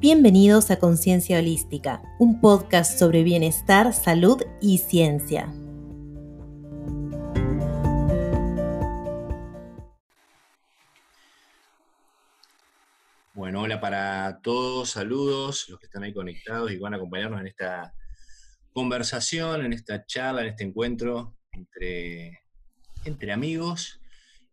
Bienvenidos 0.00 0.70
a 0.70 0.78
Conciencia 0.78 1.38
Holística, 1.40 2.00
un 2.18 2.40
podcast 2.40 2.98
sobre 2.98 3.22
bienestar, 3.22 3.92
salud 3.92 4.40
y 4.58 4.78
ciencia. 4.78 5.52
Bueno, 13.34 13.60
hola 13.60 13.78
para 13.78 14.40
todos, 14.42 14.88
saludos, 14.88 15.68
los 15.68 15.78
que 15.78 15.84
están 15.84 16.04
ahí 16.04 16.14
conectados 16.14 16.72
y 16.72 16.78
van 16.78 16.94
a 16.94 16.96
acompañarnos 16.96 17.38
en 17.42 17.48
esta 17.48 17.92
conversación, 18.72 19.66
en 19.66 19.74
esta 19.74 20.06
charla, 20.06 20.40
en 20.40 20.48
este 20.48 20.64
encuentro 20.64 21.36
entre, 21.52 22.40
entre 23.04 23.32
amigos 23.32 24.00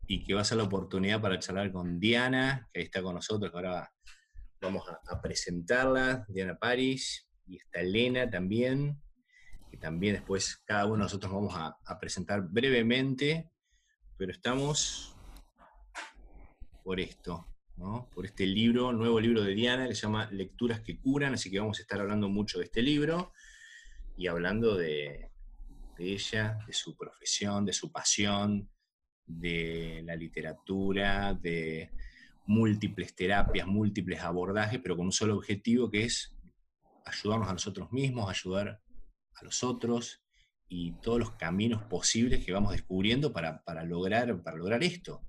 y 0.08 0.26
que 0.26 0.34
va 0.34 0.42
a 0.42 0.44
ser 0.44 0.58
la 0.58 0.66
oportunidad 0.66 1.22
para 1.22 1.40
charlar 1.40 1.72
con 1.72 2.02
Diana, 2.02 2.68
que 2.74 2.82
ahí 2.82 2.86
está 2.88 3.02
con 3.02 3.16
nosotros, 3.16 3.50
que 3.50 3.56
ahora 3.56 3.90
vamos 4.62 4.84
a, 4.88 5.22
presentarla, 5.22 6.26
Diana 6.28 6.58
Paris, 6.58 7.28
y 7.46 7.58
está 7.58 7.82
Elena 7.82 8.30
también, 8.30 9.02
que 9.70 9.78
también 9.78 10.16
después 10.16 10.58
cada 10.66 10.86
uno 10.86 10.96
de 10.96 11.02
nosotros 11.04 11.32
vamos 11.32 11.54
a, 11.56 12.00
presentar 12.00 12.42
brevemente, 12.42 13.52
pero 14.18 14.32
estamos 14.32 15.16
por 16.84 17.00
esto, 17.00 17.48
por 18.14 18.26
este 18.26 18.46
libro, 18.46 18.92
nuevo 18.94 19.20
libro 19.20 19.44
de 19.44 19.54
Diana, 19.54 19.88
que 19.88 19.96
se 19.96 20.04
llama 20.04 20.30
Lecturas 20.32 20.82
que 20.82 21.00
curan, 21.00 21.34
así 21.34 21.52
que 21.52 21.60
vamos 21.60 21.80
a 21.80 21.82
estar 21.82 22.00
hablando 22.00 22.30
mucho 22.30 22.60
de 22.60 22.66
este 22.66 22.82
libro 22.82 23.34
y 24.16 24.28
hablando 24.28 24.76
de 24.76 25.32
ella, 26.00 26.60
de 26.66 26.74
su 26.74 26.96
profesión, 26.96 27.66
de 27.66 27.74
su 27.74 27.92
pasión, 27.92 28.70
de 29.26 30.02
la 30.06 30.16
literatura, 30.16 31.34
de 31.34 31.92
múltiples 32.48 33.16
terapias, 33.16 33.68
múltiples 33.68 34.22
abordajes, 34.22 34.80
pero 34.82 34.96
con 34.96 35.08
un 35.08 35.12
solo 35.12 35.36
objetivo 35.36 35.92
que 35.92 36.06
es 36.06 36.36
ayudarnos 37.06 37.50
a 37.50 37.54
nosotros 37.54 37.92
mismos, 37.92 38.30
ayudar 38.30 38.82
a 39.36 39.44
los 39.44 39.64
otros 39.64 40.24
y 40.68 40.94
todos 40.94 41.20
los 41.20 41.32
caminos 41.32 41.84
posibles 41.84 42.46
que 42.46 42.52
vamos 42.52 42.72
descubriendo 42.72 43.32
para, 43.32 43.62
lograr, 43.86 44.42
para 44.42 44.58
lograr 44.58 44.84
esto. 44.84 45.22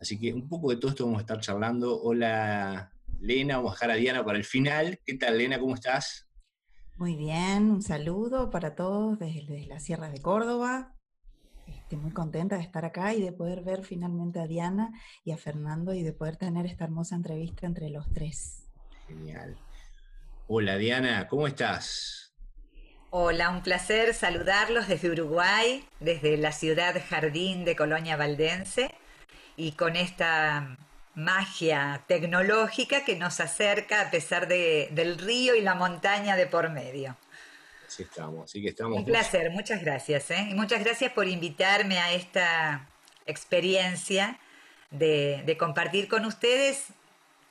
Así 0.00 0.18
que 0.18 0.32
un 0.32 0.48
poco 0.48 0.70
de 0.70 0.76
todo 0.76 0.90
esto 0.90 1.04
vamos 1.04 1.18
a 1.18 1.22
estar 1.22 1.40
charlando. 1.40 2.00
Hola 2.02 2.92
Lena, 3.20 3.58
vamos 3.58 3.80
a 3.82 3.84
a 3.86 3.94
Diana 3.94 4.24
para 4.24 4.38
el 4.38 4.44
final. 4.44 5.00
¿Qué 5.04 5.14
tal 5.14 5.38
Lena? 5.38 5.58
¿Cómo 5.58 5.74
estás? 5.74 6.28
Muy 6.96 7.16
bien, 7.16 7.70
un 7.70 7.82
saludo 7.82 8.50
para 8.50 8.74
todos 8.74 9.18
desde, 9.18 9.46
desde 9.46 9.66
la 9.66 9.80
Sierra 9.80 10.10
de 10.10 10.20
Córdoba. 10.20 10.94
Estoy 11.92 12.04
muy 12.04 12.14
contenta 12.14 12.56
de 12.56 12.62
estar 12.62 12.86
acá 12.86 13.12
y 13.12 13.20
de 13.20 13.32
poder 13.32 13.60
ver 13.60 13.84
finalmente 13.84 14.40
a 14.40 14.46
Diana 14.46 14.98
y 15.26 15.32
a 15.32 15.36
Fernando 15.36 15.92
y 15.92 16.02
de 16.02 16.14
poder 16.14 16.38
tener 16.38 16.64
esta 16.64 16.84
hermosa 16.84 17.16
entrevista 17.16 17.66
entre 17.66 17.90
los 17.90 18.10
tres. 18.14 18.62
Genial. 19.06 19.58
Hola 20.46 20.78
Diana, 20.78 21.28
¿cómo 21.28 21.46
estás? 21.46 22.32
Hola, 23.10 23.50
un 23.50 23.62
placer 23.62 24.14
saludarlos 24.14 24.88
desde 24.88 25.10
Uruguay, 25.10 25.84
desde 26.00 26.38
la 26.38 26.52
ciudad 26.52 26.94
Jardín 27.10 27.66
de 27.66 27.76
Colonia 27.76 28.16
Valdense 28.16 28.94
y 29.58 29.72
con 29.72 29.94
esta 29.94 30.78
magia 31.14 32.04
tecnológica 32.08 33.04
que 33.04 33.16
nos 33.16 33.38
acerca 33.38 34.00
a 34.00 34.10
pesar 34.10 34.48
del 34.48 35.18
río 35.18 35.54
y 35.56 35.60
la 35.60 35.74
montaña 35.74 36.36
de 36.36 36.46
por 36.46 36.70
medio. 36.70 37.18
Así 37.92 38.04
estamos, 38.04 38.44
así 38.44 38.62
que 38.62 38.70
estamos. 38.70 38.96
Un 38.96 39.04
placer, 39.04 39.50
muchas 39.50 39.82
gracias. 39.82 40.30
¿eh? 40.30 40.46
Y 40.48 40.54
muchas 40.54 40.82
gracias 40.82 41.12
por 41.12 41.28
invitarme 41.28 41.98
a 41.98 42.12
esta 42.12 42.88
experiencia 43.26 44.38
de, 44.90 45.56
compartir 45.58 46.08
con 46.08 46.24
ustedes, 46.24 46.86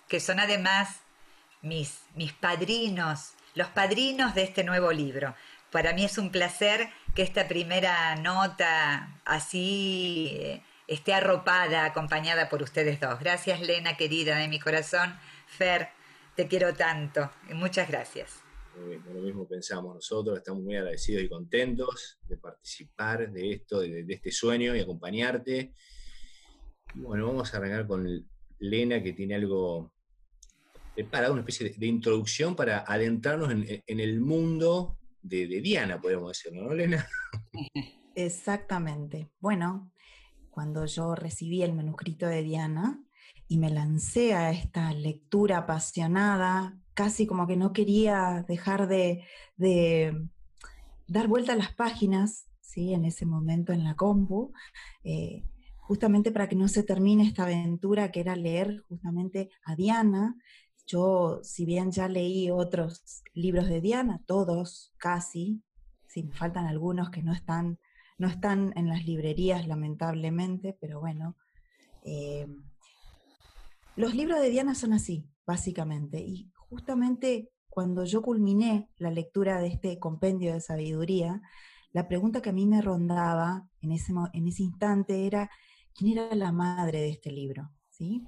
que 0.08 0.20
son 0.20 0.40
además 0.40 1.02
mis, 1.62 2.00
mis 2.16 2.34
padrinos, 2.34 3.34
los 3.54 3.68
padrinos 3.68 4.34
de 4.34 4.42
este 4.42 4.64
nuevo 4.64 4.92
libro. 4.92 5.36
Para 5.70 5.94
mí 5.94 6.06
es 6.06 6.18
un 6.18 6.32
placer 6.32 6.90
que 7.14 7.22
esta 7.22 7.48
primera 7.48 8.16
nota 8.16 9.12
así 9.26 10.32
eh, 10.40 10.64
esté 10.88 11.14
arropada, 11.14 11.86
acompañada 11.86 12.50
por 12.50 12.64
ustedes 12.64 13.00
dos. 13.00 13.20
Gracias, 13.20 13.62
Lena, 13.62 13.96
querida 13.96 14.38
de 14.38 14.48
mi 14.48 14.60
corazón. 14.60 15.20
Fer, 15.46 15.90
te 16.36 16.48
quiero 16.48 16.74
tanto. 16.74 17.30
muchas 17.54 17.88
gracias 17.88 18.42
lo 18.76 19.22
mismo 19.22 19.48
pensamos 19.48 19.96
nosotros, 19.96 20.38
estamos 20.38 20.64
muy 20.64 20.76
agradecidos 20.76 21.24
y 21.24 21.30
contentos 21.30 22.20
de 22.28 22.38
participar 22.38 23.32
de 23.32 23.54
esto, 23.54 23.80
de, 23.82 24.06
este 24.08 24.32
sueño 24.32 24.76
y 24.76 24.80
acompañarte. 24.80 25.74
bueno, 26.96 27.28
vamos 27.28 27.54
a 27.54 27.58
arrancar 27.58 27.88
con 27.88 28.08
Lena, 28.60 29.02
que 29.02 29.14
tiene 29.14 29.36
algo 29.36 29.94
preparado, 30.94 31.34
una 31.34 31.42
especie 31.42 31.74
de, 31.78 31.86
introducción 31.86 32.56
para 32.56 32.80
adentrarnos 32.80 33.52
en, 33.52 34.00
el 34.00 34.20
mundo 34.20 34.98
de, 35.22 35.48
de, 35.48 35.62
Diana, 35.62 36.00
podemos 36.00 36.30
decirlo, 36.30 36.64
¿no, 36.64 36.74
Lena? 36.74 37.08
Exactamente. 38.16 39.30
Bueno, 39.40 39.92
cuando 40.50 40.86
yo 40.86 41.16
recibí 41.16 41.64
el 41.64 41.74
manuscrito 41.74 42.28
de 42.28 42.44
Diana 42.44 43.02
y 43.48 43.58
me 43.58 43.70
lancé 43.70 44.34
a 44.34 44.52
esta 44.52 44.94
lectura 44.94 45.60
apasionada, 45.60 46.78
casi 46.94 47.26
como 47.26 47.48
que 47.48 47.58
no 47.58 47.74
quería 47.74 48.46
dejar 48.48 48.88
de, 48.88 49.24
dar 51.08 51.28
vuelta 51.28 51.54
a 51.54 51.58
las 51.58 51.74
páginas, 51.74 52.48
¿sí? 52.62 52.94
en 52.94 53.06
ese 53.06 53.26
momento 53.26 53.74
en 53.74 53.84
la 53.84 53.96
compu, 53.96 54.54
eh, 55.04 55.44
justamente 55.78 56.32
para 56.32 56.48
que 56.48 56.56
no 56.56 56.68
se 56.68 56.84
termine 56.84 57.28
esta 57.28 57.44
aventura 57.44 58.12
que 58.12 58.22
era 58.22 58.36
leer 58.36 58.84
justamente 58.88 59.50
a 59.66 59.76
Diana. 59.76 60.36
Yo, 60.88 61.40
si 61.44 61.66
bien 61.66 61.92
ya 61.92 62.08
leí 62.08 62.50
otros 62.50 63.24
libros 63.34 63.68
de 63.68 63.82
Diana, 63.82 64.22
todos 64.26 64.94
casi, 64.98 65.62
sí, 66.08 66.24
me 66.24 66.34
faltan 66.34 66.66
algunos 66.66 67.10
que 67.10 67.24
no 67.24 67.34
están, 67.34 67.80
no 68.18 68.28
están 68.28 68.74
en 68.76 68.88
las 68.88 69.06
librerías 69.06 69.68
lamentablemente, 69.68 70.78
pero 70.80 71.00
bueno. 71.00 71.36
Eh, 72.04 72.48
los 73.96 74.16
libros 74.16 74.40
de 74.42 74.50
Diana 74.50 74.76
son 74.76 74.94
así, 74.94 75.30
básicamente, 75.46 76.20
y 76.22 76.51
justamente 76.72 77.52
cuando 77.70 78.06
yo 78.06 78.22
culminé 78.22 78.90
la 78.98 79.12
lectura 79.12 79.60
de 79.60 79.68
este 79.68 80.00
compendio 80.00 80.54
de 80.54 80.62
sabiduría, 80.62 81.42
la 81.92 82.08
pregunta 82.08 82.42
que 82.42 82.50
a 82.50 82.54
mí 82.54 82.66
me 82.66 82.82
rondaba 82.82 83.68
en 83.82 83.92
ese, 83.92 84.14
en 84.32 84.48
ese 84.48 84.64
instante 84.64 85.28
era, 85.28 85.52
¿quién 85.94 86.18
era 86.18 86.34
la 86.34 86.54
madre 86.54 87.02
de 87.02 87.10
este 87.10 87.30
libro? 87.30 87.70
¿Sí? 87.90 88.26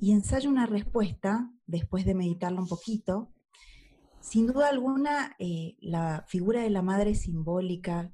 Y 0.00 0.12
ensayo 0.12 0.48
una 0.48 0.64
respuesta, 0.64 1.52
después 1.66 2.06
de 2.06 2.14
meditarlo 2.14 2.62
un 2.62 2.68
poquito. 2.68 3.30
Sin 4.20 4.46
duda 4.46 4.70
alguna, 4.70 5.36
eh, 5.38 5.76
la 5.80 6.24
figura 6.26 6.62
de 6.62 6.70
la 6.70 6.82
madre 6.82 7.14
simbólica 7.14 8.10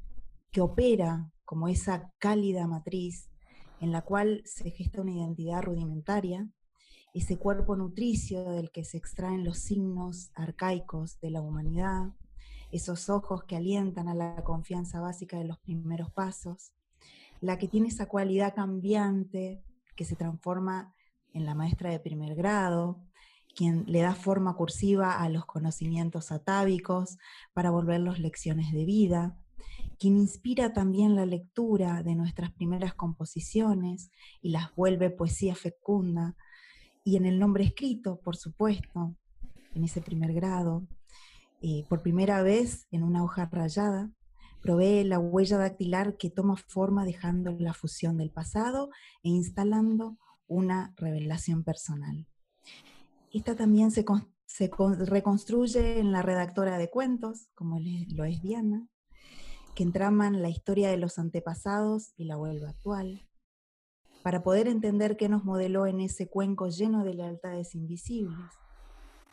que 0.50 0.60
opera 0.60 1.30
como 1.44 1.68
esa 1.68 2.12
cálida 2.18 2.66
matriz 2.66 3.30
en 3.80 3.92
la 3.92 4.02
cual 4.02 4.42
se 4.44 4.70
gesta 4.72 5.00
una 5.00 5.12
identidad 5.12 5.62
rudimentaria, 5.62 6.48
ese 7.18 7.38
cuerpo 7.38 7.76
nutricio 7.76 8.44
del 8.50 8.70
que 8.70 8.84
se 8.84 8.96
extraen 8.96 9.44
los 9.44 9.58
signos 9.58 10.30
arcaicos 10.34 11.20
de 11.20 11.30
la 11.30 11.40
humanidad, 11.40 12.14
esos 12.70 13.08
ojos 13.08 13.44
que 13.44 13.56
alientan 13.56 14.08
a 14.08 14.14
la 14.14 14.42
confianza 14.44 15.00
básica 15.00 15.38
de 15.38 15.44
los 15.44 15.58
primeros 15.58 16.10
pasos, 16.10 16.72
la 17.40 17.58
que 17.58 17.68
tiene 17.68 17.88
esa 17.88 18.06
cualidad 18.06 18.54
cambiante 18.54 19.62
que 19.96 20.04
se 20.04 20.16
transforma 20.16 20.94
en 21.32 21.44
la 21.44 21.54
maestra 21.54 21.90
de 21.90 22.00
primer 22.00 22.34
grado, 22.34 23.00
quien 23.54 23.84
le 23.86 24.02
da 24.02 24.14
forma 24.14 24.54
cursiva 24.54 25.20
a 25.20 25.28
los 25.28 25.44
conocimientos 25.44 26.30
atávicos 26.30 27.18
para 27.52 27.70
volverlos 27.70 28.18
lecciones 28.18 28.72
de 28.72 28.84
vida, 28.84 29.36
quien 29.98 30.16
inspira 30.16 30.72
también 30.72 31.16
la 31.16 31.26
lectura 31.26 32.02
de 32.02 32.14
nuestras 32.14 32.52
primeras 32.52 32.94
composiciones 32.94 34.10
y 34.40 34.50
las 34.50 34.74
vuelve 34.76 35.10
poesía 35.10 35.54
fecunda, 35.54 36.36
y 37.08 37.16
en 37.16 37.24
el 37.24 37.38
nombre 37.38 37.64
escrito, 37.64 38.20
por 38.20 38.36
supuesto, 38.36 39.16
en 39.74 39.82
ese 39.82 40.02
primer 40.02 40.34
grado, 40.34 40.86
eh, 41.62 41.86
por 41.88 42.02
primera 42.02 42.42
vez 42.42 42.86
en 42.90 43.02
una 43.02 43.24
hoja 43.24 43.48
rayada, 43.50 44.12
provee 44.60 45.04
la 45.04 45.18
huella 45.18 45.56
dactilar 45.56 46.18
que 46.18 46.28
toma 46.28 46.56
forma 46.56 47.06
dejando 47.06 47.56
la 47.58 47.72
fusión 47.72 48.18
del 48.18 48.30
pasado 48.30 48.90
e 49.22 49.30
instalando 49.30 50.18
una 50.48 50.92
revelación 50.98 51.64
personal. 51.64 52.26
Esta 53.32 53.56
también 53.56 53.90
se, 53.90 54.04
reconstruye 55.06 56.00
en 56.00 56.12
la 56.12 56.20
redactora 56.20 56.76
de 56.76 56.90
cuentos, 56.90 57.48
como 57.54 57.80
lo 57.80 58.24
es 58.24 58.42
Diana, 58.42 58.86
que 59.74 59.82
entraman 59.82 60.42
la 60.42 60.50
historia 60.50 60.90
de 60.90 60.98
los 60.98 61.18
antepasados 61.18 62.12
y 62.18 62.24
la 62.24 62.36
vuelve 62.36 62.68
actual, 62.68 63.27
para 64.22 64.42
poder 64.42 64.68
entender 64.68 65.16
qué 65.16 65.28
nos 65.28 65.44
modeló 65.44 65.86
en 65.86 66.00
ese 66.00 66.28
cuenco 66.28 66.68
lleno 66.68 67.04
de 67.04 67.14
lealtades 67.14 67.74
invisibles. 67.74 68.38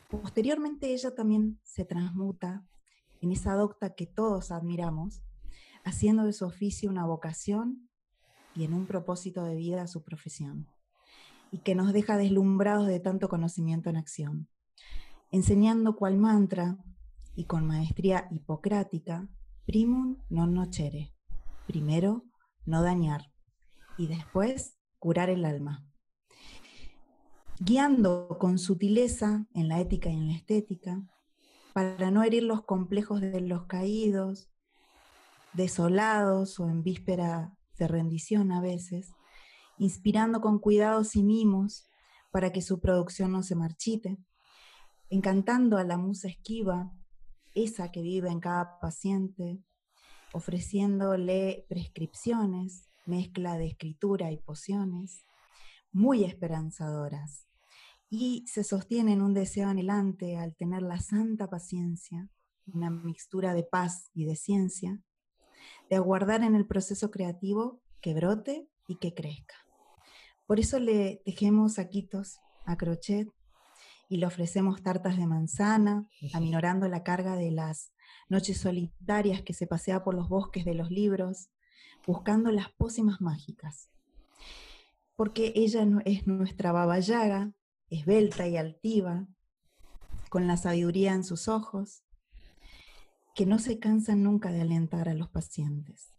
Posteriormente 0.08 0.92
ella 0.92 1.14
también 1.14 1.58
se 1.62 1.84
transmuta 1.84 2.64
en 3.20 3.32
esa 3.32 3.54
docta 3.54 3.94
que 3.94 4.06
todos 4.06 4.50
admiramos, 4.50 5.22
haciendo 5.84 6.24
de 6.24 6.32
su 6.32 6.44
oficio 6.44 6.90
una 6.90 7.04
vocación 7.04 7.88
y 8.54 8.64
en 8.64 8.74
un 8.74 8.86
propósito 8.86 9.44
de 9.44 9.56
vida 9.56 9.86
su 9.86 10.02
profesión, 10.02 10.68
y 11.50 11.58
que 11.58 11.74
nos 11.74 11.92
deja 11.92 12.16
deslumbrados 12.16 12.86
de 12.86 13.00
tanto 13.00 13.28
conocimiento 13.28 13.90
en 13.90 13.96
acción. 13.96 14.48
enseñando 15.30 15.96
cual 15.96 16.16
mantra 16.16 16.78
y 17.34 17.44
con 17.44 17.66
maestría 17.66 18.28
hipocrática, 18.30 19.28
primum 19.66 20.16
non 20.30 20.54
nocere, 20.54 21.12
primero 21.66 22.24
no 22.64 22.80
dañar 22.82 23.34
y 23.98 24.06
después 24.06 24.75
curar 25.06 25.30
el 25.30 25.44
alma. 25.44 25.86
Guiando 27.60 28.38
con 28.40 28.58
sutileza 28.58 29.46
en 29.54 29.68
la 29.68 29.78
ética 29.78 30.10
y 30.10 30.14
en 30.14 30.26
la 30.26 30.34
estética, 30.34 31.00
para 31.72 32.10
no 32.10 32.24
herir 32.24 32.42
los 32.42 32.64
complejos 32.64 33.20
de 33.20 33.40
los 33.40 33.66
caídos, 33.66 34.50
desolados 35.52 36.58
o 36.58 36.68
en 36.68 36.82
víspera 36.82 37.56
de 37.78 37.86
rendición 37.86 38.50
a 38.50 38.60
veces, 38.60 39.14
inspirando 39.78 40.40
con 40.40 40.58
cuidados 40.58 41.14
y 41.14 41.22
mimos 41.22 41.88
para 42.32 42.50
que 42.50 42.60
su 42.60 42.80
producción 42.80 43.30
no 43.30 43.44
se 43.44 43.54
marchite, 43.54 44.18
encantando 45.08 45.78
a 45.78 45.84
la 45.84 45.98
musa 45.98 46.26
esquiva, 46.26 46.90
esa 47.54 47.92
que 47.92 48.02
vive 48.02 48.28
en 48.28 48.40
cada 48.40 48.80
paciente, 48.80 49.60
ofreciéndole 50.32 51.64
prescripciones, 51.68 52.88
mezcla 53.06 53.58
de 53.58 53.66
escritura 53.66 54.32
y 54.32 54.38
pociones, 54.38 55.24
muy 55.92 56.24
esperanzadoras, 56.24 57.46
y 58.08 58.44
se 58.46 58.64
sostiene 58.64 59.12
en 59.14 59.22
un 59.22 59.34
deseo 59.34 59.68
anhelante 59.68 60.36
al 60.36 60.54
tener 60.54 60.82
la 60.82 61.00
santa 61.00 61.48
paciencia, 61.48 62.28
una 62.66 62.90
mixtura 62.90 63.54
de 63.54 63.62
paz 63.64 64.10
y 64.14 64.24
de 64.24 64.36
ciencia, 64.36 65.00
de 65.90 65.96
aguardar 65.96 66.42
en 66.42 66.54
el 66.54 66.66
proceso 66.66 67.10
creativo 67.10 67.80
que 68.00 68.14
brote 68.14 68.68
y 68.86 68.96
que 68.96 69.14
crezca. 69.14 69.54
Por 70.46 70.60
eso 70.60 70.78
le 70.78 71.22
tejemos 71.24 71.74
saquitos 71.74 72.38
a 72.64 72.76
crochet 72.76 73.28
y 74.08 74.18
le 74.18 74.26
ofrecemos 74.26 74.82
tartas 74.82 75.16
de 75.16 75.26
manzana, 75.26 76.08
aminorando 76.32 76.88
la 76.88 77.02
carga 77.02 77.34
de 77.36 77.50
las 77.50 77.92
noches 78.28 78.58
solitarias 78.58 79.42
que 79.42 79.52
se 79.52 79.66
pasea 79.66 80.04
por 80.04 80.14
los 80.14 80.28
bosques 80.28 80.64
de 80.64 80.74
los 80.74 80.90
libros, 80.90 81.48
buscando 82.06 82.50
las 82.52 82.70
pócimas 82.72 83.20
mágicas. 83.20 83.90
Porque 85.16 85.52
ella 85.56 85.86
es 86.04 86.26
nuestra 86.26 86.72
babayaga, 86.72 87.52
esbelta 87.88 88.46
y 88.46 88.56
altiva, 88.56 89.26
con 90.28 90.46
la 90.46 90.56
sabiduría 90.56 91.12
en 91.14 91.24
sus 91.24 91.48
ojos, 91.48 92.02
que 93.34 93.46
no 93.46 93.58
se 93.58 93.78
cansan 93.78 94.22
nunca 94.22 94.50
de 94.50 94.62
alentar 94.62 95.08
a 95.08 95.14
los 95.14 95.28
pacientes. 95.28 96.12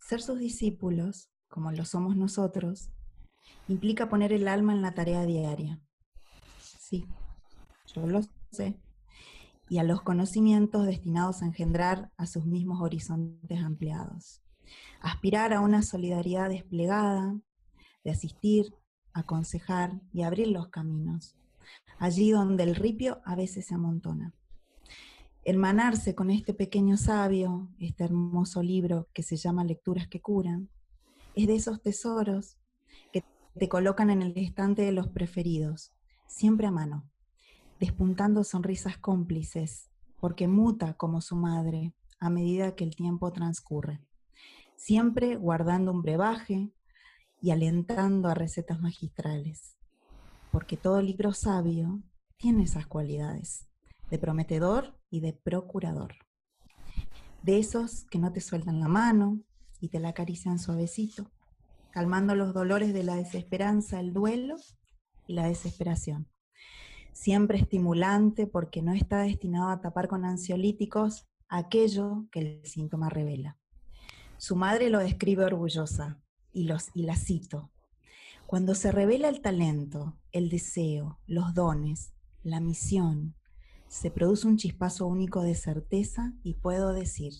Ser 0.00 0.20
sus 0.20 0.38
discípulos, 0.38 1.30
como 1.48 1.70
lo 1.72 1.84
somos 1.84 2.16
nosotros, 2.16 2.90
implica 3.68 4.08
poner 4.08 4.32
el 4.32 4.48
alma 4.48 4.72
en 4.72 4.82
la 4.82 4.94
tarea 4.94 5.24
diaria. 5.24 5.80
Sí, 6.58 7.06
yo 7.94 8.06
lo 8.06 8.20
sé. 8.50 8.80
Y 9.68 9.78
a 9.78 9.84
los 9.84 10.02
conocimientos 10.02 10.86
destinados 10.86 11.42
a 11.42 11.46
engendrar 11.46 12.12
a 12.16 12.26
sus 12.26 12.44
mismos 12.44 12.80
horizontes 12.82 13.60
ampliados. 13.60 14.42
Aspirar 15.00 15.52
a 15.52 15.60
una 15.60 15.82
solidaridad 15.82 16.48
desplegada, 16.48 17.36
de 18.04 18.10
asistir, 18.10 18.74
aconsejar 19.12 20.00
y 20.12 20.22
abrir 20.22 20.48
los 20.48 20.68
caminos, 20.68 21.36
allí 21.98 22.30
donde 22.30 22.64
el 22.64 22.74
ripio 22.74 23.20
a 23.24 23.34
veces 23.34 23.66
se 23.66 23.74
amontona. 23.74 24.34
Hermanarse 25.44 26.14
con 26.14 26.30
este 26.30 26.54
pequeño 26.54 26.96
sabio, 26.96 27.68
este 27.78 28.04
hermoso 28.04 28.62
libro 28.62 29.08
que 29.12 29.22
se 29.22 29.36
llama 29.36 29.64
Lecturas 29.64 30.08
que 30.08 30.20
curan, 30.20 30.68
es 31.34 31.46
de 31.46 31.56
esos 31.56 31.82
tesoros 31.82 32.58
te 33.58 33.68
colocan 33.68 34.10
en 34.10 34.22
el 34.22 34.32
estante 34.36 34.82
de 34.82 34.92
los 34.92 35.08
preferidos, 35.08 35.92
siempre 36.26 36.66
a 36.66 36.70
mano, 36.70 37.04
despuntando 37.80 38.44
sonrisas 38.44 38.96
cómplices, 38.96 39.90
porque 40.20 40.48
muta 40.48 40.94
como 40.94 41.20
su 41.20 41.36
madre 41.36 41.92
a 42.18 42.30
medida 42.30 42.74
que 42.74 42.84
el 42.84 42.94
tiempo 42.94 43.32
transcurre, 43.32 44.00
siempre 44.82 45.36
guardando 45.36 45.92
un 45.92 46.02
brebaje 46.02 46.72
y 47.40 47.52
alentando 47.52 48.28
a 48.28 48.34
recetas 48.34 48.80
magistrales, 48.80 49.78
porque 50.50 50.76
todo 50.76 51.00
libro 51.00 51.32
sabio 51.32 52.02
tiene 52.36 52.64
esas 52.64 52.88
cualidades, 52.88 53.68
de 54.10 54.18
prometedor 54.18 54.98
y 55.08 55.20
de 55.20 55.34
procurador, 55.34 56.16
de 57.44 57.60
esos 57.60 58.06
que 58.10 58.18
no 58.18 58.32
te 58.32 58.40
sueltan 58.40 58.80
la 58.80 58.88
mano 58.88 59.40
y 59.78 59.86
te 59.86 60.00
la 60.00 60.08
acarician 60.08 60.58
suavecito, 60.58 61.30
calmando 61.92 62.34
los 62.34 62.52
dolores 62.52 62.92
de 62.92 63.04
la 63.04 63.14
desesperanza, 63.14 64.00
el 64.00 64.12
duelo 64.12 64.56
y 65.28 65.34
la 65.34 65.46
desesperación. 65.46 66.26
Siempre 67.12 67.56
estimulante 67.56 68.48
porque 68.48 68.82
no 68.82 68.94
está 68.94 69.20
destinado 69.20 69.68
a 69.68 69.80
tapar 69.80 70.08
con 70.08 70.24
ansiolíticos 70.24 71.28
aquello 71.48 72.26
que 72.32 72.40
el 72.40 72.66
síntoma 72.66 73.10
revela. 73.10 73.61
Su 74.42 74.56
madre 74.56 74.90
lo 74.90 74.98
describe 74.98 75.44
orgullosa 75.44 76.20
y, 76.52 76.64
los, 76.64 76.90
y 76.94 77.04
la 77.04 77.14
cito. 77.14 77.70
Cuando 78.44 78.74
se 78.74 78.90
revela 78.90 79.28
el 79.28 79.40
talento, 79.40 80.18
el 80.32 80.48
deseo, 80.48 81.20
los 81.28 81.54
dones, 81.54 82.12
la 82.42 82.58
misión, 82.58 83.36
se 83.86 84.10
produce 84.10 84.48
un 84.48 84.56
chispazo 84.56 85.06
único 85.06 85.42
de 85.42 85.54
certeza 85.54 86.32
y 86.42 86.54
puedo 86.54 86.92
decir, 86.92 87.32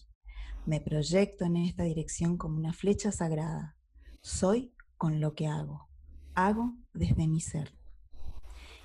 me 0.65 0.81
proyecto 0.81 1.45
en 1.45 1.57
esta 1.57 1.83
dirección 1.83 2.37
como 2.37 2.57
una 2.57 2.73
flecha 2.73 3.11
sagrada, 3.11 3.77
soy 4.21 4.73
con 4.97 5.21
lo 5.21 5.35
que 5.35 5.49
hago. 5.49 5.89
Hago 6.37 6.77
desde 6.95 7.27
mi 7.27 7.41
ser. 7.41 7.75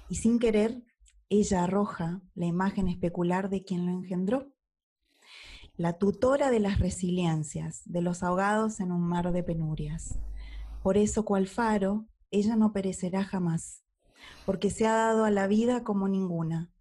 Y 0.10 0.16
sin 0.16 0.40
querer, 0.40 0.81
ella 1.30 1.66
arroja 1.66 2.24
la 2.34 2.48
imagen 2.48 2.88
especular 2.88 3.52
de 3.52 3.63
quien 3.63 3.86
lo 3.86 3.92
engendró. 3.92 4.52
La 5.77 5.94
tutora 5.94 6.50
de 6.50 6.59
las 6.59 6.79
resiliencias, 6.79 7.83
de 7.85 8.01
los 8.01 8.24
ahogados 8.24 8.79
en 8.79 8.91
un 8.91 9.01
mar 9.01 9.31
de 9.31 9.44
penurias. 9.44 10.18
Por 10.81 10.97
eso, 10.97 11.24
cual 11.24 11.47
faro, 11.47 12.07
ella 12.31 12.56
no 12.56 12.74
perecerá 12.74 13.24
jamás, 13.24 13.83
porque 14.47 14.71
se 14.71 14.88
ha 14.88 14.94
dado 14.94 15.24
a 15.24 15.29
la 15.29 15.45
vida 15.45 15.83
como 15.83 16.07
ninguna, 16.07 16.71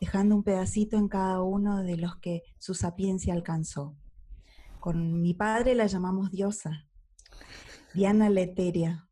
dejando 0.00 0.34
un 0.34 0.42
pedacito 0.42 0.96
en 0.96 1.06
cada 1.06 1.42
uno 1.42 1.84
de 1.84 1.96
los 1.96 2.16
que 2.16 2.42
su 2.58 2.74
sapiencia 2.74 3.34
alcanzó. 3.34 3.94
Con 4.80 5.22
mi 5.22 5.32
padre 5.32 5.76
la 5.76 5.86
llamamos 5.86 6.32
diosa, 6.32 6.88
Diana 7.94 8.30
Leteria, 8.30 9.08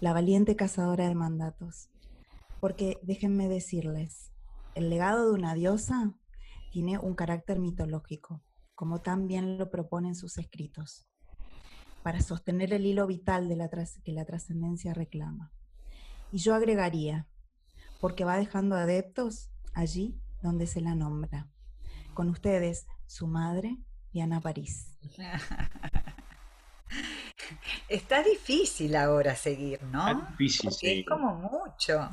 la 0.00 0.12
valiente 0.12 0.54
cazadora 0.54 1.08
de 1.08 1.16
mandatos. 1.16 1.88
Porque 2.60 3.00
déjenme 3.02 3.48
decirles, 3.48 4.30
el 4.76 4.88
legado 4.88 5.26
de 5.26 5.32
una 5.32 5.54
diosa 5.54 6.14
tiene 6.70 6.98
un 6.98 7.16
carácter 7.16 7.58
mitológico, 7.58 8.40
como 8.74 9.00
también 9.00 9.58
lo 9.58 9.70
proponen 9.70 10.14
sus 10.14 10.38
escritos, 10.38 11.06
para 12.02 12.20
sostener 12.20 12.72
el 12.72 12.86
hilo 12.86 13.06
vital 13.06 13.48
de 13.48 13.56
la 13.56 13.70
que 14.04 14.12
la 14.12 14.24
trascendencia 14.24 14.94
reclama. 14.94 15.52
Y 16.32 16.38
yo 16.38 16.54
agregaría, 16.54 17.26
porque 18.00 18.24
va 18.24 18.36
dejando 18.36 18.76
adeptos 18.76 19.50
allí 19.74 20.20
donde 20.42 20.66
se 20.66 20.80
la 20.80 20.94
nombra. 20.94 21.48
Con 22.14 22.28
ustedes, 22.28 22.86
su 23.06 23.26
madre, 23.26 23.78
Diana 24.12 24.40
París. 24.40 24.98
Está 27.88 28.22
difícil 28.22 28.94
ahora 28.96 29.34
seguir, 29.34 29.82
¿no? 29.84 30.08
Está 30.08 30.34
difícil 30.38 31.00
Es 31.00 31.06
como 31.06 31.34
mucho. 31.34 32.10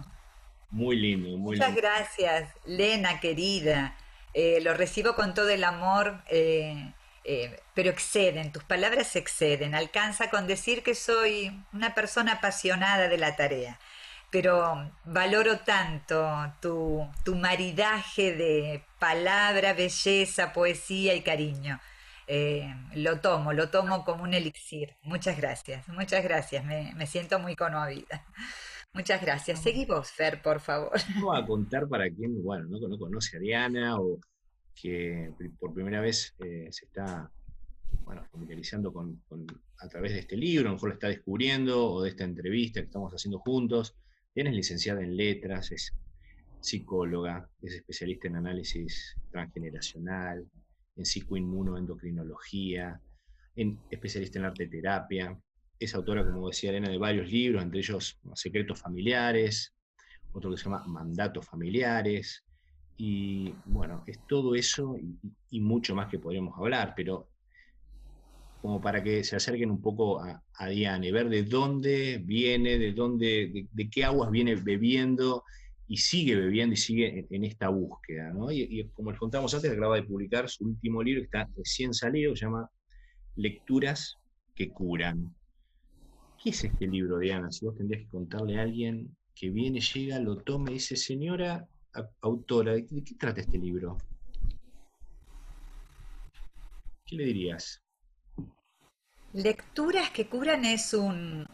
Muy 0.72 0.98
lindo, 0.98 1.38
muy 1.38 1.58
Muchas 1.58 1.76
gracias, 1.76 2.50
Lena, 2.66 3.20
querida. 3.20 3.96
Eh, 4.34 4.60
lo 4.62 4.74
recibo 4.74 5.16
con 5.16 5.34
todo 5.34 5.50
el 5.50 5.64
amor, 5.64 6.22
eh, 6.28 6.94
eh, 7.24 7.60
pero 7.74 7.90
exceden, 7.90 8.52
tus 8.52 8.64
palabras 8.64 9.16
exceden. 9.16 9.76
Alcanza 9.76 10.30
con 10.30 10.48
decir 10.48 10.84
que 10.84 10.96
soy 10.96 11.52
una 11.74 11.96
persona 11.96 12.34
apasionada 12.34 13.08
de 13.08 13.18
la 13.18 13.36
tarea, 13.36 13.80
pero 14.32 14.92
valoro 15.06 15.60
tanto 15.60 16.54
tu, 16.62 17.10
tu 17.24 17.36
maridaje 17.36 18.34
de 18.34 18.84
palabra, 19.00 19.74
belleza, 19.74 20.54
poesía 20.54 21.16
y 21.16 21.22
cariño. 21.22 21.80
Lo 22.94 23.20
tomo, 23.22 23.54
lo 23.54 23.70
tomo 23.70 24.06
como 24.06 24.24
un 24.24 24.34
elixir. 24.36 24.96
Muchas 25.02 25.38
gracias, 25.38 25.88
muchas 25.88 26.24
gracias, 26.24 26.64
me, 26.64 27.08
siento 27.08 27.40
muy 27.40 27.56
conmovida. 27.56 28.24
Muchas 28.94 29.22
gracias. 29.22 29.62
Seguí 29.62 29.86
vos, 29.86 30.12
Fer, 30.12 30.42
por 30.42 30.60
favor. 30.60 30.92
Voy 31.22 31.38
a 31.38 31.46
contar 31.48 31.88
para 31.88 32.10
quien, 32.10 32.42
bueno, 32.44 32.68
no, 32.68 32.98
conoce 32.98 33.38
a 33.38 33.40
Diana 33.40 34.00
o 34.00 34.20
que 34.76 35.34
por 35.60 35.74
primera 35.74 36.02
vez 36.02 36.34
eh, 36.40 36.68
se 36.72 36.86
está 36.86 37.30
bueno, 38.04 38.26
familiarizando 38.32 38.92
con, 38.92 39.22
a 39.78 39.88
través 39.88 40.14
de 40.14 40.20
este 40.20 40.38
libro, 40.38 40.68
a 40.68 40.72
lo 40.72 40.76
mejor 40.76 40.90
lo 40.90 40.94
está 40.96 41.08
descubriendo, 41.08 41.92
o 41.92 42.02
de 42.02 42.10
esta 42.10 42.24
entrevista 42.24 42.80
que 42.80 42.88
estamos 42.88 43.14
haciendo 43.14 43.40
juntos. 43.40 43.96
Diana 44.34 44.50
es 44.50 44.56
licenciada 44.56 45.04
en 45.04 45.16
letras, 45.16 45.72
es 45.72 45.94
psicóloga, 46.60 47.50
es 47.62 47.74
especialista 47.74 48.28
en 48.28 48.38
análisis 48.38 49.16
transgeneracional, 49.32 50.48
en 50.96 51.06
psicoinmunoendocrinología, 51.06 53.00
en 53.56 53.80
especialista 53.90 54.40
en 54.40 54.46
arte 54.46 54.68
terapia. 54.68 55.38
Es 55.80 55.96
autora, 55.96 56.26
como 56.26 56.50
decía 56.50 56.72
Elena, 56.72 56.90
de 56.90 56.98
varios 56.98 57.32
libros, 57.32 57.64
entre 57.64 57.80
ellos 57.80 58.20
Secretos 58.34 58.80
Familiares, 58.80 59.74
otro 60.34 60.52
que 60.52 60.58
se 60.58 60.66
llama 60.66 60.84
Mandatos 60.88 61.46
Familiares, 61.46 62.44
Y 62.98 63.54
bueno, 63.66 64.04
es 64.08 64.20
todo 64.28 64.56
eso 64.56 64.98
y, 65.50 65.60
mucho 65.62 65.96
más 65.96 66.10
que 66.10 66.20
podríamos 66.20 66.58
hablar, 66.58 66.94
pero 66.96 67.30
como 68.62 68.82
para 68.82 69.02
que 69.02 69.24
se 69.24 69.38
acerquen 69.38 69.72
un 69.72 69.82
poco 69.82 70.22
a, 70.22 70.44
a 70.56 70.68
Diane, 70.68 71.14
ver 71.14 71.30
de 71.30 71.44
dónde 71.44 72.22
viene, 72.22 72.78
de 72.78 72.92
dónde, 72.92 73.68
de, 73.72 73.90
qué 73.90 74.04
aguas 74.04 74.30
viene 74.32 74.56
bebiendo 74.56 75.46
y 75.88 75.96
sigue 75.96 76.36
bebiendo 76.36 76.74
y 76.74 76.78
sigue 76.78 77.26
en, 77.30 77.44
esta 77.46 77.70
búsqueda. 77.70 78.34
Y, 78.52 78.84
como 78.90 79.12
les 79.12 79.20
contamos 79.20 79.54
antes, 79.54 79.72
acaba 79.72 79.96
de 79.96 80.04
publicar 80.04 80.50
su 80.50 80.66
último 80.66 81.02
libro, 81.02 81.22
que 81.22 81.26
está 81.26 81.50
recién 81.56 81.94
salido, 81.94 82.36
se 82.36 82.46
llama 82.46 82.70
Lecturas 83.38 84.18
que 84.54 84.70
curan. 84.70 85.34
¿Qué 86.42 86.52
es 86.52 86.64
este 86.64 86.88
libro, 86.88 87.20
Diana? 87.20 87.52
Si 87.52 87.66
vos 87.66 87.76
tendrías 87.76 88.04
que 88.04 88.10
contarle 88.10 88.58
a 88.58 88.62
alguien 88.62 89.14
que 89.36 89.50
viene, 89.50 89.82
llega, 89.82 90.20
lo 90.20 90.38
toma 90.38 90.72
y 90.72 90.76
dice, 90.76 90.96
señora 90.96 91.68
autora, 92.22 92.74
¿de 92.74 92.86
qué 92.86 93.16
trata 93.20 93.42
este 93.42 93.58
libro? 93.58 93.98
¿Qué 97.06 97.18
le 97.18 97.26
dirías? 97.26 97.82
Lecturas 99.34 100.12
que 100.12 100.28
curan 100.28 100.64
es 100.64 100.94
un, 100.94 101.46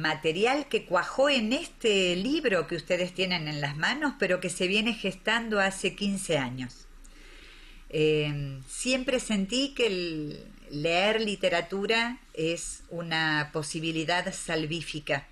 material 0.00 0.66
que 0.68 0.86
cuajó 0.86 1.28
en 1.28 1.52
este 1.52 2.16
libro 2.16 2.66
que 2.66 2.76
ustedes 2.76 3.12
tienen 3.12 3.48
en 3.48 3.60
las 3.60 3.76
manos, 3.76 4.14
pero 4.18 4.40
que 4.40 4.48
se 4.48 4.66
viene 4.66 4.94
gestando 4.94 5.60
hace 5.60 5.94
15 5.94 6.38
años. 6.38 6.88
Eh, 7.90 8.60
siempre 8.66 9.20
sentí 9.20 9.74
que 9.74 9.86
el 9.86 10.55
leer 10.70 11.20
literatura 11.20 12.18
es 12.34 12.82
una 12.90 13.50
posibilidad 13.52 14.32
salvífica, 14.32 15.26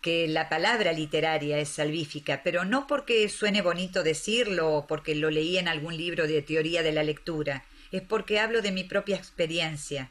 que 0.00 0.28
la 0.28 0.48
palabra 0.48 0.92
literaria 0.92 1.58
es 1.58 1.70
salvífica, 1.70 2.42
pero 2.42 2.64
no 2.64 2.86
porque 2.86 3.28
suene 3.28 3.62
bonito 3.62 4.02
decirlo 4.02 4.72
o 4.72 4.86
porque 4.86 5.14
lo 5.14 5.30
leí 5.30 5.56
en 5.58 5.68
algún 5.68 5.96
libro 5.96 6.26
de 6.26 6.42
teoría 6.42 6.82
de 6.82 6.92
la 6.92 7.02
lectura, 7.02 7.64
es 7.90 8.02
porque 8.02 8.40
hablo 8.40 8.60
de 8.60 8.72
mi 8.72 8.84
propia 8.84 9.16
experiencia 9.16 10.10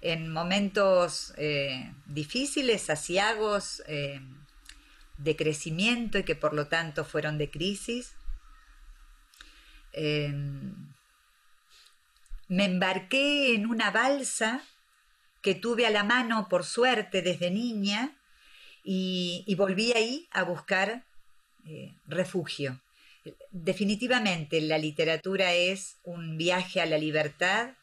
en 0.00 0.32
momentos 0.32 1.32
eh, 1.36 1.92
difíciles, 2.06 2.88
asiagos, 2.90 3.82
eh, 3.86 4.20
de 5.18 5.36
crecimiento 5.36 6.18
y 6.18 6.22
que 6.22 6.36
por 6.36 6.54
lo 6.54 6.68
tanto 6.68 7.04
fueron 7.04 7.38
de 7.38 7.50
crisis. 7.50 8.12
Em, 9.92 10.74
me 12.48 12.64
embarqué 12.64 13.54
en 13.54 13.66
una 13.66 13.90
balsa 13.90 14.62
que 15.42 15.54
tuve 15.54 15.86
a 15.86 15.90
la 15.90 16.04
mano 16.04 16.48
por 16.48 16.64
suerte 16.64 17.22
desde 17.22 17.50
niña 17.50 18.16
y, 18.82 19.54
volví 19.56 19.92
ahí 19.92 20.28
a 20.30 20.42
buscar 20.44 21.04
eh, 21.66 21.94
refugio. 22.06 22.80
Definitivamente 23.50 24.60
la 24.60 24.78
literatura 24.78 25.52
es 25.52 25.98
un 26.02 26.38
viaje 26.38 26.80
a 26.80 26.86
la 26.86 26.98
libertad, 26.98 27.74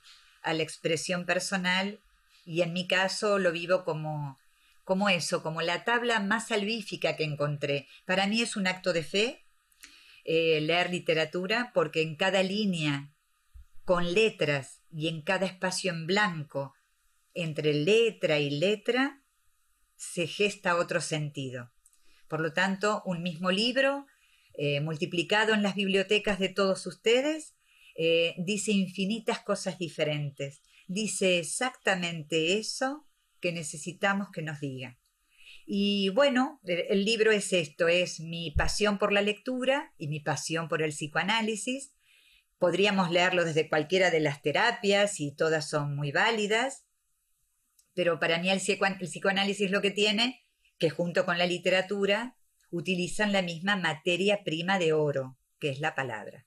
a 0.42 0.54
la 0.54 0.64
expresión 0.64 1.26
personal 1.26 2.00
y 2.46 2.62
en 2.62 2.74
mi 2.74 2.88
caso 2.88 3.38
lo 3.40 3.52
vivo 3.52 3.84
como, 3.84 4.40
como 4.84 5.10
eso, 5.10 5.44
como 5.44 5.62
la 5.62 5.84
tabla 5.84 6.20
más 6.20 6.48
salvífica 6.48 7.16
que 7.16 7.24
encontré. 7.24 7.88
Para 8.06 8.28
mí 8.28 8.42
es 8.42 8.56
un 8.56 8.68
acto 8.68 8.94
de 8.94 9.04
fe 9.04 9.46
eh, 10.24 10.60
leer 10.62 10.90
literatura 10.90 11.72
porque 11.74 12.02
en 12.02 12.16
cada 12.16 12.42
línea, 12.42 13.12
con 13.86 14.14
letras 14.14 14.82
y 14.92 15.08
en 15.08 15.22
cada 15.22 15.46
espacio 15.46 15.92
en 15.92 16.06
blanco, 16.06 16.74
entre 17.34 17.74
letra 17.74 18.40
y 18.40 18.50
letra, 18.50 19.22
se 19.96 20.28
gesta 20.28 20.76
otro 20.76 21.02
sentido. 21.02 21.72
Por 22.28 22.42
lo 22.42 22.54
tanto, 22.54 23.02
un 23.06 23.24
mismo 23.24 23.52
libro, 23.52 24.06
eh, 24.54 24.82
multiplicado 24.82 25.54
en 25.54 25.64
las 25.64 25.76
bibliotecas 25.76 26.40
de 26.40 26.50
todos 26.50 26.86
ustedes, 26.88 27.56
eh, 27.98 28.36
dice 28.38 28.72
infinitas 28.72 29.40
cosas 29.40 29.78
diferentes 29.78 30.62
dice 30.88 31.40
exactamente 31.40 32.58
eso 32.58 33.06
que 33.40 33.52
necesitamos 33.52 34.30
que 34.32 34.42
nos 34.42 34.60
diga. 34.60 34.98
Y 35.68 36.10
bueno, 36.10 36.60
el 36.64 37.06
libro 37.06 37.32
es 37.32 37.52
esto, 37.52 37.88
es 37.88 38.20
mi 38.20 38.52
pasión 38.52 39.00
por 39.00 39.12
la 39.12 39.22
lectura 39.22 39.94
y 39.98 40.08
mi 40.08 40.20
pasión 40.20 40.68
por 40.68 40.84
el 40.84 40.92
psicoanálisis. 40.92 41.92
Podríamos 42.58 43.12
leerlo 43.12 43.44
desde 43.44 43.70
cualquiera 43.70 44.10
de 44.10 44.20
las 44.20 44.42
terapias 44.42 45.20
y 45.20 45.36
todas 45.36 45.70
son 45.70 45.96
muy 45.96 46.12
válidas, 46.12 46.86
pero 47.94 48.20
para 48.20 48.40
mí 48.40 48.50
el, 48.50 48.60
psicoanálisis 48.60 49.72
lo 49.72 49.82
que 49.82 49.92
tiene, 49.92 50.44
que 50.78 50.90
junto 50.90 51.26
con 51.26 51.38
la 51.38 51.46
literatura 51.46 52.36
utilizan 52.70 53.32
la 53.32 53.42
misma 53.42 53.78
materia 53.78 54.44
prima 54.44 54.78
de 54.78 54.94
oro, 54.94 55.38
que 55.60 55.70
es 55.70 55.80
la 55.80 55.96
palabra. 55.96 56.46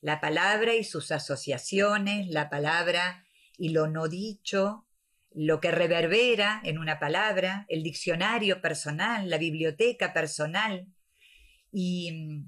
La 0.00 0.20
palabra 0.20 0.74
y 0.74 0.84
sus 0.84 1.10
asociaciones, 1.10 2.28
la 2.28 2.50
palabra 2.50 3.24
y 3.56 3.70
lo 3.70 3.88
no 3.88 4.08
dicho, 4.08 4.86
lo 5.32 5.60
que 5.60 5.70
reverbera 5.70 6.60
en 6.64 6.78
una 6.78 6.98
palabra, 6.98 7.64
el 7.68 7.82
diccionario 7.82 8.60
personal, 8.60 9.28
la 9.28 9.38
biblioteca 9.38 10.12
personal. 10.12 10.86
Y, 11.72 12.44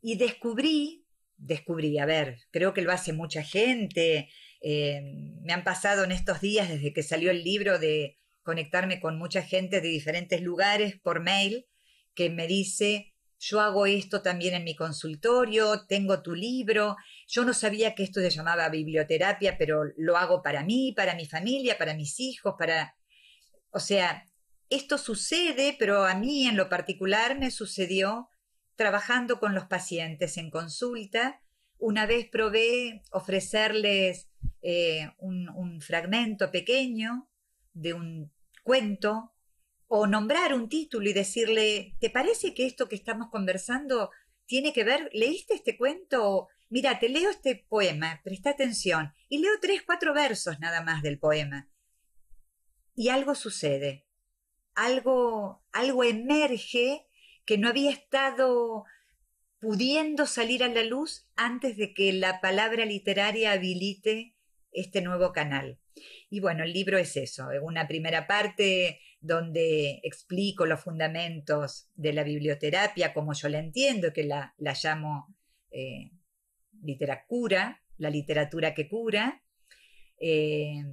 y 0.00 0.16
descubrí, 0.16 1.06
descubrí, 1.38 1.98
a 1.98 2.06
ver, 2.06 2.40
creo 2.50 2.74
que 2.74 2.82
lo 2.82 2.92
hace 2.92 3.12
mucha 3.12 3.42
gente, 3.42 4.28
eh, 4.60 5.00
me 5.42 5.52
han 5.52 5.64
pasado 5.64 6.04
en 6.04 6.12
estos 6.12 6.40
días 6.40 6.68
desde 6.68 6.92
que 6.92 7.02
salió 7.02 7.30
el 7.30 7.44
libro 7.44 7.78
de 7.78 8.18
conectarme 8.42 9.00
con 9.00 9.18
mucha 9.18 9.42
gente 9.42 9.80
de 9.80 9.88
diferentes 9.88 10.40
lugares 10.42 10.98
por 11.00 11.20
mail 11.20 11.66
que 12.14 12.30
me 12.30 12.46
dice, 12.46 13.14
yo 13.38 13.60
hago 13.60 13.86
esto 13.86 14.22
también 14.22 14.54
en 14.54 14.64
mi 14.64 14.74
consultorio, 14.74 15.86
tengo 15.86 16.22
tu 16.22 16.34
libro, 16.34 16.96
yo 17.28 17.44
no 17.44 17.54
sabía 17.54 17.94
que 17.94 18.02
esto 18.02 18.20
se 18.20 18.30
llamaba 18.30 18.68
biblioterapia, 18.68 19.56
pero 19.56 19.84
lo 19.96 20.16
hago 20.16 20.42
para 20.42 20.64
mí, 20.64 20.92
para 20.96 21.14
mi 21.14 21.26
familia, 21.26 21.78
para 21.78 21.94
mis 21.94 22.18
hijos, 22.18 22.54
para... 22.58 22.96
O 23.70 23.78
sea, 23.78 24.24
esto 24.70 24.98
sucede, 24.98 25.76
pero 25.78 26.04
a 26.04 26.14
mí 26.14 26.46
en 26.46 26.56
lo 26.56 26.68
particular 26.68 27.38
me 27.38 27.50
sucedió 27.50 28.28
trabajando 28.78 29.40
con 29.40 29.56
los 29.56 29.66
pacientes 29.66 30.38
en 30.38 30.50
consulta. 30.50 31.42
Una 31.78 32.06
vez 32.06 32.28
probé 32.28 33.02
ofrecerles 33.10 34.30
eh, 34.62 35.10
un 35.18 35.80
fragmento 35.82 36.50
pequeño 36.52 37.28
de 37.74 37.92
un 37.92 38.32
cuento 38.62 39.34
o 39.88 40.06
nombrar 40.06 40.54
un 40.54 40.68
título 40.68 41.08
y 41.08 41.12
decirle, 41.12 41.96
¿te 41.98 42.08
parece 42.08 42.54
que 42.54 42.66
esto 42.66 42.88
que 42.88 42.94
estamos 42.94 43.30
conversando 43.30 44.10
tiene 44.46 44.72
que 44.72 44.84
ver? 44.84 45.10
¿Leíste 45.12 45.54
este 45.54 45.76
cuento? 45.76 46.48
Mira, 46.68 47.00
te 47.00 47.08
leo 47.08 47.30
este 47.30 47.66
poema, 47.68 48.20
presta 48.22 48.50
atención, 48.50 49.12
y 49.28 49.38
leo 49.38 49.52
tres, 49.60 49.82
cuatro 49.82 50.14
versos 50.14 50.60
nada 50.60 50.82
más 50.82 51.02
del 51.02 51.18
poema. 51.18 51.68
Y 52.94 53.08
algo 53.08 53.34
sucede, 53.34 54.06
algo, 54.74 55.64
algo 55.72 56.04
emerge 56.04 57.07
que 57.48 57.56
no 57.56 57.70
había 57.70 57.90
estado 57.90 58.84
pudiendo 59.58 60.26
salir 60.26 60.62
a 60.62 60.68
la 60.68 60.82
luz 60.82 61.26
antes 61.34 61.78
de 61.78 61.94
que 61.94 62.12
la 62.12 62.42
palabra 62.42 62.84
literaria 62.84 63.52
habilite 63.52 64.34
este 64.70 65.00
nuevo 65.00 65.32
canal. 65.32 65.80
Y 66.28 66.40
bueno, 66.40 66.62
el 66.62 66.74
libro 66.74 66.98
es 66.98 67.16
eso, 67.16 67.48
una 67.62 67.88
primera 67.88 68.26
parte 68.26 69.00
donde 69.20 69.98
explico 70.02 70.66
los 70.66 70.82
fundamentos 70.82 71.88
de 71.94 72.12
la 72.12 72.22
biblioterapia 72.22 73.14
como 73.14 73.32
yo 73.32 73.48
la 73.48 73.60
entiendo, 73.60 74.12
que 74.12 74.24
la, 74.24 74.54
llamo 74.58 75.34
eh, 75.70 76.10
literatura, 76.82 77.82
la 77.96 78.10
literatura 78.10 78.74
que 78.74 78.90
cura. 78.90 79.42
Eh, 80.20 80.84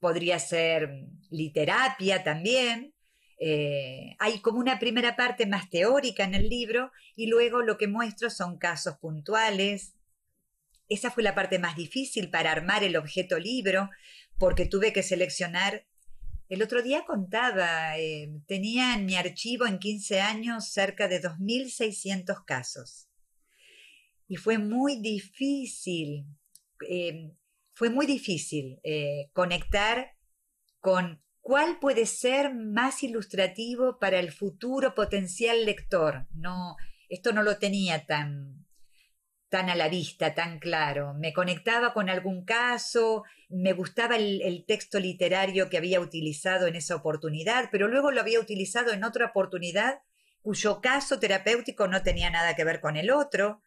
podría 0.00 0.40
ser 0.40 1.06
literapia 1.30 2.24
también. 2.24 2.93
Eh, 3.38 4.16
hay 4.18 4.40
como 4.40 4.58
una 4.58 4.78
primera 4.78 5.16
parte 5.16 5.46
más 5.46 5.68
teórica 5.68 6.24
en 6.24 6.34
el 6.34 6.48
libro 6.48 6.92
y 7.16 7.26
luego 7.26 7.62
lo 7.62 7.76
que 7.76 7.88
muestro 7.88 8.30
son 8.30 8.58
casos 8.58 8.98
puntuales. 8.98 9.94
Esa 10.88 11.10
fue 11.10 11.22
la 11.22 11.34
parte 11.34 11.58
más 11.58 11.76
difícil 11.76 12.30
para 12.30 12.52
armar 12.52 12.84
el 12.84 12.96
objeto 12.96 13.38
libro 13.38 13.90
porque 14.38 14.66
tuve 14.66 14.92
que 14.92 15.02
seleccionar 15.02 15.86
el 16.50 16.62
otro 16.62 16.82
día 16.82 17.04
contaba, 17.06 17.98
eh, 17.98 18.30
tenía 18.46 18.94
en 18.94 19.06
mi 19.06 19.16
archivo 19.16 19.66
en 19.66 19.78
15 19.78 20.20
años 20.20 20.68
cerca 20.68 21.08
de 21.08 21.20
2.600 21.20 22.44
casos. 22.44 23.08
Y 24.28 24.36
fue 24.36 24.58
muy 24.58 25.00
difícil, 25.00 26.26
eh, 26.86 27.32
fue 27.72 27.88
muy 27.88 28.06
difícil 28.06 28.78
conectar 29.32 30.16
con 30.80 31.23
cuál 31.44 31.78
puede 31.78 32.06
ser 32.06 32.54
más 32.54 33.02
ilustrativo 33.02 33.98
para 33.98 34.18
el 34.18 34.32
futuro 34.32 34.94
potencial 34.94 35.66
lector. 35.66 36.26
No, 36.32 36.76
esto 37.10 37.34
no 37.34 37.42
lo 37.42 37.58
tenía 37.58 38.06
tan, 38.06 38.66
tan 39.50 39.68
a 39.68 39.74
la 39.74 39.90
vista, 39.90 40.34
tan 40.34 40.58
claro. 40.58 41.12
Me 41.12 41.34
conectaba 41.34 41.92
con 41.92 42.08
algún 42.08 42.46
caso, 42.46 43.24
me 43.50 43.74
gustaba 43.74 44.16
el, 44.16 44.64
texto 44.66 44.98
literario 44.98 45.68
que 45.68 45.76
había 45.76 46.00
utilizado 46.00 46.66
en 46.66 46.76
esa 46.76 46.96
oportunidad, 46.96 47.68
pero 47.70 47.88
luego 47.88 48.10
lo 48.10 48.22
había 48.22 48.40
utilizado 48.40 48.92
en 48.92 49.04
otra 49.04 49.26
oportunidad 49.26 50.00
cuyo 50.40 50.80
caso 50.80 51.18
terapéutico 51.18 51.88
no 51.88 52.02
tenía 52.02 52.30
nada 52.30 52.56
que 52.56 52.64
ver 52.64 52.80
con 52.80 52.96
el 52.96 53.10
otro, 53.10 53.60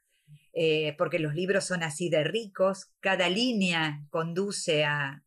eh, 0.51 0.96
porque 0.98 1.19
los 1.19 1.36
libros 1.36 1.65
son 1.65 1.84
así 1.84 2.10
de 2.10 2.24
ricos, 2.24 2.91
cada 3.01 3.29
línea 3.29 4.03
conduce 4.10 4.84
a, 4.84 5.24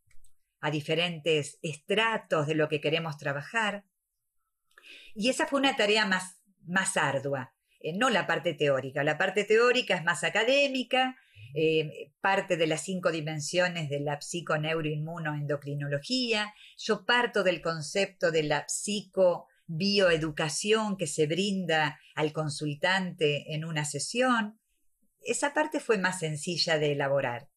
diferentes 0.69 1.59
estratos 1.63 2.47
de 2.47 2.55
lo 2.55 2.69
que 2.69 2.81
queremos 2.81 3.17
trabajar. 3.17 3.85
Y 5.15 5.31
esa 5.31 5.47
fue 5.47 5.61
una 5.61 5.77
tarea 5.77 6.07
más, 6.07 6.41
más 6.67 6.97
ardua, 6.97 7.55
eh, 7.81 7.97
no 7.97 8.11
la 8.11 8.27
parte 8.27 8.55
teórica. 8.55 9.05
La 9.05 9.17
parte 9.17 9.45
teórica 9.45 9.95
es 9.97 10.05
más 10.05 10.25
académica, 10.25 11.17
eh, 11.55 12.13
parte 12.21 12.57
de 12.57 12.67
las 12.67 12.83
cinco 12.85 13.11
dimensiones 13.11 13.89
de 13.89 14.01
la 14.01 14.21
psiconeuroinmunoendocrinología. 14.21 16.53
Yo 16.77 17.05
parto 17.05 17.43
del 17.43 17.61
concepto 17.61 18.31
de 18.31 18.45
la 18.45 18.65
psicobioeducación 18.69 20.97
que 20.97 21.09
se 21.09 21.27
brinda 21.27 21.99
al 22.15 22.33
consultante 22.33 23.53
en 23.55 23.65
una 23.65 23.85
sesión. 23.85 24.61
Esa 25.23 25.53
parte 25.53 25.81
fue 25.81 25.99
más 25.99 26.21
sencilla 26.21 26.79
de 26.79 26.93
elaborar. 26.93 27.50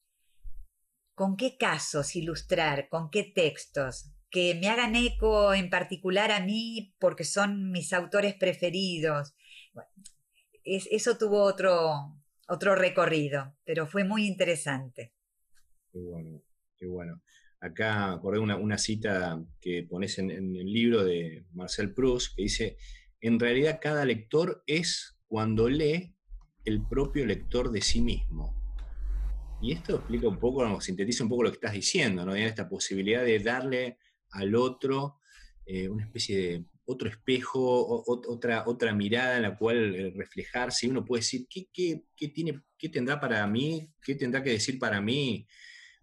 ¿Con 1.16 1.38
qué 1.38 1.58
casos 1.58 2.16
ilustrar? 2.16 2.90
¿Con 2.90 3.10
qué 3.12 3.24
textos? 3.24 4.12
Que 4.32 4.56
me 4.56 4.68
hagan 4.68 4.96
eco 4.96 5.54
en 5.54 5.70
particular 5.70 6.32
a 6.32 6.40
mí 6.40 6.96
porque 7.00 7.24
son 7.24 7.72
mis 7.72 7.94
autores 7.94 8.34
preferidos. 8.34 9.36
eso 10.64 11.18
tuvo 11.18 11.44
otro, 11.44 12.18
otro 12.48 12.76
recorrido, 12.76 13.56
pero 13.64 13.86
fue 13.86 14.04
muy 14.04 14.26
interesante. 14.26 15.14
Qué 15.92 16.00
bueno, 16.00 16.42
qué 16.78 16.88
bueno. 16.88 17.22
Acá 17.60 18.12
acordé 18.12 18.40
una, 18.40 18.78
cita 18.78 19.42
que 19.62 19.86
pones 19.90 20.18
en, 20.18 20.32
en, 20.32 20.56
el 20.56 20.66
libro 20.66 21.04
de 21.04 21.46
Marcel 21.54 21.94
Proust, 21.94 22.36
que 22.36 22.44
dice, 22.44 22.78
en 23.22 23.40
realidad 23.40 23.80
cada 23.82 24.04
lector 24.04 24.64
es 24.68 25.18
cuando 25.28 25.70
lee 25.70 26.16
el 26.66 26.86
propio 26.88 27.26
lector 27.26 27.72
de 27.72 27.82
sí 27.82 28.02
mismo. 28.02 28.63
Y 29.64 29.72
esto 29.72 29.96
explica 29.96 30.28
un 30.28 30.40
poco, 30.40 30.82
sintetiza 30.82 31.24
un 31.24 31.30
poco 31.30 31.44
lo 31.44 31.50
que 31.50 31.56
estás 31.56 31.72
diciendo, 31.72 32.26
¿no? 32.26 32.36
Esta 32.36 32.68
posibilidad 32.68 33.24
de 33.24 33.40
darle 33.40 33.98
al 34.32 34.56
otro 34.56 35.20
eh, 35.66 35.88
una 35.88 36.04
especie 36.04 36.38
de 36.38 36.66
otro 36.84 37.08
espejo, 37.08 38.04
otra, 38.06 38.66
otra 38.68 38.94
mirada 38.94 39.38
en 39.38 39.44
la 39.44 39.58
cual 39.58 39.96
eh, 39.96 40.14
reflejarse. 40.18 40.86
Y 40.86 40.90
uno 40.90 41.06
puede 41.06 41.22
decir, 41.22 41.48
¿qué, 41.50 41.70
qué, 41.72 42.28
tiene, 42.28 42.62
¿qué 42.78 42.90
tendrá 42.90 43.22
para 43.22 43.48
mí? 43.48 43.90
¿Qué 44.02 44.16
tendrá 44.16 44.44
que 44.44 44.50
decir 44.50 44.78
para 44.78 45.00
mí? 45.00 45.48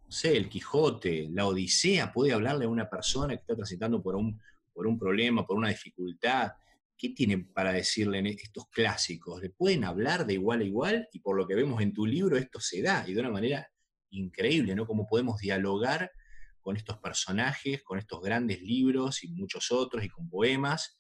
No 0.07 0.11
sé, 0.11 0.38
el 0.38 0.49
Quijote, 0.49 1.29
la 1.31 1.47
Odisea, 1.47 2.14
puede 2.14 2.33
hablarle 2.33 2.64
a 2.64 2.71
una 2.71 2.88
persona 2.88 3.35
que 3.35 3.43
está 3.43 3.55
transitando 3.55 4.02
por 4.02 4.17
un, 4.17 4.40
por 4.73 4.87
un 4.87 4.99
problema, 4.99 5.47
por 5.47 5.59
una 5.59 5.69
dificultad. 5.69 6.52
¿Qué 7.00 7.09
tienen 7.09 7.50
para 7.50 7.73
decirle 7.73 8.19
en 8.19 8.26
estos 8.26 8.69
clásicos? 8.69 9.40
¿Le 9.40 9.49
pueden 9.49 9.85
hablar 9.85 10.26
de 10.26 10.35
igual 10.35 10.61
a 10.61 10.64
igual? 10.64 11.09
Y 11.14 11.21
por 11.21 11.35
lo 11.35 11.47
que 11.47 11.54
vemos 11.54 11.80
en 11.80 11.95
tu 11.95 12.04
libro, 12.04 12.37
esto 12.37 12.61
se 12.61 12.83
da 12.83 13.07
y 13.09 13.14
de 13.14 13.21
una 13.21 13.30
manera 13.30 13.66
increíble, 14.11 14.75
¿no? 14.75 14.87
Cómo 14.87 15.07
podemos 15.07 15.40
dialogar 15.40 16.12
con 16.61 16.76
estos 16.76 16.99
personajes, 16.99 17.83
con 17.83 17.99
estos 17.99 18.21
grandes 18.21 18.61
libros 18.61 19.25
y 19.25 19.28
muchos 19.28 19.73
otros 19.73 20.04
y 20.04 20.11
con 20.11 20.28
poemas, 20.28 20.99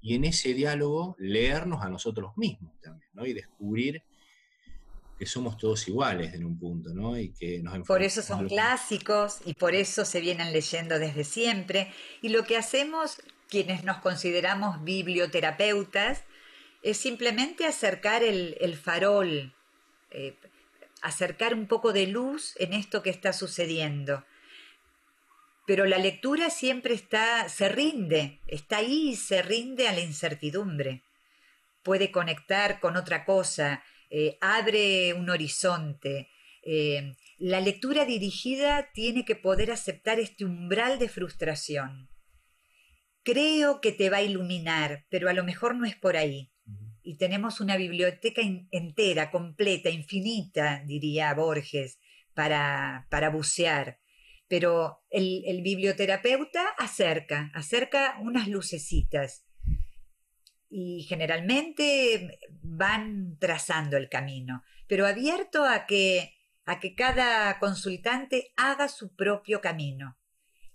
y 0.00 0.14
en 0.14 0.24
ese 0.24 0.54
diálogo 0.54 1.16
leernos 1.18 1.82
a 1.82 1.88
nosotros 1.88 2.30
mismos 2.36 2.80
también, 2.80 3.10
¿no? 3.12 3.26
Y 3.26 3.32
descubrir 3.32 4.04
que 5.18 5.26
somos 5.26 5.56
todos 5.56 5.88
iguales 5.88 6.32
en 6.32 6.44
un 6.44 6.60
punto, 6.60 6.94
¿no? 6.94 7.18
Y 7.18 7.32
que 7.32 7.60
nos 7.60 7.84
Por 7.88 8.04
eso 8.04 8.22
son 8.22 8.46
clásicos 8.46 9.40
y 9.44 9.54
por 9.54 9.74
eso 9.74 10.04
se 10.04 10.20
vienen 10.20 10.52
leyendo 10.52 11.00
desde 11.00 11.24
siempre. 11.24 11.92
Y 12.22 12.28
lo 12.28 12.44
que 12.44 12.56
hacemos 12.56 13.20
quienes 13.50 13.84
nos 13.84 13.98
consideramos 13.98 14.82
biblioterapeutas 14.84 16.24
es 16.82 16.96
simplemente 16.96 17.66
acercar 17.66 18.22
el, 18.22 18.76
farol, 18.82 19.54
eh, 20.10 20.34
acercar 21.02 21.52
un 21.54 21.66
poco 21.66 21.92
de 21.92 22.06
luz 22.06 22.54
en 22.58 22.72
esto 22.72 23.02
que 23.02 23.10
está 23.10 23.32
sucediendo 23.32 24.24
pero 25.70 25.86
la 25.86 25.98
lectura 25.98 26.50
siempre 26.50 26.94
está, 26.94 27.48
se 27.48 27.68
rinde, 27.68 28.40
está 28.48 28.78
ahí 28.78 29.10
y 29.10 29.14
se 29.14 29.40
rinde 29.40 29.86
a 29.86 29.92
la 29.92 30.00
incertidumbre. 30.00 31.04
Puede 31.84 32.10
conectar 32.10 32.80
con 32.80 32.96
otra 32.96 33.24
cosa, 33.24 33.84
eh, 34.10 34.36
abre 34.40 35.14
un 35.14 35.30
horizonte. 35.30 36.28
Eh, 36.64 37.14
la 37.38 37.60
lectura 37.60 38.04
dirigida 38.04 38.90
tiene 38.92 39.24
que 39.24 39.36
poder 39.36 39.70
aceptar 39.70 40.18
este 40.18 40.44
umbral 40.44 40.98
de 40.98 41.08
frustración. 41.08 42.09
Creo 43.22 43.80
que 43.80 43.92
te 43.92 44.08
va 44.08 44.18
a 44.18 44.22
iluminar, 44.22 45.04
pero 45.10 45.28
a 45.28 45.34
lo 45.34 45.44
mejor 45.44 45.74
no 45.76 45.84
es 45.84 45.96
por 45.96 46.16
ahí. 46.16 46.50
Y 47.02 47.16
tenemos 47.16 47.60
una 47.60 47.76
biblioteca 47.76 48.40
entera, 48.70 49.30
completa, 49.30 49.90
infinita, 49.90 50.82
diría 50.86 51.34
Borges, 51.34 51.98
para, 52.34 53.06
para 53.10 53.30
bucear. 53.30 53.98
Pero 54.48 55.02
el, 55.10 55.60
biblioterapeuta 55.62 56.68
acerca, 56.78 57.50
acerca 57.54 58.16
unas 58.20 58.48
lucecitas. 58.48 59.44
Y 60.68 61.04
generalmente 61.08 62.38
van 62.62 63.36
trazando 63.38 63.96
el 63.96 64.08
camino, 64.08 64.62
pero 64.86 65.06
abierto 65.06 65.64
a 65.64 65.84
que, 65.86 66.36
a 66.64 66.78
que 66.78 66.94
cada 66.94 67.58
consultante 67.58 68.52
haga 68.56 68.88
su 68.88 69.14
propio 69.14 69.60
camino 69.60 70.19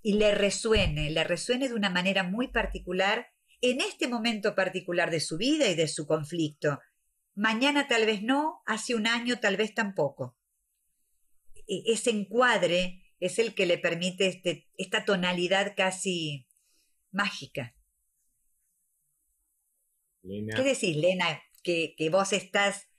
y 0.05 0.13
le 0.13 0.35
resuene, 0.35 1.09
le 1.09 1.23
resuene 1.23 1.67
de 1.67 1.73
una 1.73 1.89
manera 1.89 2.21
muy 2.21 2.49
particular 2.49 3.25
en 3.59 3.81
este 3.81 4.07
momento 4.07 4.53
particular 4.53 5.09
de 5.09 5.19
su 5.19 5.35
vida 5.35 5.67
y 5.67 5.73
de 5.73 5.87
su 5.87 6.05
conflicto. 6.05 6.79
Mañana 7.33 7.87
tal 7.87 8.05
vez 8.05 8.21
no, 8.21 8.61
hace 8.67 8.93
un 8.93 9.07
año 9.07 9.39
tal 9.39 9.57
vez 9.57 9.73
tampoco. 9.73 10.37
E, 11.67 11.91
ese 11.91 12.11
encuadre 12.11 13.01
es 13.19 13.39
el 13.39 13.55
que 13.55 13.65
le 13.65 13.79
permite 13.79 14.27
este, 14.27 14.69
esta 14.77 15.05
tonalidad 15.05 15.73
casi 15.75 16.45
mágica. 17.11 17.75
¿Qué 20.21 20.61
decís, 20.63 20.95
Lena? 20.97 21.41
Que, 21.63 21.95
que 21.97 22.11
vos 22.11 22.31
estás 22.31 22.89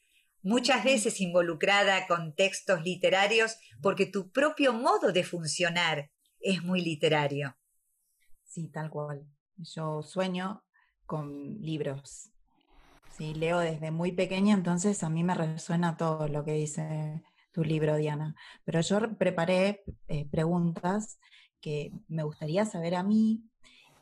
muchas 0.42 0.82
veces 0.82 1.20
involucrada 1.20 2.08
con 2.08 2.34
textos 2.34 2.82
literarios 2.82 3.56
porque 3.80 4.06
tu 4.06 4.32
propio 4.32 4.72
modo 4.72 5.12
de 5.12 5.22
funcionar 5.22 6.10
es 6.46 6.62
muy 6.62 6.80
literario. 6.80 7.56
Sí, 8.44 8.68
tal 8.68 8.88
cual. 8.90 9.26
Yo 9.56 10.02
sueño 10.02 10.62
con 11.04 11.60
libros. 11.60 12.30
Sí, 13.16 13.34
leo 13.34 13.58
desde 13.58 13.90
muy 13.90 14.12
pequeña, 14.12 14.54
entonces 14.54 15.02
a 15.02 15.08
mí 15.10 15.24
me 15.24 15.34
resuena 15.34 15.96
todo 15.96 16.28
lo 16.28 16.44
que 16.44 16.52
dice 16.52 17.22
tu 17.52 17.64
libro, 17.64 17.96
Diana. 17.96 18.36
Pero 18.64 18.80
yo 18.82 19.16
preparé 19.16 19.82
eh, 20.08 20.28
preguntas 20.30 21.18
que 21.60 21.92
me 22.08 22.22
gustaría 22.22 22.64
saber 22.66 22.94
a 22.94 23.02
mí 23.02 23.42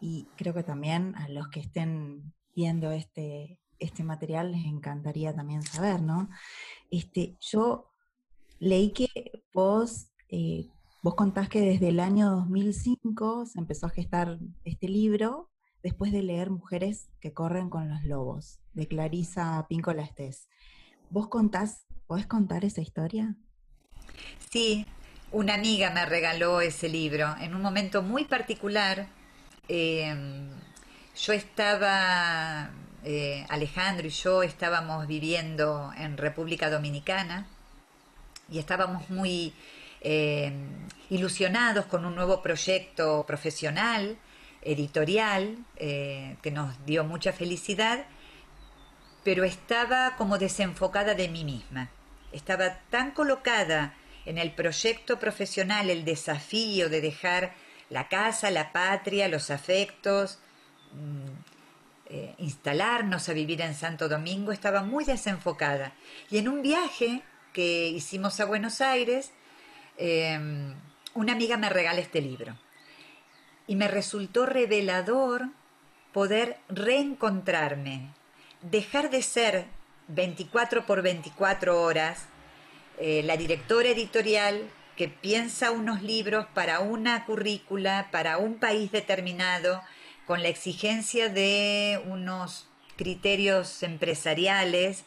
y 0.00 0.26
creo 0.36 0.52
que 0.52 0.64
también 0.64 1.14
a 1.16 1.28
los 1.28 1.48
que 1.48 1.60
estén 1.60 2.34
viendo 2.54 2.90
este, 2.90 3.60
este 3.78 4.04
material 4.04 4.52
les 4.52 4.64
encantaría 4.64 5.34
también 5.34 5.62
saber, 5.62 6.02
¿no? 6.02 6.28
Este, 6.90 7.36
yo 7.40 7.90
leí 8.58 8.90
que 8.92 9.08
vos, 9.52 10.08
eh, 10.28 10.68
vos 11.04 11.16
contás 11.16 11.50
que 11.50 11.60
desde 11.60 11.88
el 11.88 12.00
año 12.00 12.30
2005 12.30 13.44
se 13.44 13.58
empezó 13.58 13.84
a 13.84 13.90
gestar 13.90 14.38
este 14.64 14.88
libro 14.88 15.50
después 15.82 16.12
de 16.12 16.22
leer 16.22 16.48
Mujeres 16.48 17.10
que 17.20 17.34
corren 17.34 17.68
con 17.68 17.90
los 17.90 18.02
lobos, 18.04 18.58
de 18.72 18.88
Clarisa 18.88 19.66
Píncola 19.68 20.02
Estés. 20.02 20.48
¿Vos 21.10 21.28
contás, 21.28 21.84
podés 22.06 22.26
contar 22.26 22.64
esa 22.64 22.80
historia? 22.80 23.36
Sí, 24.50 24.86
una 25.30 25.52
amiga 25.52 25.90
me 25.90 26.06
regaló 26.06 26.62
ese 26.62 26.88
libro 26.88 27.36
en 27.38 27.54
un 27.54 27.60
momento 27.60 28.00
muy 28.00 28.24
particular. 28.24 29.06
Em, 29.68 30.48
yo 31.16 31.34
estaba, 31.34 32.70
eh, 33.02 33.44
Alejandro 33.50 34.06
y 34.06 34.10
yo 34.10 34.42
estábamos 34.42 35.06
viviendo 35.06 35.92
en 35.98 36.16
República 36.16 36.70
Dominicana 36.70 37.46
y 38.50 38.58
estábamos 38.58 39.10
muy 39.10 39.52
em, 40.04 40.86
ilusionados 41.10 41.86
con 41.86 42.04
un 42.04 42.14
nuevo 42.14 42.42
proyecto 42.42 43.24
profesional, 43.26 44.16
editorial, 44.62 45.58
eh, 45.76 46.36
que 46.42 46.50
nos 46.50 46.84
dio 46.86 47.04
mucha 47.04 47.32
felicidad, 47.32 48.06
pero 49.24 49.44
estaba 49.44 50.14
como 50.16 50.38
desenfocada 50.38 51.14
de 51.14 51.28
mí 51.28 51.44
misma. 51.44 51.90
Estaba 52.32 52.78
tan 52.90 53.10
colocada 53.10 53.94
en 54.26 54.38
el 54.38 54.52
proyecto 54.52 55.18
profesional 55.18 55.90
el 55.90 56.04
desafío 56.04 56.88
de 56.88 57.00
dejar 57.00 57.54
la 57.90 58.08
casa, 58.08 58.50
la 58.50 58.72
patria, 58.72 59.28
los 59.28 59.50
afectos, 59.50 60.38
mm, 60.92 61.54
eh, 62.06 62.34
instalarnos 62.38 63.28
a 63.28 63.32
vivir 63.32 63.60
en 63.60 63.74
Santo 63.74 64.08
Domingo, 64.08 64.52
estaba 64.52 64.82
muy 64.82 65.04
desenfocada. 65.04 65.94
Y 66.30 66.38
en 66.38 66.48
un 66.48 66.62
viaje 66.62 67.22
que 67.52 67.88
hicimos 67.88 68.40
a 68.40 68.44
Buenos 68.44 68.80
Aires, 68.80 69.32
em, 69.96 70.74
una 71.14 71.32
amiga 71.32 71.56
me 71.56 71.68
regala 71.68 72.00
este 72.00 72.20
libro. 72.20 72.56
Y 73.66 73.76
me 73.76 73.88
resultó 73.88 74.46
revelador 74.46 75.48
poder 76.12 76.58
reencontrarme. 76.68 78.12
dejar 78.62 79.10
de 79.10 79.20
ser 79.20 79.66
24 80.08 80.86
por 80.86 81.02
24 81.02 81.82
horas 81.82 82.28
eh, 82.98 83.22
la 83.24 83.36
directora 83.36 83.88
editorial 83.88 84.70
que 84.96 85.08
piensa 85.08 85.72
unos 85.72 86.02
libros 86.02 86.46
para 86.54 86.78
una 86.80 87.24
currícula, 87.24 88.08
para 88.12 88.38
un 88.38 88.54
país 88.54 88.92
determinado, 88.92 89.82
con 90.26 90.42
la 90.42 90.48
exigencia 90.48 91.28
de 91.28 92.00
unos 92.06 92.68
criterios 92.96 93.82
empresariales, 93.82 95.04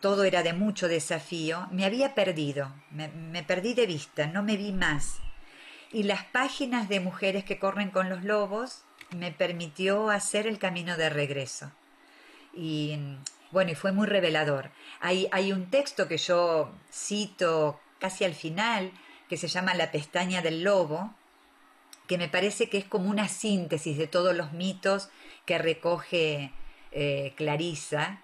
todo 0.00 0.24
era 0.24 0.42
de 0.42 0.52
mucho 0.52 0.88
desafío, 0.88 1.66
me 1.70 1.84
había 1.84 2.14
perdido, 2.14 2.72
me, 2.90 3.42
perdí 3.42 3.74
de 3.74 3.86
vista, 3.86 4.26
no 4.26 4.42
me 4.42 4.56
vi 4.56 4.72
más. 4.72 5.18
Y 5.92 6.04
las 6.04 6.24
páginas 6.24 6.88
de 6.88 7.00
Mujeres 7.00 7.44
que 7.44 7.58
corren 7.58 7.90
con 7.90 8.08
los 8.08 8.22
lobos 8.22 8.82
me 9.10 9.32
permitió 9.32 10.10
hacer 10.10 10.46
el 10.46 10.58
camino 10.58 10.96
de 10.96 11.08
regreso. 11.08 11.72
Y 12.54 12.98
bueno, 13.50 13.72
y 13.72 13.74
fue 13.74 13.92
muy 13.92 14.06
revelador. 14.06 14.70
Hay, 15.00 15.28
hay 15.32 15.52
un 15.52 15.70
texto 15.70 16.06
que 16.06 16.18
yo 16.18 16.72
cito 16.92 17.80
casi 17.98 18.24
al 18.24 18.34
final, 18.34 18.92
que 19.28 19.36
se 19.36 19.48
llama 19.48 19.74
La 19.74 19.90
pestaña 19.90 20.42
del 20.42 20.62
lobo, 20.62 21.14
que 22.06 22.18
me 22.18 22.28
parece 22.28 22.68
que 22.68 22.78
es 22.78 22.84
como 22.84 23.10
una 23.10 23.28
síntesis 23.28 23.98
de 23.98 24.06
todos 24.06 24.36
los 24.36 24.52
mitos 24.52 25.10
que 25.44 25.58
recoge 25.58 26.52
eh, 26.92 27.32
Clarisa. 27.36 28.22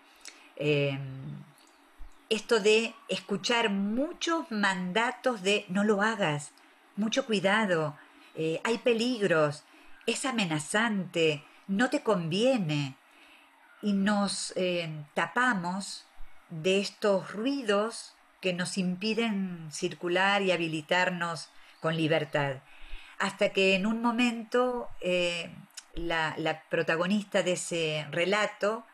Em, 0.56 1.42
esto 2.30 2.60
de 2.60 2.94
escuchar 3.08 3.70
muchos 3.70 4.50
mandatos 4.50 5.42
de 5.42 5.66
no 5.68 5.84
lo 5.84 6.02
hagas, 6.02 6.52
mucho 6.96 7.26
cuidado, 7.26 7.96
eh, 8.34 8.60
hay 8.64 8.78
peligros, 8.78 9.64
es 10.06 10.24
amenazante, 10.24 11.44
no 11.66 11.90
te 11.90 12.02
conviene. 12.02 12.96
Y 13.82 13.92
nos 13.92 14.52
eh, 14.56 14.90
tapamos 15.12 16.06
de 16.48 16.80
estos 16.80 17.32
ruidos 17.32 18.14
que 18.40 18.52
nos 18.54 18.78
impiden 18.78 19.68
circular 19.70 20.42
y 20.42 20.52
habilitarnos 20.52 21.48
con 21.80 21.96
libertad. 21.96 22.56
Hasta 23.18 23.50
que 23.50 23.74
en 23.74 23.86
un 23.86 24.00
momento 24.00 24.88
eh, 25.00 25.54
la, 25.94 26.34
la 26.38 26.62
protagonista 26.62 27.42
de 27.42 27.52
ese 27.52 28.06
relato 28.10 28.84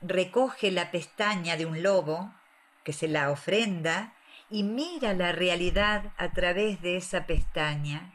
recoge 0.00 0.70
la 0.70 0.90
pestaña 0.90 1.56
de 1.56 1.66
un 1.66 1.82
lobo 1.82 2.32
que 2.84 2.92
se 2.92 3.08
la 3.08 3.30
ofrenda 3.30 4.12
y 4.48 4.62
mira 4.62 5.14
la 5.14 5.32
realidad 5.32 6.12
a 6.16 6.30
través 6.30 6.80
de 6.82 6.96
esa 6.96 7.26
pestaña 7.26 8.12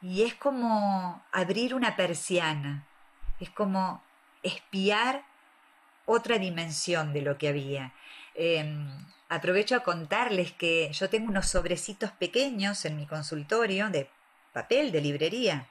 y 0.00 0.22
es 0.22 0.34
como 0.34 1.22
abrir 1.32 1.74
una 1.74 1.96
persiana, 1.96 2.86
es 3.40 3.50
como 3.50 4.02
espiar 4.42 5.24
otra 6.06 6.38
dimensión 6.38 7.12
de 7.12 7.22
lo 7.22 7.36
que 7.38 7.48
había. 7.48 7.92
Em, 8.34 8.88
aprovecho 9.28 9.74
a 9.74 9.82
contarles 9.82 10.52
que 10.52 10.90
yo 10.92 11.10
tengo 11.10 11.28
unos 11.28 11.48
sobrecitos 11.48 12.12
pequeños 12.12 12.84
en 12.84 12.96
mi 12.96 13.06
consultorio 13.06 13.90
de 13.90 14.08
papel 14.52 14.92
de 14.92 15.00
librería 15.00 15.66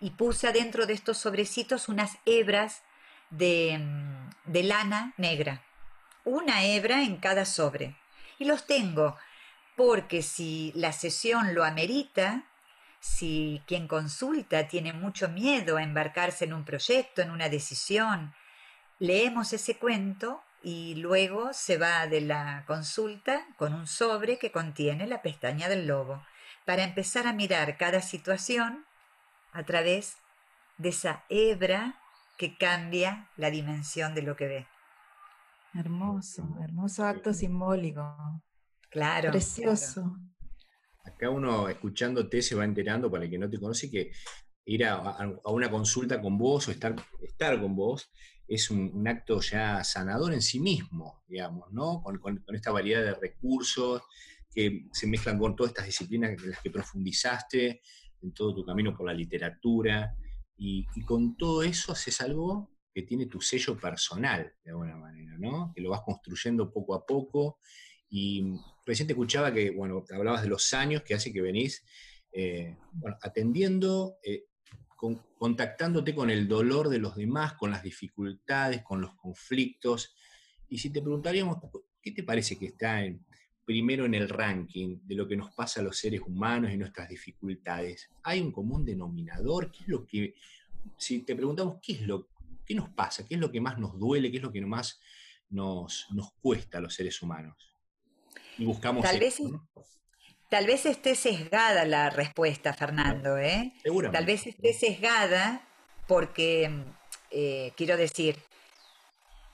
y 0.00 0.10
puse 0.10 0.46
adentro 0.46 0.86
de 0.86 0.92
estos 0.92 1.18
sobrecitos 1.18 1.88
unas 1.88 2.18
hebras 2.26 2.82
de, 3.30 3.70
em, 3.72 4.30
de 4.44 4.62
lana 4.62 5.14
negra, 5.16 5.62
una 6.28 6.64
hebra 6.64 7.02
en 7.02 7.16
cada 7.16 7.44
sobre. 7.44 7.96
Y 8.38 8.44
los 8.44 8.66
tengo 8.66 9.16
porque 9.76 10.22
si 10.22 10.72
la 10.74 10.92
sesión 10.92 11.54
lo 11.54 11.64
amerita, 11.64 12.44
si 13.00 13.62
quien 13.66 13.86
consulta 13.86 14.66
tiene 14.66 14.92
mucho 14.92 15.28
miedo 15.28 15.76
a 15.76 15.82
embarcarse 15.82 16.44
en 16.44 16.52
un 16.52 16.64
proyecto, 16.64 17.22
en 17.22 17.30
una 17.30 17.48
decisión, 17.48 18.34
leemos 18.98 19.52
ese 19.52 19.76
cuento 19.76 20.42
y 20.62 20.96
luego 20.96 21.52
se 21.52 21.78
va 21.78 22.08
de 22.08 22.20
la 22.20 22.64
consulta 22.66 23.46
con 23.56 23.72
un 23.72 23.86
sobre 23.86 24.38
que 24.38 24.50
contiene 24.50 25.06
la 25.06 25.22
pestaña 25.22 25.68
del 25.68 25.86
lobo, 25.86 26.26
para 26.64 26.82
empezar 26.82 27.26
a 27.26 27.32
mirar 27.32 27.76
cada 27.76 28.02
situación 28.02 28.84
a 29.52 29.62
través 29.62 30.16
de 30.76 30.88
esa 30.88 31.22
hebra 31.28 32.00
que 32.36 32.56
cambia 32.56 33.28
la 33.36 33.50
dimensión 33.50 34.14
de 34.14 34.22
lo 34.22 34.36
que 34.36 34.48
ve. 34.48 34.66
Hermoso, 35.74 36.56
hermoso 36.62 37.04
acto 37.04 37.32
simbólico. 37.32 38.42
Claro. 38.90 39.30
Precioso 39.30 40.16
acá 41.08 41.30
uno 41.30 41.68
escuchándote 41.68 42.42
se 42.42 42.54
va 42.54 42.64
enterando, 42.64 43.10
para 43.10 43.24
el 43.24 43.30
que 43.30 43.38
no 43.38 43.50
te 43.50 43.58
conoce, 43.58 43.90
que 43.90 44.12
ir 44.66 44.84
a, 44.84 45.18
una 45.46 45.70
consulta 45.70 46.20
con 46.20 46.38
vos 46.38 46.68
o 46.68 46.70
estar, 46.70 46.94
estar 47.22 47.60
con 47.60 47.74
vos 47.74 48.10
es 48.46 48.70
un, 48.70 49.06
acto 49.06 49.40
ya 49.40 49.82
sanador 49.84 50.32
en 50.32 50.42
sí 50.42 50.60
mismo, 50.60 51.22
digamos, 51.26 51.70
¿no? 51.72 52.02
Con, 52.02 52.44
esta 52.54 52.70
variedad 52.70 53.02
de 53.02 53.14
recursos 53.14 54.02
que 54.50 54.86
se 54.92 55.06
mezclan 55.06 55.38
con 55.38 55.54
todas 55.54 55.70
estas 55.70 55.86
disciplinas 55.86 56.30
en 56.30 56.50
las 56.50 56.60
que 56.60 56.70
profundizaste 56.70 57.82
en 58.22 58.32
todo 58.32 58.54
tu 58.54 58.64
camino 58.64 58.96
por 58.96 59.06
la 59.06 59.12
literatura, 59.12 60.14
y, 60.56 60.86
y 60.96 61.02
con 61.02 61.36
todo 61.36 61.62
eso 61.62 61.92
haces 61.92 62.20
algo 62.20 62.70
que 62.98 63.04
tiene 63.04 63.26
tu 63.26 63.40
sello 63.40 63.78
personal, 63.78 64.52
de 64.64 64.72
alguna 64.72 64.96
manera, 64.96 65.38
¿no? 65.38 65.72
Que 65.72 65.80
lo 65.80 65.90
vas 65.90 66.00
construyendo 66.00 66.72
poco 66.72 66.96
a 66.96 67.06
poco 67.06 67.60
y 68.10 68.54
recién 68.84 69.06
te 69.06 69.12
escuchaba 69.12 69.54
que, 69.54 69.70
bueno, 69.70 70.04
hablabas 70.12 70.42
de 70.42 70.48
los 70.48 70.74
años 70.74 71.02
que 71.02 71.14
hace 71.14 71.32
que 71.32 71.40
venís, 71.40 71.84
eh, 72.32 72.76
atendiendo, 73.22 74.16
eh, 74.24 74.46
contactándote 75.36 76.12
con 76.12 76.28
el 76.28 76.48
dolor 76.48 76.88
de 76.88 76.98
los 76.98 77.14
demás, 77.14 77.52
con 77.52 77.70
las 77.70 77.84
dificultades, 77.84 78.82
con 78.82 79.00
los 79.00 79.14
conflictos. 79.14 80.16
Y 80.68 80.78
si 80.78 80.90
te 80.90 81.00
preguntaríamos, 81.00 81.58
¿qué 82.02 82.10
te 82.10 82.24
parece 82.24 82.58
que 82.58 82.66
está 82.66 83.04
en, 83.04 83.24
primero 83.64 84.06
en 84.06 84.14
el 84.14 84.28
ranking 84.28 84.98
de 85.04 85.14
lo 85.14 85.28
que 85.28 85.36
nos 85.36 85.54
pasa 85.54 85.78
a 85.78 85.84
los 85.84 85.96
seres 85.96 86.22
humanos 86.26 86.72
y 86.72 86.76
nuestras 86.76 87.08
dificultades? 87.08 88.10
¿Hay 88.24 88.40
un 88.40 88.50
común 88.50 88.84
denominador? 88.84 89.70
¿Qué 89.70 89.84
es 89.84 89.88
lo 89.88 90.04
que, 90.04 90.34
si 90.96 91.20
te 91.20 91.36
preguntamos, 91.36 91.78
¿qué 91.80 91.92
es 91.92 92.00
lo 92.00 92.26
qué 92.68 92.74
nos 92.74 92.90
pasa? 92.90 93.26
¿Qué 93.26 93.34
es 93.34 93.40
lo 93.40 93.50
que 93.50 93.60
más 93.60 93.78
nos 93.78 93.98
duele? 93.98 94.30
¿Qué 94.30 94.36
es 94.36 94.42
lo 94.42 94.52
que 94.52 94.60
más 94.60 95.00
nos, 95.48 96.06
nos 96.10 96.32
cuesta 96.34 96.78
a 96.78 96.80
los 96.80 96.94
seres 96.94 97.20
humanos? 97.22 97.74
y 98.58 98.64
buscamos 98.64 99.04
tal 99.04 99.18
vez, 99.18 99.40
Tal 100.48 100.66
vez 100.66 100.86
esté 100.86 101.14
sesgada 101.14 101.84
la 101.84 102.08
respuesta, 102.08 102.72
Fernando, 102.72 103.36
¿eh? 103.36 103.74
Tal 104.12 104.24
vez 104.24 104.46
esté 104.46 104.72
sesgada 104.72 105.62
porque, 106.06 106.84
eh, 107.30 107.72
quiero 107.76 107.98
decir, 107.98 108.38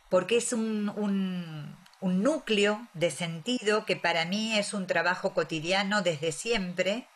porque 0.08 0.36
es 0.36 0.52
un, 0.52 0.88
un, 0.90 1.76
un 2.00 2.22
núcleo 2.22 2.86
de 2.94 3.10
sentido 3.10 3.84
que 3.84 3.96
para 3.96 4.24
mí 4.24 4.56
es 4.56 4.72
un 4.72 4.86
trabajo 4.86 5.34
cotidiano 5.34 6.02
desde 6.02 6.30
siempre 6.30 7.08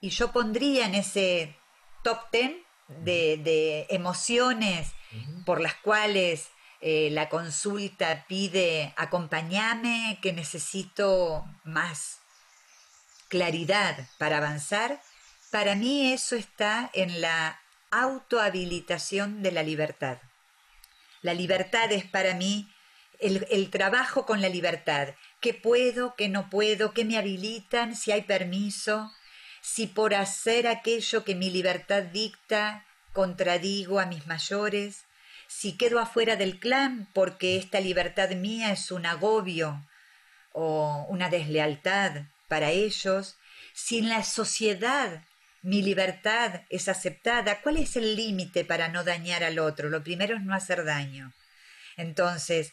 y 0.00 0.08
yo 0.08 0.32
pondría 0.32 0.86
en 0.86 0.94
ese 0.94 1.56
top 2.02 2.30
ten 2.30 2.62
de, 3.04 3.38
de 3.38 3.86
emociones 3.90 4.92
por 5.44 5.60
las 5.60 5.74
cuales 5.74 6.50
eh, 6.80 7.10
la 7.10 7.28
consulta 7.28 8.24
pide 8.28 8.94
acompáñame, 8.96 10.18
que 10.22 10.32
necesito 10.32 11.44
más 11.64 12.20
claridad 13.28 14.08
para 14.18 14.38
avanzar, 14.38 15.00
para 15.50 15.74
mí 15.74 16.12
eso 16.12 16.36
está 16.36 16.90
en 16.94 17.20
la 17.20 17.60
autohabilitación 17.90 19.42
de 19.42 19.52
la 19.52 19.62
libertad. 19.62 20.18
La 21.22 21.34
libertad 21.34 21.92
es 21.92 22.04
para 22.06 22.34
mí 22.34 22.72
el, 23.18 23.46
el 23.50 23.70
trabajo 23.70 24.24
con 24.24 24.40
la 24.40 24.48
libertad. 24.48 25.14
¿Qué 25.40 25.52
puedo, 25.52 26.14
qué 26.16 26.28
no 26.28 26.48
puedo, 26.48 26.92
qué 26.94 27.04
me 27.04 27.18
habilitan, 27.18 27.94
si 27.94 28.12
hay 28.12 28.22
permiso, 28.22 29.10
si 29.60 29.86
por 29.86 30.14
hacer 30.14 30.66
aquello 30.66 31.24
que 31.24 31.34
mi 31.34 31.50
libertad 31.50 32.02
dicta 32.04 32.84
contradigo 33.12 34.00
a 34.00 34.06
mis 34.06 34.26
mayores, 34.26 35.04
si 35.48 35.76
quedo 35.76 35.98
afuera 35.98 36.36
del 36.36 36.58
clan 36.58 37.08
porque 37.12 37.56
esta 37.56 37.80
libertad 37.80 38.30
mía 38.30 38.72
es 38.72 38.90
un 38.90 39.04
agobio 39.06 39.84
o 40.52 41.06
una 41.08 41.28
deslealtad 41.28 42.22
para 42.48 42.70
ellos, 42.70 43.36
si 43.72 43.98
en 43.98 44.08
la 44.08 44.22
sociedad 44.24 45.22
mi 45.62 45.82
libertad 45.82 46.62
es 46.70 46.88
aceptada, 46.88 47.60
¿cuál 47.60 47.76
es 47.76 47.96
el 47.96 48.16
límite 48.16 48.64
para 48.64 48.88
no 48.88 49.04
dañar 49.04 49.44
al 49.44 49.58
otro? 49.58 49.90
Lo 49.90 50.02
primero 50.02 50.36
es 50.36 50.42
no 50.42 50.54
hacer 50.54 50.84
daño. 50.84 51.32
Entonces, 51.96 52.72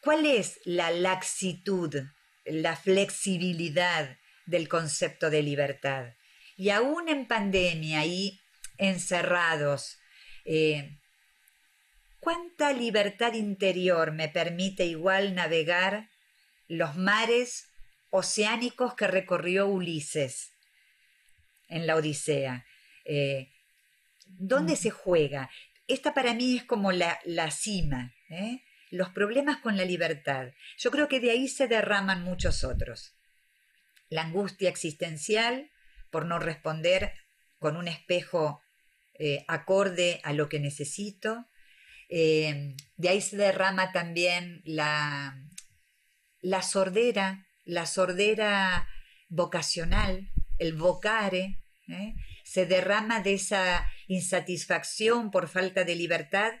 ¿cuál 0.00 0.26
es 0.26 0.60
la 0.64 0.90
laxitud, 0.90 1.96
la 2.44 2.76
flexibilidad 2.76 4.16
del 4.46 4.68
concepto 4.68 5.30
de 5.30 5.42
libertad? 5.42 6.14
Y 6.56 6.70
aún 6.70 7.08
en 7.08 7.26
pandemia 7.26 8.04
y 8.06 8.40
encerrados, 8.78 9.98
eh, 10.44 10.98
¿Cuánta 12.22 12.72
libertad 12.72 13.32
interior 13.32 14.12
me 14.12 14.28
permite 14.28 14.84
igual 14.84 15.34
navegar 15.34 16.08
los 16.68 16.94
mares 16.94 17.72
oceánicos 18.10 18.94
que 18.94 19.08
recorrió 19.08 19.66
Ulises 19.66 20.52
en 21.66 21.88
la 21.88 21.96
Odisea? 21.96 22.64
Eh, 23.04 23.48
¿Dónde 24.24 24.76
se 24.76 24.90
juega? 24.90 25.50
esta 25.88 26.14
para 26.14 26.32
mí 26.32 26.58
es 26.58 26.62
como 26.62 26.92
la, 26.92 27.18
cima, 27.50 28.14
¿eh? 28.28 28.62
los 28.92 29.08
problemas 29.08 29.56
con 29.56 29.76
la 29.76 29.84
libertad. 29.84 30.52
Yo 30.78 30.92
creo 30.92 31.08
que 31.08 31.18
de 31.18 31.32
ahí 31.32 31.48
se 31.48 31.66
derraman 31.66 32.22
muchos 32.22 32.62
otros. 32.62 33.16
La 34.12 34.24
angustia 34.24 34.68
existencial 34.68 35.70
por 36.10 36.26
no 36.26 36.38
responder 36.38 37.14
con 37.58 37.78
un 37.78 37.88
espejo 37.88 38.60
eh, 39.14 39.42
acorde 39.48 40.20
a 40.22 40.34
lo 40.34 40.50
que 40.50 40.60
necesito. 40.60 41.46
Eh, 42.10 42.76
de 42.98 43.08
ahí 43.08 43.22
se 43.22 43.38
derrama 43.38 43.90
también 43.90 44.60
la, 44.66 45.34
la 46.40 46.60
sordera, 46.60 47.46
la 47.64 47.86
sordera 47.86 48.86
vocacional, 49.30 50.30
el 50.58 50.74
vocare, 50.74 51.62
¿eh? 51.88 52.14
se 52.44 52.66
derrama 52.66 53.20
de 53.20 53.32
esa 53.32 53.90
insatisfacción 54.08 55.30
por 55.30 55.48
falta 55.48 55.84
de 55.84 55.94
libertad, 55.94 56.52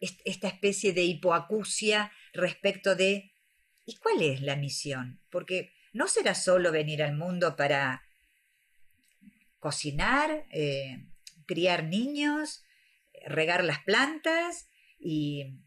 esta 0.00 0.48
especie 0.48 0.92
de 0.92 1.04
hipoacusia 1.04 2.10
respecto 2.32 2.96
de 2.96 3.30
¿y 3.84 3.94
cuál 3.98 4.20
es 4.20 4.40
la 4.40 4.56
misión? 4.56 5.20
Porque 5.30 5.75
no 5.96 6.08
será 6.08 6.34
solo 6.34 6.70
venir 6.70 7.02
al 7.02 7.16
mundo 7.16 7.56
para 7.56 8.02
cocinar, 9.58 10.46
eh, 10.52 11.06
criar 11.46 11.84
niños, 11.84 12.62
regar 13.26 13.64
las 13.64 13.82
plantas 13.82 14.68
y, 14.98 15.62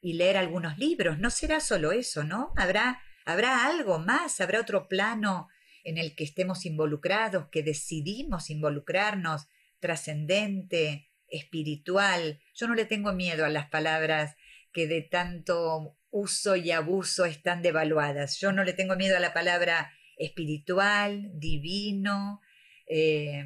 leer 0.00 0.36
algunos 0.36 0.78
libros. 0.78 1.18
No 1.20 1.30
será 1.30 1.60
solo 1.60 1.92
eso, 1.92 2.24
¿no? 2.24 2.52
Habrá, 2.56 3.00
habrá 3.24 3.66
algo 3.66 4.00
más, 4.00 4.40
habrá 4.40 4.60
otro 4.60 4.88
plano 4.88 5.48
en 5.84 5.96
el 5.96 6.16
que 6.16 6.24
estemos 6.24 6.66
involucrados, 6.66 7.48
que 7.50 7.62
decidimos 7.62 8.50
involucrarnos, 8.50 9.46
trascendente, 9.78 11.08
espiritual. 11.28 12.40
Yo 12.54 12.66
no 12.66 12.74
le 12.74 12.84
tengo 12.84 13.12
miedo 13.12 13.44
a 13.44 13.48
las 13.48 13.68
palabras 13.68 14.34
que 14.72 14.88
de 14.88 15.02
tanto 15.02 15.96
uso 16.12 16.54
y 16.54 16.70
abuso 16.70 17.24
están 17.24 17.62
devaluadas. 17.62 18.38
Yo 18.38 18.52
no 18.52 18.62
le 18.62 18.74
tengo 18.74 18.94
miedo 18.94 19.16
a 19.16 19.20
la 19.20 19.34
palabra 19.34 19.90
espiritual, 20.16 21.32
divino, 21.34 22.40
eh, 22.86 23.44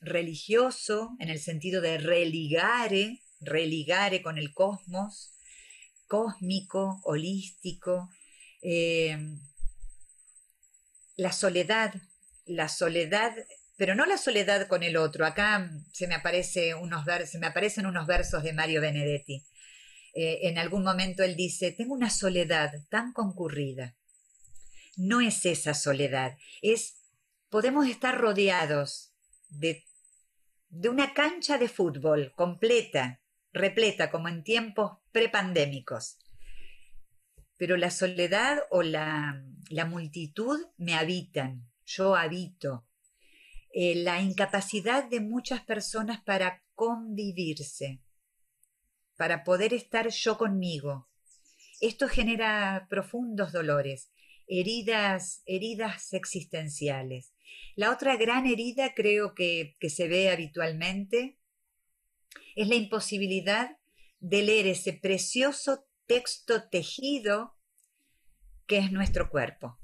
religioso, 0.00 1.16
en 1.20 1.30
el 1.30 1.38
sentido 1.38 1.80
de 1.80 1.98
religare, 1.98 3.22
religare 3.40 4.20
con 4.20 4.36
el 4.36 4.52
cosmos, 4.52 5.32
cósmico, 6.08 7.00
holístico, 7.04 8.10
eh, 8.62 9.16
la 11.16 11.32
soledad, 11.32 11.94
la 12.46 12.68
soledad, 12.68 13.32
pero 13.76 13.94
no 13.94 14.06
la 14.06 14.18
soledad 14.18 14.66
con 14.66 14.82
el 14.82 14.96
otro. 14.96 15.24
Acá 15.24 15.70
se 15.92 16.08
me, 16.08 16.16
unos 16.74 17.04
se 17.30 17.38
me 17.38 17.46
aparecen 17.46 17.86
unos 17.86 18.06
versos 18.08 18.42
de 18.42 18.52
Mario 18.52 18.80
Benedetti. 18.80 19.44
Eh, 20.14 20.40
en 20.42 20.58
algún 20.58 20.84
momento 20.84 21.22
él 21.22 21.36
dice, 21.36 21.72
tengo 21.72 21.94
una 21.94 22.10
soledad 22.10 22.72
tan 22.90 23.12
concurrida. 23.12 23.96
No 24.96 25.20
es 25.20 25.46
esa 25.46 25.74
soledad, 25.74 26.36
es, 26.60 26.98
podemos 27.48 27.86
estar 27.86 28.18
rodeados 28.18 29.14
de 29.48 29.84
de 30.72 30.88
una 30.88 31.12
cancha 31.12 31.58
de 31.58 31.68
fútbol 31.68 32.32
completa, 32.34 33.20
repleta 33.52 34.10
como 34.10 34.28
en 34.28 34.42
tiempos 34.42 34.92
prepandémicos. 35.12 36.18
Pero 37.58 37.76
la 37.76 37.90
soledad 37.90 38.60
o 38.70 38.82
la, 38.82 39.44
multitud 39.86 40.58
me 40.78 40.94
habitan, 40.94 41.68
yo 41.84 42.16
habito. 42.16 42.86
Eh, 43.74 43.96
la 43.96 44.22
incapacidad 44.22 45.04
de 45.04 45.20
muchas 45.20 45.60
personas 45.60 46.22
para 46.22 46.64
convivirse, 46.74 48.00
para 49.22 49.44
poder 49.44 49.72
estar 49.72 50.08
yo 50.08 50.36
conmigo. 50.36 51.08
Esto 51.80 52.08
genera 52.08 52.88
profundos 52.90 53.52
dolores, 53.52 54.10
heridas, 54.48 55.44
heridas 55.46 56.12
existenciales. 56.12 57.32
La 57.76 57.92
otra 57.92 58.16
gran 58.16 58.48
herida 58.48 58.94
creo 58.96 59.32
que, 59.32 59.76
se 59.88 60.08
ve 60.08 60.28
habitualmente 60.32 61.38
es 62.56 62.66
la 62.66 62.74
imposibilidad 62.74 63.78
de 64.18 64.42
leer 64.42 64.66
ese 64.66 64.92
precioso 64.92 65.86
texto 66.06 66.68
tejido 66.68 67.54
que 68.66 68.78
es 68.78 68.90
nuestro 68.90 69.30
cuerpo. 69.30 69.78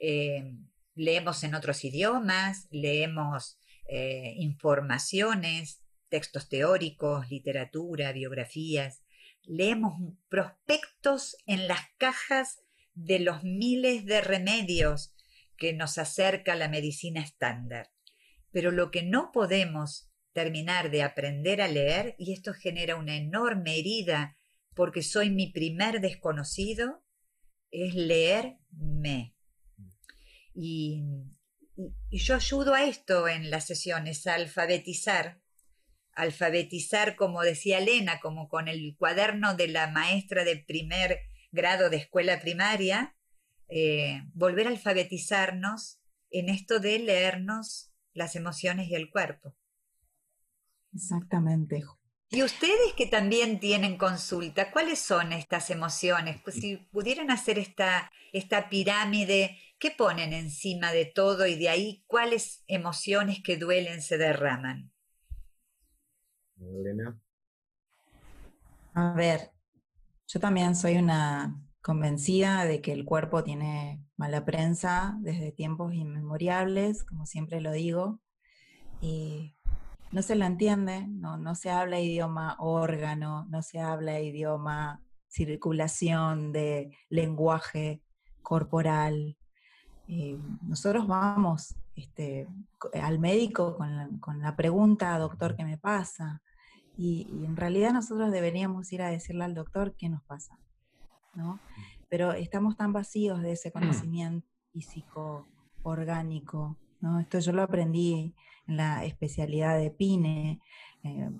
Eh, 0.00 0.56
leemos 0.96 1.44
en 1.44 1.54
otros 1.54 1.84
idiomas, 1.84 2.66
leemos 2.72 3.60
eh, 3.86 4.34
informaciones, 4.38 5.81
textos 6.12 6.50
teóricos, 6.50 7.30
literatura, 7.30 8.12
biografías, 8.12 9.02
leemos 9.44 9.94
prospectos 10.28 11.38
en 11.46 11.66
las 11.66 11.80
cajas 11.96 12.60
de 12.92 13.18
los 13.18 13.42
miles 13.44 14.04
de 14.04 14.20
remedios 14.20 15.14
que 15.56 15.72
nos 15.72 15.96
acerca 15.96 16.54
la 16.54 16.68
medicina 16.68 17.22
estándar. 17.22 17.92
Pero 18.50 18.72
lo 18.72 18.90
que 18.90 19.02
no 19.02 19.30
podemos 19.32 20.12
terminar 20.34 20.90
de 20.90 21.02
aprender 21.02 21.62
a 21.62 21.68
leer, 21.68 22.14
y 22.18 22.34
esto 22.34 22.52
genera 22.52 22.96
una 22.96 23.16
enorme 23.16 23.78
herida 23.78 24.36
porque 24.74 25.02
soy 25.02 25.30
mi 25.30 25.50
primer 25.50 26.02
desconocido, 26.02 27.02
es 27.70 27.94
leerme. 27.94 29.34
Y, 30.54 31.04
y, 32.10 32.18
yo 32.18 32.34
ayudo 32.34 32.74
a 32.74 32.84
esto 32.84 33.28
en 33.28 33.50
las 33.50 33.66
sesiones, 33.66 34.26
a 34.26 34.34
alfabetizar, 34.34 35.41
alfabetizar, 36.14 37.16
como 37.16 37.42
decía 37.42 37.78
Elena, 37.78 38.20
como 38.20 38.48
con 38.48 38.68
el 38.68 38.96
cuaderno 38.98 39.54
de 39.54 39.68
la 39.68 39.88
maestra 39.88 40.44
de 40.44 40.56
primer 40.56 41.20
grado 41.50 41.90
de 41.90 41.98
escuela 41.98 42.40
primaria, 42.40 43.16
eh, 43.68 44.22
volver 44.34 44.66
a 44.66 44.70
alfabetizarnos 44.70 46.00
en 46.30 46.48
esto 46.48 46.80
de 46.80 46.98
leernos 46.98 47.92
las 48.12 48.36
emociones 48.36 48.88
y 48.88 48.94
el 48.94 49.10
cuerpo. 49.10 49.54
Exactamente. 50.94 51.82
Y 52.30 52.42
ustedes 52.42 52.94
que 52.96 53.06
también 53.06 53.60
tienen 53.60 53.96
consulta, 53.98 54.70
¿cuáles 54.70 54.98
son 54.98 55.32
estas 55.32 55.70
emociones? 55.70 56.40
Pues 56.42 56.56
si 56.56 56.76
pudieran 56.76 57.30
hacer 57.30 57.58
esta, 57.58 58.10
esta 58.32 58.68
pirámide, 58.70 59.58
¿qué 59.78 59.90
ponen 59.90 60.32
encima 60.32 60.92
de 60.92 61.04
todo 61.04 61.46
y 61.46 61.56
de 61.56 61.68
ahí 61.68 62.04
cuáles 62.06 62.64
emociones 62.66 63.42
que 63.42 63.58
duelen 63.58 64.00
se 64.00 64.16
derraman? 64.16 64.91
A 68.94 69.12
ver, 69.14 69.52
yo 70.26 70.40
también 70.40 70.76
soy 70.76 70.96
una 70.96 71.60
convencida 71.82 72.64
de 72.64 72.80
que 72.80 72.92
el 72.92 73.04
cuerpo 73.04 73.42
tiene 73.42 74.04
mala 74.16 74.44
prensa 74.44 75.16
desde 75.20 75.52
tiempos 75.52 75.94
inmemoriales, 75.94 77.04
como 77.04 77.26
siempre 77.26 77.60
lo 77.60 77.72
digo, 77.72 78.20
y 79.00 79.56
no 80.12 80.22
se 80.22 80.36
la 80.36 80.46
entiende, 80.46 81.06
no, 81.08 81.36
no 81.38 81.54
se 81.54 81.70
habla 81.70 81.98
idioma 82.00 82.56
órgano, 82.60 83.46
no 83.48 83.62
se 83.62 83.80
habla 83.80 84.20
idioma 84.20 85.02
circulación 85.26 86.52
de 86.52 86.96
lenguaje 87.08 88.02
corporal. 88.42 89.36
nosotros 90.62 91.06
vamos 91.06 91.74
este, 91.96 92.46
al 93.02 93.18
médico 93.18 93.76
con 93.76 94.40
la, 94.40 94.56
pregunta, 94.56 95.18
doctor, 95.18 95.56
¿qué 95.56 95.64
me 95.64 95.78
pasa? 95.78 96.42
Y, 96.96 97.26
y, 97.32 97.44
en 97.44 97.56
realidad 97.56 97.92
nosotros 97.92 98.30
deberíamos 98.30 98.92
ir 98.92 99.02
a 99.02 99.10
decirle 99.10 99.44
al 99.44 99.54
doctor 99.54 99.94
qué 99.96 100.08
nos 100.08 100.22
pasa. 100.24 100.58
Pero 102.08 102.32
estamos 102.32 102.76
tan 102.76 102.92
vacíos 102.92 103.40
de 103.42 103.52
ese 103.52 103.70
mm. 103.70 103.72
conocimiento 103.72 104.46
físico, 104.72 105.48
orgánico, 105.82 106.76
¿no? 107.00 107.20
Esto 107.20 107.38
yo 107.38 107.52
lo 107.52 107.62
aprendí 107.62 108.34
en 108.66 108.76
la 108.76 109.04
especialidad 109.04 109.78
de 109.78 109.90
PINE. 109.90 110.60
Eh, 111.02 111.30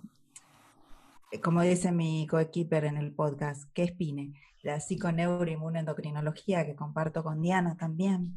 como 1.42 1.62
dice 1.62 1.92
mi 1.92 2.26
coequiper 2.26 2.84
en 2.84 2.96
el 2.96 3.12
podcast, 3.12 3.70
¿qué 3.72 3.84
es 3.84 3.92
PINE? 3.92 4.34
La 4.62 4.80
psiconeuroinmunoendocrinología 4.80 6.66
que 6.66 6.76
comparto 6.76 7.22
con 7.22 7.40
Diana 7.40 7.76
también. 7.76 8.36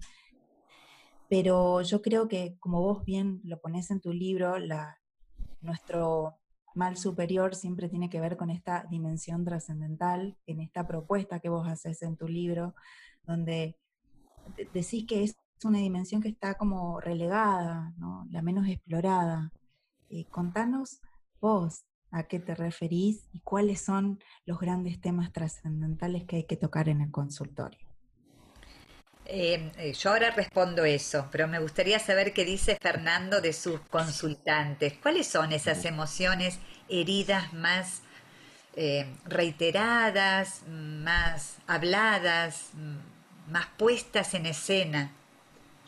Pero 1.30 1.82
yo 1.82 2.02
creo 2.02 2.28
que, 2.28 2.56
como 2.60 2.82
vos 2.82 3.04
bien 3.04 3.42
lo 3.44 3.60
pones 3.60 3.92
en 3.92 4.00
tu 4.00 4.14
libro, 4.14 4.60
la, 4.60 5.00
nuestro 5.62 6.38
mal 6.76 6.98
superior 6.98 7.56
siempre 7.56 7.90
tiene 7.90 8.10
que 8.10 8.20
ver 8.20 8.38
con 8.38 8.50
esta 8.50 8.86
dimensión 8.90 9.46
trascendental, 9.46 10.38
en 10.46 10.60
esta 10.60 10.88
propuesta 10.88 11.40
que 11.40 11.50
vos 11.50 11.68
haces 11.68 12.02
en 12.02 12.18
tu 12.18 12.28
libro, 12.28 12.76
donde 13.26 13.78
decís 14.74 15.06
que 15.08 15.24
es 15.24 15.36
una 15.64 15.80
dimensión 15.80 16.22
que 16.22 16.30
está 16.30 16.56
como 16.56 17.00
relegada, 17.00 17.94
la 18.30 18.42
menos 18.42 18.68
explorada. 18.68 19.52
Eh, 20.10 20.26
contanos 20.26 21.02
vos 21.42 21.86
a 22.12 22.24
qué 22.24 22.40
te 22.40 22.56
referís 22.56 23.28
y 23.32 23.40
cuáles 23.40 23.82
son 23.82 24.20
los 24.46 24.60
grandes 24.60 25.02
temas 25.02 25.32
trascendentales 25.32 26.26
que 26.26 26.38
hay 26.38 26.44
que 26.46 26.58
tocar 26.58 26.90
en 26.90 27.02
el 27.02 27.12
consultorio. 27.12 27.95
Em, 29.26 29.72
eh, 29.78 29.94
yo 29.94 30.12
ahora 30.12 30.32
respondo 30.32 30.86
eso, 30.86 31.28
pero 31.32 31.48
me 31.48 31.60
gustaría 31.60 32.00
saber 32.00 32.34
qué 32.34 32.46
dice 32.46 32.78
Fernando 32.82 33.42
de 33.42 33.54
sus 33.54 33.80
consultantes. 33.90 34.94
¿Cuáles 35.02 35.28
son 35.28 35.52
esas 35.52 35.84
emociones 35.86 36.60
heridas 36.88 37.54
más 37.54 38.04
eh, 38.78 39.06
reiteradas, 39.26 40.66
más 40.68 41.60
habladas, 41.66 42.74
más 43.50 43.68
puestas 43.78 44.34
en 44.34 44.48
escena. 44.48 45.14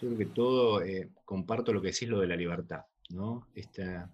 Yo 0.02 0.08
creo 0.08 0.17
que 0.17 0.26
todo, 0.28 0.82
eh, 0.82 1.10
comparto 1.26 1.73
lo 1.73 1.82
que 1.82 1.89
decís, 1.89 2.08
lo 2.08 2.21
de 2.21 2.28
la 2.28 2.38
libertad, 2.38 2.86
¿no? 3.10 3.45
Esta, 3.54 4.10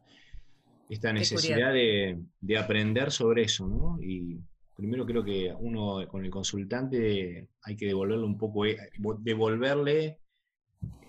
esta 0.90 1.14
necesidad 1.14 1.72
de, 1.72 2.18
aprender 2.58 3.12
sobre 3.12 3.44
eso, 3.44 3.68
¿no? 3.68 4.02
Y 4.02 4.40
primero 4.76 5.06
creo 5.06 5.24
que 5.24 5.54
uno 5.60 6.08
con 6.08 6.26
el 6.26 6.32
consultante 6.32 7.50
hay 7.62 7.76
que 7.76 7.86
devolverle 7.86 8.26
un 8.26 8.38
poco, 8.38 8.66
eh, 8.66 8.78
devolverle 9.20 10.20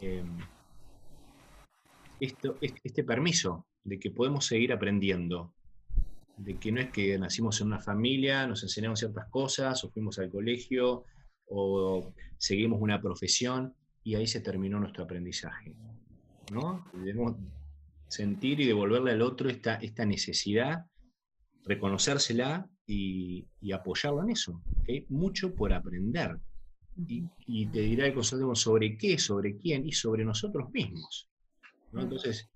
em, 0.00 0.38
esto, 2.20 2.58
este 2.60 3.04
permiso 3.04 3.66
de 3.82 3.98
que 3.98 4.10
podemos 4.10 4.46
seguir 4.46 4.72
aprendiendo, 4.72 5.54
de 6.36 6.56
que 6.56 6.72
no 6.72 6.80
es 6.80 6.90
que 6.90 7.18
nacimos 7.18 7.60
en 7.60 7.68
una 7.68 7.80
familia, 7.80 8.46
nos 8.46 8.62
enseñamos 8.62 8.98
ciertas 8.98 9.28
cosas, 9.30 9.82
o 9.84 9.90
fuimos 9.90 10.18
al 10.18 10.30
colegio, 10.30 11.04
o 11.46 12.12
seguimos 12.38 12.80
una 12.80 13.00
profesión, 13.00 13.74
y 14.02 14.14
ahí 14.14 14.26
se 14.26 14.40
terminó 14.40 14.78
nuestro 14.78 15.04
aprendizaje. 15.04 15.74
¿no? 16.52 16.84
Debemos 16.92 17.36
sentir 18.08 18.60
y 18.60 18.66
devolverle 18.66 19.12
al 19.12 19.22
otro 19.22 19.48
esta, 19.48 19.76
esta 19.76 20.04
necesidad, 20.04 20.86
reconocérsela 21.64 22.68
y, 22.86 23.72
apoyarlo 23.72 24.22
en 24.22 24.30
eso. 24.30 24.62
Hay 24.88 25.06
mucho 25.08 25.54
por 25.54 25.72
aprender. 25.72 26.38
Y, 26.96 27.66
te 27.66 27.80
dirá 27.80 28.06
el 28.06 28.14
consultor 28.14 28.56
sobre 28.56 28.96
qué, 28.96 29.18
sobre 29.18 29.56
quién 29.56 29.86
y 29.86 29.92
sobre 29.92 30.24
nosotros 30.24 30.70
mismos. 30.70 31.28
Entonces, 31.92 32.48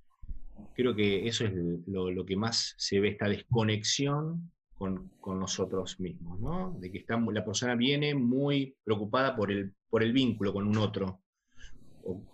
creo 0.74 0.94
que 0.94 1.26
eso 1.26 1.44
es 1.44 1.52
lo, 1.86 2.24
que 2.24 2.36
más 2.36 2.74
se 2.76 3.00
ve, 3.00 3.08
esta 3.08 3.28
desconexión 3.28 4.52
con, 4.74 5.10
nosotros 5.26 5.98
mismos, 6.00 6.40
¿no? 6.40 6.76
De 6.80 6.90
que 6.90 6.98
estamos, 6.98 7.34
la 7.34 7.44
persona 7.44 7.74
viene 7.74 8.14
muy 8.14 8.74
preocupada 8.84 9.36
por 9.36 9.50
el, 9.50 9.74
por 9.90 10.02
el 10.02 10.12
vínculo 10.12 10.52
con 10.52 10.66
un 10.66 10.78
otro, 10.78 11.20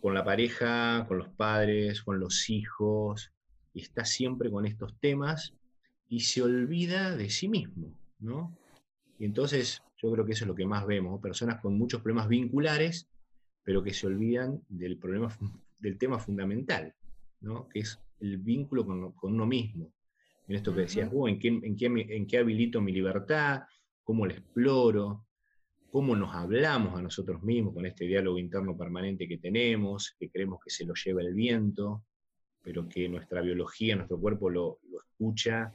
con 0.01 0.15
la 0.15 0.25
pareja, 0.25 1.05
con 1.09 1.19
los 1.19 1.29
padres, 1.31 2.03
con 2.03 2.21
los 2.21 2.49
hijos, 2.51 3.33
y 3.73 3.81
está 3.81 4.05
siempre 4.05 4.51
con 4.51 4.67
estos 4.67 4.97
temas 5.01 5.55
y 6.09 6.21
se 6.21 6.43
olvida 6.43 7.17
de 7.17 7.31
sí 7.31 7.49
mismo, 7.49 7.97
¿no? 8.19 8.57
Y 9.19 9.25
entonces 9.25 9.83
yo 10.03 10.13
creo 10.13 10.25
que 10.25 10.33
eso 10.33 10.45
es 10.45 10.49
lo 10.49 10.55
que 10.55 10.67
más 10.67 10.87
vemos, 10.87 11.21
personas 11.21 11.61
con 11.61 11.79
muchos 11.79 12.03
problemas 12.03 12.29
vinculares, 12.29 13.09
pero 13.63 13.83
que 13.83 13.95
se 13.95 14.07
olvidan 14.07 14.63
del 14.69 14.99
problema, 14.99 15.37
del 15.79 15.99
tema 15.99 16.19
fundamental, 16.19 16.95
¿no? 17.41 17.69
Que 17.69 17.81
es 17.81 18.01
el 18.21 18.39
vínculo 18.39 18.85
con, 18.85 19.15
uno 19.23 19.47
mismo. 19.47 19.93
En 20.47 20.57
esto 20.57 20.75
que 20.75 20.83
decías, 20.83 21.11
¿en, 21.13 21.39
qué, 21.39 21.49
en, 21.49 21.77
qué, 21.77 21.87
¿en 21.87 22.27
qué 22.27 22.39
habilito 22.39 22.81
mi 22.81 22.93
libertad? 22.93 23.63
¿Cómo 24.03 24.27
la 24.27 24.35
exploro? 24.35 25.27
cómo 25.95 26.17
nos 26.17 26.35
hablamos 26.35 26.99
a 26.99 27.03
nosotros 27.03 27.41
mismos 27.45 27.73
con 27.73 27.87
este 27.87 28.05
diálogo 28.05 28.37
interno 28.37 28.77
permanente 28.77 29.29
que 29.29 29.39
tenemos, 29.39 30.17
que 30.19 30.29
creemos 30.29 30.59
que 30.61 30.69
se 30.69 30.85
lo 30.85 30.93
lleva 30.95 31.23
el 31.23 31.33
viento, 31.35 32.03
pero 32.61 32.89
que 32.89 33.09
nuestra 33.09 33.43
biología, 33.43 33.95
nuestro 33.95 34.19
cuerpo 34.19 34.51
lo, 34.51 34.81
escucha 34.93 35.73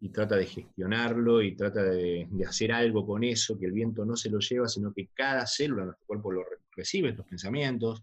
y 0.00 0.08
trata 0.08 0.36
de 0.36 0.46
gestionarlo 0.46 1.42
y 1.42 1.54
trata 1.54 1.82
de, 1.82 2.26
hacer 2.48 2.72
algo 2.72 3.06
con 3.06 3.22
eso, 3.22 3.58
que 3.58 3.66
el 3.66 3.72
viento 3.72 4.04
no 4.06 4.16
se 4.16 4.30
lo 4.30 4.38
lleva, 4.38 4.66
sino 4.66 4.92
que 4.94 5.08
cada 5.08 5.46
célula 5.46 5.82
de 5.82 5.86
nuestro 5.88 6.06
cuerpo 6.06 6.32
lo 6.32 6.42
recibe, 6.74 7.10
estos 7.10 7.26
pensamientos. 7.26 8.02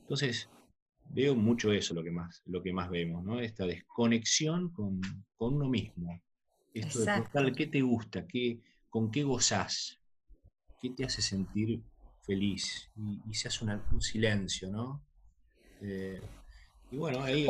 Entonces, 0.00 0.50
veo 1.10 1.36
mucho 1.36 1.72
eso 1.72 1.94
lo 1.94 2.02
que 2.02 2.10
más, 2.10 2.42
lo 2.46 2.60
que 2.60 2.72
más 2.72 2.90
vemos, 2.90 3.24
¿no? 3.24 3.40
Esta 3.40 3.66
desconexión 3.66 4.72
con, 4.72 5.00
uno 5.38 5.68
mismo. 5.68 6.20
Esto 6.74 7.00
de 7.04 7.52
qué 7.52 7.66
te 7.66 7.82
gusta, 7.82 8.26
qué, 8.26 8.60
con 8.90 9.10
qué 9.10 9.22
gozás, 9.22 10.00
qué 10.80 10.90
te 10.90 11.04
hace 11.04 11.22
sentir 11.22 11.82
feliz 12.22 12.90
y, 13.28 13.34
se 13.34 13.48
hace 13.48 13.64
un 13.64 14.00
silencio, 14.00 14.70
¿no? 14.70 15.04
Eh, 15.80 16.20
y 16.92 16.96
bueno, 16.98 17.24
ahí, 17.24 17.46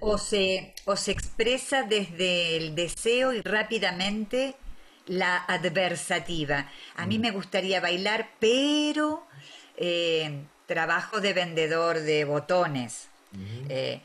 o, 0.00 0.18
se, 0.18 0.72
expresa 1.06 1.82
desde 1.82 2.56
el 2.56 2.74
deseo 2.74 3.34
y 3.34 3.42
rápidamente 3.42 4.56
la 5.06 5.36
adversativa. 5.36 6.70
A 6.96 7.06
mí 7.06 7.18
mm. 7.18 7.20
me 7.20 7.30
gustaría 7.30 7.80
bailar, 7.80 8.30
pero 8.40 9.26
eh, 9.76 10.44
trabajo 10.66 11.20
de 11.20 11.34
vendedor 11.34 12.00
de 12.00 12.24
botones. 12.24 13.08
Eh, 13.68 14.00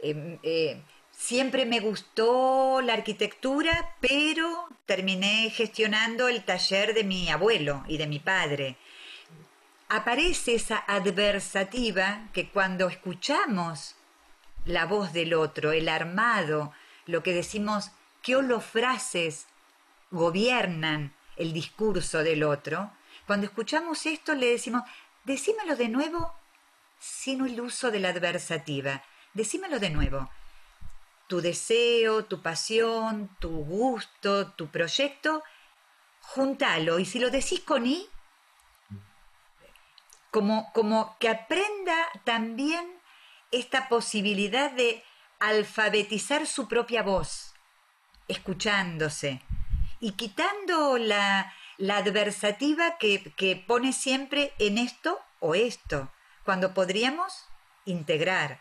em, 0.00 0.38
Siempre 1.22 1.66
me 1.66 1.78
gustó 1.78 2.80
la 2.82 2.94
arquitectura, 2.94 3.94
pero 4.00 4.66
terminé 4.86 5.50
gestionando 5.50 6.26
el 6.26 6.42
taller 6.42 6.94
de 6.94 7.04
mi 7.04 7.28
abuelo 7.28 7.84
y 7.86 7.96
de 7.96 8.08
mi 8.08 8.18
padre. 8.18 8.76
Aparece 9.94 10.54
esa 10.54 10.78
adversativa 10.78 12.30
que 12.32 12.48
cuando 12.48 12.88
escuchamos 12.88 13.94
la 14.64 14.86
voz 14.86 15.12
del 15.12 15.34
otro, 15.34 15.72
el 15.72 15.86
armado, 15.86 16.72
lo 17.04 17.22
que 17.22 17.34
decimos, 17.34 17.90
qué 18.22 18.34
frases 18.60 19.48
gobiernan 20.10 21.12
el 21.36 21.52
discurso 21.52 22.22
del 22.22 22.42
otro, 22.42 22.90
cuando 23.26 23.44
escuchamos 23.44 24.06
esto 24.06 24.34
le 24.34 24.46
decimos, 24.46 24.80
decímelo 25.24 25.76
de 25.76 25.90
nuevo 25.90 26.32
sin 26.98 27.44
el 27.44 27.60
uso 27.60 27.90
de 27.90 28.00
la 28.00 28.08
adversativa, 28.08 29.02
decímelo 29.34 29.78
de 29.78 29.90
nuevo. 29.90 30.30
Tu 31.26 31.42
deseo, 31.42 32.24
tu 32.24 32.40
pasión, 32.40 33.28
tu 33.38 33.50
gusto, 33.50 34.52
tu 34.52 34.68
proyecto, 34.68 35.42
juntalo. 36.22 36.98
Y 36.98 37.04
si 37.04 37.18
lo 37.18 37.28
decís 37.28 37.60
con 37.60 37.84
I, 37.84 38.08
como, 40.32 40.72
como 40.72 41.16
que 41.20 41.28
aprenda 41.28 41.94
también 42.24 42.84
esta 43.52 43.88
posibilidad 43.88 44.72
de 44.72 45.04
alfabetizar 45.38 46.48
su 46.48 46.66
propia 46.66 47.04
voz, 47.04 47.54
escuchándose 48.26 49.40
y 50.00 50.12
quitando 50.12 50.98
la, 50.98 51.54
la 51.78 51.98
adversativa 51.98 52.98
que, 52.98 53.32
que 53.36 53.54
pone 53.54 53.92
siempre 53.92 54.52
en 54.58 54.78
esto 54.78 55.20
o 55.38 55.54
esto, 55.54 56.10
cuando 56.44 56.74
podríamos 56.74 57.46
integrar 57.84 58.60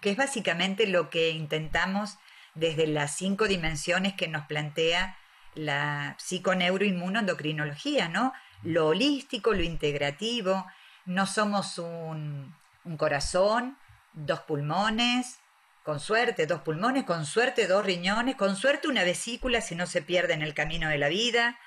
que 0.00 0.10
es 0.10 0.16
básicamente 0.16 0.86
lo 0.86 1.10
que 1.10 1.30
intentamos 1.30 2.18
desde 2.54 2.86
las 2.86 3.16
cinco 3.16 3.48
dimensiones 3.48 4.14
que 4.14 4.28
nos 4.28 4.46
plantea 4.46 5.18
la 5.54 6.16
psiconeuroinmunoendocrinología, 6.18 8.08
¿no? 8.08 8.32
Lo 8.62 8.88
holístico, 8.88 9.52
lo 9.52 9.62
integrativo, 9.62 10.66
no 11.06 11.26
somos 11.26 11.78
un, 11.78 12.54
corazón, 12.98 13.78
dos 14.12 14.40
pulmones, 14.40 15.38
con 15.82 16.00
suerte 16.00 16.46
dos 16.46 16.62
pulmones, 16.62 17.04
con 17.04 17.24
suerte 17.24 17.66
dos 17.66 17.84
riñones, 17.84 18.36
con 18.36 18.56
suerte 18.56 18.88
una 18.88 19.04
vesícula 19.04 19.60
si 19.60 19.76
no 19.76 19.86
se 19.86 20.02
pierde 20.02 20.34
en 20.34 20.42
el 20.42 20.52
camino 20.52 20.88
de 20.88 20.98
la 20.98 21.08
vida. 21.08 21.58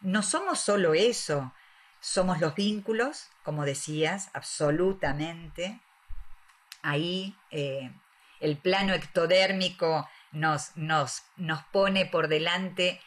No 0.00 0.22
somos 0.22 0.60
solo 0.60 0.94
eso, 0.94 1.52
somos 2.00 2.40
los 2.40 2.54
vínculos, 2.54 3.28
como 3.42 3.64
decías, 3.64 4.30
absolutamente, 4.34 5.80
ahí 6.82 7.36
eh, 7.50 7.90
el 8.40 8.58
plano 8.58 8.92
ectodérmico 8.92 10.08
nos, 10.32 10.76
nos, 10.76 11.22
nos 11.36 11.62
pone 11.64 12.06
por 12.06 12.28
delante 12.28 13.00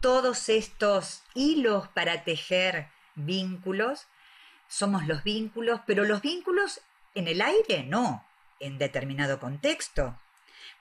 todos 0.00 0.48
estos 0.48 1.22
hilos 1.34 1.88
para 1.88 2.24
tejer 2.24 2.88
vínculos. 3.14 4.06
Somos 4.72 5.06
los 5.06 5.22
vínculos, 5.22 5.82
pero 5.86 6.04
los 6.04 6.22
vínculos 6.22 6.80
en 7.14 7.28
el 7.28 7.42
aire 7.42 7.82
no, 7.82 8.26
en 8.58 8.78
determinado 8.78 9.38
contexto. 9.38 10.18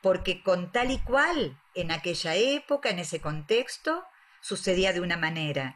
Porque 0.01 0.41
con 0.43 0.71
tal 0.71 0.91
y 0.91 0.99
cual, 0.99 1.59
en 1.75 1.91
aquella 1.91 2.35
época, 2.35 2.89
en 2.89 2.99
ese 2.99 3.19
contexto, 3.19 4.05
sucedía 4.39 4.93
de 4.93 5.01
una 5.01 5.17
manera. 5.17 5.75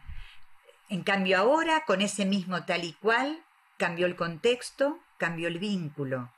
En 0.88 1.04
cambio 1.04 1.38
ahora, 1.38 1.84
con 1.84 2.02
ese 2.02 2.24
mismo 2.24 2.64
tal 2.64 2.86
y 2.86 2.94
cual, 2.94 3.44
cambió 3.76 4.06
el 4.06 4.16
contexto, 4.16 4.98
cambió 5.18 5.50
el 5.50 5.60
vínculo. 5.60 6.32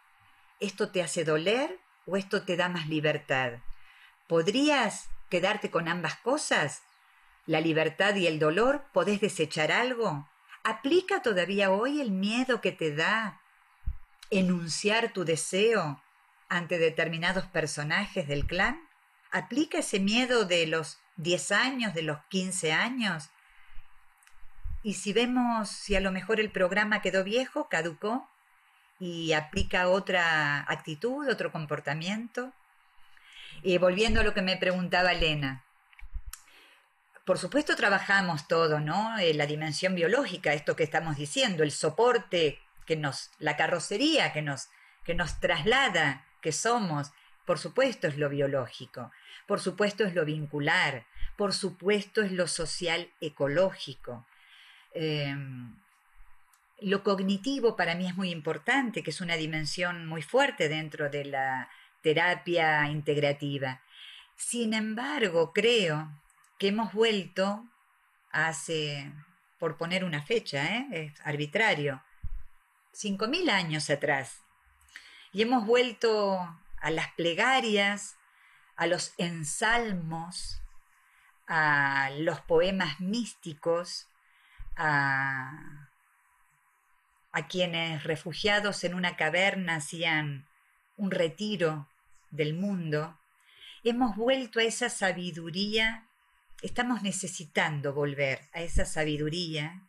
¿Esto 0.59 0.89
te 0.89 1.03
hace 1.03 1.25
doler 1.25 1.77
o 2.07 2.17
esto 2.17 2.41
te 2.41 2.57
da 2.57 2.69
más 2.69 2.87
libertad? 2.87 3.51
¿Podrías 4.25 5.11
quedarte 5.29 5.69
con 5.69 5.87
ambas 5.87 6.15
cosas? 6.15 6.81
¿La 7.45 7.61
libertad 7.61 8.15
y 8.15 8.25
el 8.25 8.39
dolor? 8.39 8.85
¿Podés 8.93 9.21
desechar 9.21 9.71
algo? 9.71 10.27
¿Aplica 10.67 11.21
todavía 11.21 11.71
hoy 11.71 12.01
el 12.01 12.11
miedo 12.11 12.59
que 12.59 12.73
te 12.73 12.93
da 12.93 13.39
enunciar 14.31 15.13
tu 15.13 15.23
deseo 15.23 16.03
ante 16.49 16.77
determinados 16.77 17.45
personajes 17.45 18.27
del 18.27 18.45
clan? 18.45 18.77
¿Aplica 19.31 19.77
ese 19.77 20.01
miedo 20.01 20.43
de 20.43 20.67
los 20.67 20.99
10 21.15 21.51
años, 21.53 21.93
de 21.93 22.01
los 22.01 22.17
15 22.27 22.73
años? 22.73 23.29
Y 24.83 24.95
si 24.95 25.13
vemos 25.13 25.69
si 25.69 25.95
a 25.95 26.01
lo 26.01 26.11
mejor 26.11 26.41
el 26.41 26.51
programa 26.51 27.01
quedó 27.01 27.23
viejo, 27.23 27.69
caducó, 27.69 28.29
y 28.99 29.31
aplica 29.31 29.87
otra 29.87 30.69
actitud, 30.69 31.29
otro 31.29 31.49
comportamiento. 31.53 32.51
Y 33.63 33.77
volviendo 33.77 34.19
a 34.19 34.23
lo 34.25 34.33
que 34.33 34.41
me 34.41 34.57
preguntaba 34.57 35.13
Elena, 35.13 35.63
por 37.27 37.37
supuesto 37.39 37.75
trabajamos 37.75 38.47
todo, 38.47 38.79
¿no? 38.79 39.17
Eh, 39.19 39.33
la 39.33 39.45
dimensión 39.45 39.95
biológica, 39.95 40.53
esto 40.53 40.77
que 40.77 40.85
estamos 40.85 41.17
diciendo, 41.17 41.61
el 41.61 41.71
soporte 41.71 42.61
que 42.85 42.95
nos, 42.95 43.31
la 43.37 43.57
carrocería 43.57 44.31
que 44.31 44.41
nos, 44.41 44.69
que 45.03 45.13
nos 45.13 45.41
traslada, 45.41 46.25
que 46.41 46.53
somos, 46.53 47.11
por 47.45 47.59
supuesto 47.59 48.07
es 48.07 48.17
lo 48.17 48.29
biológico, 48.29 49.11
por 49.45 49.59
supuesto 49.59 50.05
es 50.05 50.15
lo 50.15 50.23
vincular, 50.23 51.05
por 51.35 51.53
supuesto 51.53 52.21
es 52.21 52.31
lo 52.31 52.47
social 52.47 53.09
ecológico. 53.19 54.25
Em, 54.93 55.75
lo 56.79 57.03
cognitivo 57.03 57.75
para 57.75 57.95
mí 57.95 58.07
es 58.07 58.15
muy 58.15 58.29
importante, 58.31 59.03
que 59.03 59.09
es 59.09 59.19
una 59.19 59.35
dimensión 59.35 60.07
muy 60.07 60.21
fuerte 60.21 60.69
dentro 60.69 61.09
de 61.09 61.25
la 61.25 61.69
terapia 62.01 62.87
integrativa. 62.87 63.81
Sin 64.37 64.73
embargo, 64.73 65.51
creo 65.51 66.09
que 66.57 66.69
hemos 66.69 66.93
vuelto 66.93 67.65
hace, 68.31 69.11
por 69.59 69.77
poner 69.77 70.03
una 70.03 70.21
fecha, 70.21 70.65
¿eh? 70.65 70.87
es 70.91 71.21
arbitrario, 71.23 72.03
5.000 72.93 73.49
años 73.49 73.89
atrás. 73.89 74.41
Y 75.31 75.41
hemos 75.41 75.65
vuelto 75.65 76.39
a 76.79 76.91
las 76.91 77.11
plegarias, 77.13 78.17
a 78.75 78.87
los 78.87 79.13
ensalmos, 79.17 80.61
a 81.47 82.09
los 82.17 82.41
poemas 82.41 82.99
místicos, 82.99 84.07
a, 84.75 85.89
a 87.31 87.47
quienes 87.47 88.03
refugiados 88.03 88.83
en 88.83 88.93
una 88.93 89.15
caverna 89.15 89.75
hacían 89.75 90.47
un 90.97 91.11
retiro 91.11 91.87
del 92.31 92.53
mundo. 92.55 93.19
Hemos 93.83 94.15
vuelto 94.15 94.59
a 94.59 94.63
esa 94.63 94.89
sabiduría 94.89 96.06
estamos 96.61 97.03
necesitando 97.03 97.93
volver 97.93 98.41
a 98.53 98.61
esa 98.61 98.85
sabiduría 98.85 99.81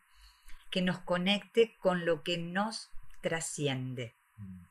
que 0.71 0.83
nos 0.83 0.99
conecte 0.99 1.77
con 1.79 2.05
lo 2.05 2.23
que 2.23 2.39
nos 2.39 2.91
trasciende. 3.21 4.15
Mm. 4.37 4.65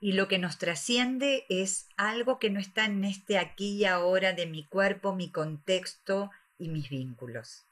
Y 0.00 0.12
lo 0.12 0.28
que 0.28 0.38
nos 0.38 0.58
trasciende 0.58 1.44
es 1.48 1.88
algo 1.96 2.38
que 2.38 2.50
no 2.50 2.60
está 2.60 2.84
en 2.84 3.04
este 3.04 3.36
aquí 3.36 3.78
y 3.78 3.84
ahora 3.84 4.32
de 4.32 4.46
mi 4.46 4.66
cuerpo, 4.66 5.14
mi 5.14 5.30
contexto 5.30 6.30
y 6.56 6.68
mis 6.68 6.88
vínculos. 6.88 7.66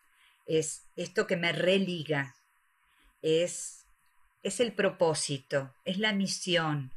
Es 0.44 0.86
esto 0.96 1.26
que 1.26 1.36
me 1.36 1.52
religa, 1.52 2.34
es, 3.22 3.86
es 4.42 4.58
el 4.58 4.72
propósito, 4.72 5.72
es 5.84 5.98
la 5.98 6.12
misión. 6.12 6.92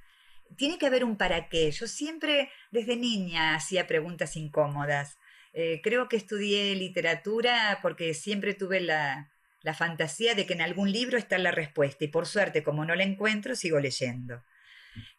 Tiene 0.57 0.80
que 0.80 0.88
haber 0.88 1.03
un 1.03 1.16
para 1.16 1.47
qué. 1.47 1.70
Yo 1.70 1.86
siempre 1.86 2.51
desde 2.72 2.95
niña 2.95 3.53
hacía 3.53 3.86
preguntas 3.86 4.36
incómodas 4.36 5.16
eh, 5.54 5.82
creo 5.84 6.08
que 6.08 6.18
estudié 6.18 6.76
literatura 6.76 7.80
porque 7.82 8.14
siempre 8.14 8.54
tuve 8.54 8.82
la, 8.82 9.32
la 9.62 9.74
fantasía 9.74 10.36
de 10.36 10.45
que 10.45 10.54
en 10.54 10.62
algún 10.62 10.91
libro 10.91 11.18
está 11.18 11.38
la 11.38 11.52
respuesta 11.52 12.06
y 12.06 12.08
por 12.08 12.26
suerte, 12.26 12.64
como 12.64 12.86
no 12.86 12.95
la 12.95 13.04
encuentro, 13.04 13.56
sigo 13.56 13.80
leyendo. 13.80 14.43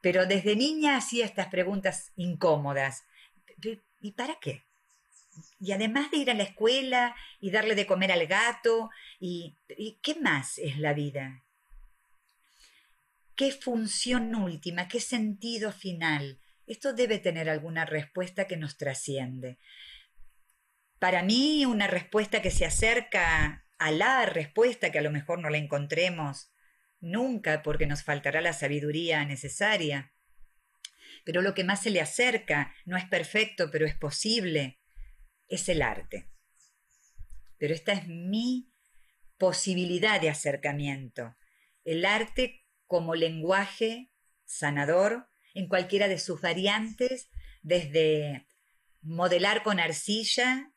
Pero 0.00 0.26
desde 0.26 0.56
niña 0.56 0.96
hacía 0.96 1.24
estas 1.24 1.48
preguntas 1.48 2.12
incómodas. 2.16 3.04
¿Y 4.00 4.12
para 4.12 4.36
qué? 4.40 4.64
Y 5.58 5.72
además 5.72 6.10
de 6.10 6.18
ir 6.18 6.30
a 6.30 6.34
la 6.34 6.42
escuela 6.42 7.14
y 7.38 7.50
darle 7.50 7.74
de 7.74 7.86
comer 7.86 8.12
al 8.12 8.26
gato, 8.26 8.90
¿y, 9.18 9.56
¿y 9.68 9.98
qué 10.02 10.14
más 10.16 10.58
es 10.58 10.78
la 10.78 10.92
vida? 10.92 11.44
¿Qué 13.36 13.52
función 13.52 14.34
última? 14.34 14.88
¿Qué 14.88 15.00
sentido 15.00 15.72
final? 15.72 16.40
Esto 16.66 16.92
debe 16.92 17.18
tener 17.18 17.48
alguna 17.48 17.84
respuesta 17.84 18.46
que 18.46 18.56
nos 18.56 18.76
trasciende. 18.76 19.58
Para 21.00 21.22
mí, 21.22 21.64
una 21.64 21.86
respuesta 21.86 22.42
que 22.42 22.50
se 22.50 22.66
acerca 22.66 23.64
a 23.78 23.90
la 23.90 24.26
respuesta 24.26 24.92
que 24.92 24.98
a 24.98 25.02
lo 25.02 25.10
mejor 25.10 25.38
no 25.38 25.48
la 25.48 25.56
encontremos 25.56 26.52
nunca 27.00 27.62
porque 27.62 27.86
nos 27.86 28.04
faltará 28.04 28.42
la 28.42 28.52
sabiduría 28.52 29.24
necesaria. 29.24 30.12
Pero 31.24 31.40
lo 31.40 31.54
que 31.54 31.64
más 31.64 31.82
se 31.82 31.88
le 31.88 32.02
acerca, 32.02 32.74
no 32.84 32.98
es 32.98 33.06
perfecto, 33.06 33.70
pero 33.70 33.86
es 33.86 33.96
posible, 33.96 34.78
es 35.48 35.70
el 35.70 35.80
arte. 35.80 36.28
Pero 37.56 37.72
esta 37.72 37.92
es 37.92 38.06
mi 38.06 38.70
posibilidad 39.38 40.20
de 40.20 40.28
acercamiento. 40.28 41.34
El 41.82 42.04
arte 42.04 42.66
como 42.86 43.14
lenguaje 43.14 44.12
sanador 44.44 45.30
en 45.54 45.66
cualquiera 45.66 46.08
de 46.08 46.18
sus 46.18 46.42
variantes, 46.42 47.30
desde 47.62 48.46
modelar 49.00 49.62
con 49.62 49.80
arcilla 49.80 50.74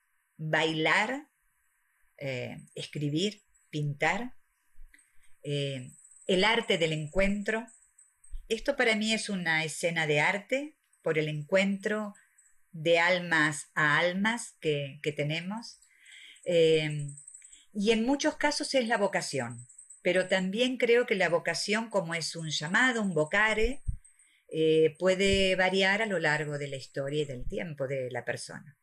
bailar, 0.50 1.30
eh, 2.18 2.58
escribir, 2.76 3.44
pintar, 3.70 4.36
eh, 5.44 5.92
el 6.28 6.44
arte 6.44 6.78
del 6.78 6.94
encuentro. 6.94 7.66
Esto 8.50 8.76
para 8.76 8.96
mí 8.96 9.14
es 9.14 9.30
una 9.30 9.64
escena 9.64 10.06
de 10.06 10.20
arte 10.20 10.78
por 11.02 11.18
el 11.18 11.30
encuentro 11.30 12.14
de 12.72 13.00
almas 13.00 13.72
a 13.74 13.98
almas 13.98 14.56
que, 14.60 15.00
tenemos. 15.16 15.80
Eh, 16.46 17.08
y 17.74 17.92
en 17.92 18.06
muchos 18.06 18.36
casos 18.36 18.74
es 18.76 18.88
la 18.88 18.98
vocación, 18.98 19.66
pero 20.02 20.28
también 20.28 20.78
creo 20.78 21.06
que 21.06 21.16
la 21.16 21.30
vocación, 21.30 21.90
como 21.90 22.16
es 22.16 22.36
un 22.36 22.50
llamado, 22.50 23.02
un 23.02 23.14
vocare, 23.14 23.84
puede 25.00 25.56
variar 25.56 26.04
a 26.04 26.06
lo 26.06 26.20
largo 26.20 26.60
de 26.60 26.68
la 26.68 26.76
historia 26.76 27.24
y 27.24 27.26
del 27.26 27.48
tiempo 27.48 27.88
de 27.88 28.12
la 28.12 28.24
persona. 28.24 28.78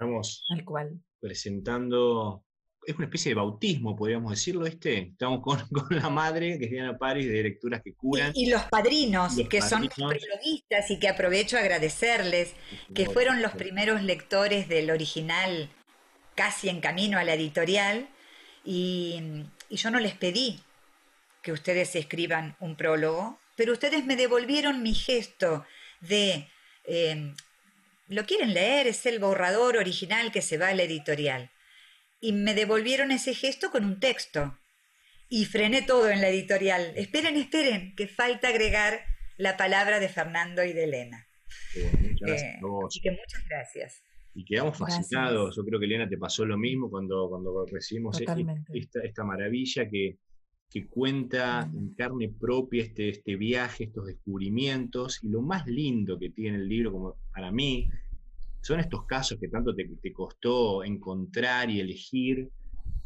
Estamos 0.00 0.44
cual. 0.64 1.02
presentando, 1.18 2.44
es 2.86 2.94
una 2.94 3.06
especie 3.06 3.30
de 3.30 3.34
bautismo, 3.34 3.96
podríamos 3.96 4.30
decirlo, 4.30 4.64
este. 4.64 4.98
Estamos 4.98 5.40
con, 5.42 5.58
la 5.90 6.08
madre, 6.08 6.56
que 6.56 6.66
es 6.66 6.70
Diana 6.70 6.96
Paris, 6.96 7.26
de 7.26 7.42
Lecturas 7.42 7.82
que 7.82 7.94
Curan. 7.94 8.30
Y, 8.32 8.48
los 8.48 8.62
padrinos, 8.64 9.34
que 9.50 9.60
son 9.60 9.86
los 9.86 9.94
prologuistas, 9.94 10.92
y 10.92 11.00
que 11.00 11.08
aprovecho 11.08 11.56
a 11.56 11.60
agradecerles, 11.60 12.54
que 12.94 13.06
fueron 13.06 13.42
los 13.42 13.52
primeros 13.52 14.00
lectores 14.04 14.68
del 14.68 14.92
original, 14.92 15.68
casi 16.36 16.68
en 16.68 16.80
camino 16.80 17.18
a 17.18 17.24
la 17.24 17.34
editorial, 17.34 18.08
y, 18.64 19.20
yo 19.68 19.90
no 19.90 19.98
les 19.98 20.14
pedí 20.14 20.60
que 21.42 21.50
ustedes 21.50 21.96
escriban 21.96 22.56
un 22.60 22.76
prólogo, 22.76 23.40
pero 23.56 23.72
ustedes 23.72 24.06
me 24.06 24.14
devolvieron 24.14 24.80
mi 24.80 24.94
gesto 24.94 25.64
de 26.00 26.48
eh, 26.84 27.32
lo 28.08 28.24
quieren 28.24 28.54
leer, 28.54 28.86
es 28.86 29.06
el 29.06 29.18
borrador 29.18 29.76
original 29.76 30.32
que 30.32 30.42
se 30.42 30.58
va 30.58 30.68
a 30.68 30.74
la 30.74 30.82
editorial. 30.82 31.50
Y 32.20 32.32
me 32.32 32.54
devolvieron 32.54 33.10
ese 33.10 33.34
gesto 33.34 33.70
con 33.70 33.84
un 33.84 34.00
texto. 34.00 34.58
Y 35.28 35.44
frené 35.44 35.82
todo 35.82 36.08
en 36.08 36.20
la 36.20 36.28
editorial. 36.28 36.92
Esperen, 36.96 37.36
esperen, 37.36 37.94
que 37.94 38.08
falta 38.08 38.48
agregar 38.48 39.00
la 39.36 39.56
palabra 39.56 40.00
de 40.00 40.08
Fernando 40.08 40.64
y 40.64 40.72
de 40.72 40.84
Elena. 40.84 41.26
Eh, 41.76 42.58
así 42.86 43.00
que 43.00 43.10
muchas 43.10 43.44
gracias. 43.48 44.02
Y 44.34 44.44
quedamos 44.44 44.78
fascinados. 44.78 45.56
Yo 45.56 45.64
creo 45.64 45.78
que 45.78 45.86
Elena 45.86 46.08
te 46.08 46.16
pasó 46.16 46.44
lo 46.44 46.56
mismo 46.56 46.90
cuando, 46.90 47.28
cuando 47.28 47.66
recibimos 47.66 48.20
e-, 48.20 48.24
esta, 48.74 49.00
esta, 49.02 49.24
maravilla 49.24 49.88
que, 49.88 50.18
que 50.70 50.86
cuenta 50.86 51.62
en 51.74 51.94
carne 51.94 52.28
propia 52.28 52.84
este, 52.84 53.08
este 53.08 53.36
viaje, 53.36 53.84
estos 53.84 54.06
descubrimientos, 54.06 55.22
y 55.22 55.28
lo 55.28 55.40
más 55.40 55.66
lindo 55.66 56.18
que 56.18 56.30
tiene 56.30 56.58
el 56.58 56.68
libro, 56.68 56.92
como 56.92 57.16
para 57.32 57.50
mí, 57.50 57.88
son 58.60 58.80
estos 58.80 59.06
casos 59.06 59.38
que 59.40 59.48
tanto 59.48 59.74
te, 59.74 60.12
costó 60.12 60.84
encontrar 60.84 61.70
y 61.70 61.80
elegir, 61.80 62.50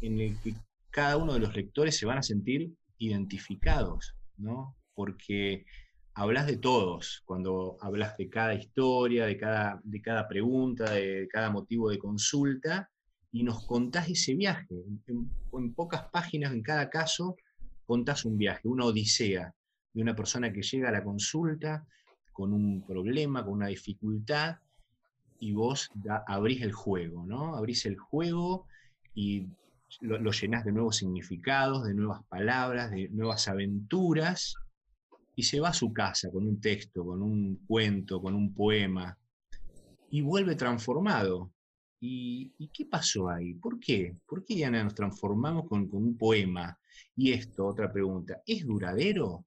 en 0.01 0.19
el 0.19 0.37
que 0.41 0.55
cada 0.89 1.15
uno 1.15 1.33
de 1.33 1.39
los 1.39 1.55
lectores 1.55 1.97
se 1.97 2.05
van 2.05 2.17
a 2.17 2.23
sentir 2.23 2.73
identificados, 2.97 4.15
¿no? 4.37 4.75
Porque 4.93 5.65
hablas 6.13 6.47
de 6.47 6.57
todos, 6.57 7.21
cuando 7.25 7.77
hablas 7.79 8.17
de 8.17 8.29
cada 8.29 8.53
historia, 8.53 9.25
de 9.25 9.37
cada, 9.37 9.79
de 9.83 10.01
cada 10.01 10.27
pregunta, 10.27 10.91
de 10.91 11.29
cada 11.31 11.49
motivo 11.49 11.89
de 11.89 11.97
consulta, 11.97 12.89
y 13.31 13.43
nos 13.43 13.65
contás 13.65 14.09
ese 14.09 14.35
viaje. 14.35 14.75
en 15.07 15.73
pocas 15.73 16.09
páginas 16.11 16.51
en 16.51 16.61
cada 16.61 16.89
caso 16.89 17.37
contás 17.93 18.25
un 18.25 18.39
viaje, 18.39 18.67
una 18.67 18.85
odisea 18.85 19.53
de 19.93 20.01
una 20.01 20.15
persona 20.15 20.51
que 20.51 20.63
llega 20.63 20.89
a 20.89 20.91
la 20.91 21.03
consulta 21.03 21.85
con 22.31 22.51
un 22.51 22.83
problema, 22.87 23.45
con 23.45 23.53
una 23.53 23.67
dificultad, 23.67 24.57
y 25.37 25.53
vos 25.53 25.91
abrís 26.25 26.63
el 26.63 26.71
juego, 26.71 27.23
¿no? 27.27 27.55
Abrís 27.55 27.85
el 27.85 27.97
juego 27.97 28.65
y 29.13 29.45
lo, 30.01 30.17
lo 30.17 30.31
llenás 30.31 30.65
de 30.65 30.71
nuevos 30.71 30.95
significados, 30.95 31.85
de 31.85 31.93
nuevas 31.93 32.23
palabras, 32.23 32.89
de 32.89 33.09
nuevas 33.09 33.47
aventuras, 33.47 34.55
y 35.35 35.43
se 35.43 35.59
va 35.59 35.69
a 35.69 35.73
su 35.73 35.93
casa 35.93 36.31
con 36.31 36.47
un 36.47 36.59
texto, 36.59 37.05
con 37.05 37.21
un 37.21 37.57
cuento, 37.67 38.19
con 38.19 38.33
un 38.33 38.55
poema, 38.55 39.15
y 40.09 40.21
vuelve 40.21 40.55
transformado. 40.55 41.51
¿Y, 42.05 42.69
qué 42.73 42.85
pasó 42.85 43.29
ahí? 43.29 43.53
¿Por 43.53 43.79
qué? 43.79 44.17
¿Por 44.27 44.43
qué 44.43 44.57
ya 44.57 44.69
nos 44.69 44.93
transformamos 44.93 45.69
con, 45.69 45.87
un 45.93 46.17
poema? 46.17 46.77
Y 47.15 47.31
esto, 47.31 47.65
otra 47.65 47.93
pregunta, 47.93 48.41
¿es 48.45 48.65
duradero? 48.65 49.45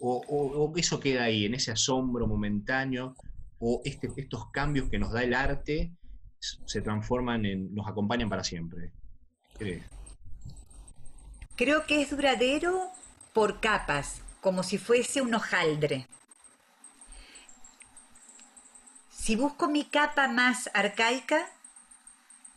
¿O, 0.00 0.72
eso 0.74 0.98
queda 0.98 1.24
ahí, 1.24 1.44
en 1.44 1.54
ese 1.54 1.70
asombro 1.70 2.26
momentáneo? 2.26 3.14
o 3.64 3.80
este, 3.84 4.10
estos 4.16 4.50
cambios 4.50 4.88
que 4.88 4.98
nos 4.98 5.12
da 5.12 5.22
el 5.22 5.34
arte 5.34 5.92
se 6.40 6.80
transforman 6.80 7.44
en, 7.44 7.72
nos 7.74 7.86
acompañan 7.86 8.28
para 8.28 8.42
siempre? 8.42 8.90
¿Crees? 9.58 9.84
Creo 11.56 11.84
que 11.86 12.00
es 12.00 12.10
duradero 12.10 12.88
por 13.34 13.60
capas, 13.60 14.22
como 14.40 14.62
si 14.62 14.78
fuese 14.78 15.20
un 15.20 15.34
hojaldre. 15.34 16.08
Si 19.10 19.36
busco 19.36 19.68
mi 19.68 19.84
capa 19.84 20.26
más 20.26 20.70
arcaica, 20.72 21.46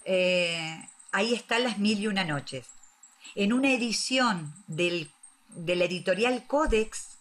eh, 0.06 0.88
ahí 1.12 1.34
están 1.34 1.64
las 1.64 1.78
mil 1.80 1.99
y 1.99 2.08
una 2.08 2.24
noches. 2.24 2.68
En 3.34 3.51
una 3.51 3.74
edición 3.74 4.53
del, 4.68 5.12
de 5.49 5.76
la 5.76 5.86
editorial 5.86 6.45
Codex, 6.47 7.18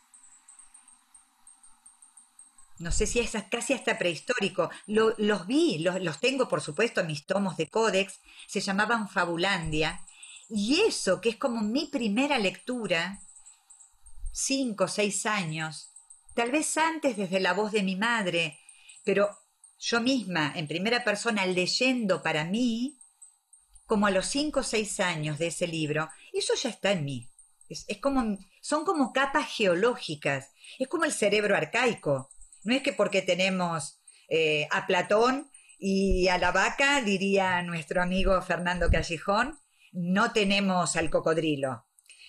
no 2.78 2.92
sé 2.92 3.06
si 3.06 3.20
es 3.20 3.32
casi 3.50 3.72
hasta 3.72 3.98
prehistórico, 3.98 4.70
los 4.86 5.46
vi, 5.46 5.78
los, 5.78 6.02
los, 6.02 6.20
tengo 6.20 6.48
por 6.48 6.60
supuesto 6.60 7.00
en 7.00 7.06
mis 7.06 7.24
tomos 7.24 7.56
de 7.56 7.68
Codex, 7.68 8.20
se 8.46 8.60
llamaban 8.60 9.08
Fabulandia, 9.08 10.04
y 10.50 10.80
eso 10.80 11.20
que 11.20 11.30
es 11.30 11.36
como 11.36 11.62
mi 11.62 11.86
primera 11.86 12.38
lectura, 12.38 13.22
cinco 14.32 14.84
o 14.84 14.88
seis 14.88 15.24
años, 15.24 15.90
tal 16.34 16.50
vez 16.50 16.76
antes 16.76 17.16
desde 17.16 17.40
la 17.40 17.54
voz 17.54 17.72
de 17.72 17.82
mi 17.82 17.96
madre, 17.96 18.58
pero 19.04 19.30
yo 19.78 20.00
misma, 20.00 20.52
en 20.54 20.66
primera 20.66 21.04
persona, 21.04 21.46
leyendo 21.46 22.22
para 22.22 22.44
mí, 22.44 22.98
como 23.86 24.06
a 24.06 24.10
los 24.10 24.26
cinco 24.26 24.60
o 24.60 24.62
seis 24.62 25.00
años 25.00 25.38
de 25.38 25.48
ese 25.48 25.66
libro, 25.66 26.08
eso 26.32 26.54
ya 26.54 26.70
está 26.70 26.92
en 26.92 27.04
mí. 27.04 27.30
Es, 27.68 27.86
como, 28.00 28.38
son 28.60 28.84
como 28.84 29.12
capas 29.12 29.48
geológicas, 29.50 30.50
es 30.78 30.88
como 30.88 31.04
el 31.04 31.12
cerebro 31.12 31.56
arcaico. 31.56 32.30
No 32.62 32.74
es 32.74 32.82
que 32.82 32.92
porque 32.92 33.22
tenemos 33.22 34.00
eh, 34.28 34.68
a 34.70 34.86
Platón 34.86 35.50
y 35.78 36.28
a 36.28 36.38
la 36.38 36.52
vaca, 36.52 37.02
diría 37.02 37.62
nuestro 37.62 38.02
amigo 38.02 38.40
Fernando 38.42 38.90
Callejón, 38.90 39.58
no 39.92 40.32
tenemos 40.32 40.96
al 40.96 41.10
cocodrilo. 41.10 41.86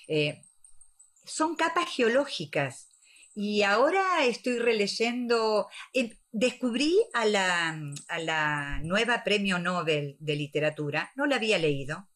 Eh, 0.07 0.41
son 1.25 1.55
capas 1.55 1.89
geológicas 1.89 2.89
y 3.33 3.63
ahora 3.63 4.23
estoy 4.25 4.59
releyendo, 4.59 5.67
descubrí 6.37 6.97
a 7.13 7.25
la, 7.25 8.81
nueva 8.83 9.23
premio 9.23 9.57
Nobel 9.57 10.17
de 10.19 10.35
literatura, 10.35 11.13
no 11.15 11.25
la 11.27 11.37
había 11.37 11.57
leído, 11.57 12.09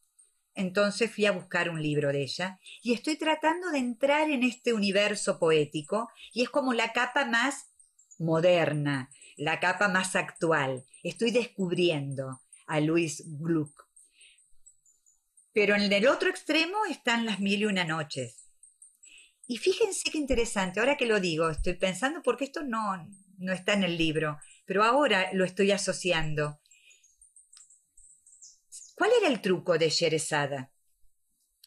entonces 0.55 1.09
fui 1.09 1.26
a 1.26 1.32
buscar 1.32 1.70
un 1.70 1.82
libro 1.82 2.11
de 2.11 2.24
ella 2.24 2.59
y 2.84 2.91
estoy 2.91 3.15
tratando 3.15 3.72
de 3.72 3.78
entrar 3.78 4.30
en 4.30 4.43
este 4.43 4.74
universo 4.74 5.39
poético 5.39 6.09
y 6.34 6.43
es 6.43 6.49
como 6.49 6.74
la 6.74 6.91
capa 6.91 7.24
más 7.24 7.70
moderna, 8.17 9.09
la 9.38 9.61
capa 9.61 9.88
más 9.88 10.17
actual. 10.17 10.84
Estoy 11.01 11.32
descubriendo 11.32 12.41
a 12.67 12.82
Luis 12.82 13.24
Gluck. 13.26 13.88
Pero 15.53 15.76
en 15.76 15.93
el 15.93 16.07
otro 16.09 16.30
extremo 16.30 16.84
están 16.89 17.26
las 17.26 17.39
mil 17.39 17.61
y 17.61 17.65
una 17.67 17.86
noches. 17.86 18.49
Y 19.47 19.57
fíjense 19.59 20.11
qué 20.11 20.17
interesante, 20.17 20.82
ahora 20.82 20.97
que 20.97 21.05
lo 21.05 21.22
digo, 21.22 21.49
estoy 21.49 21.76
pensando 21.76 22.22
porque 22.22 22.43
esto 22.43 22.63
no, 22.63 22.97
no 23.39 23.53
está 23.53 23.73
en 23.73 23.83
el 23.83 23.97
libro, 23.97 24.37
pero 24.65 24.83
ahora 24.83 25.29
lo 25.33 25.45
estoy 25.45 25.71
asociando. 25.71 26.59
¿Cuál 28.95 29.11
era 29.19 29.29
el 29.29 29.41
truco 29.41 29.77
de 29.77 29.89
Sherezada? 29.89 30.71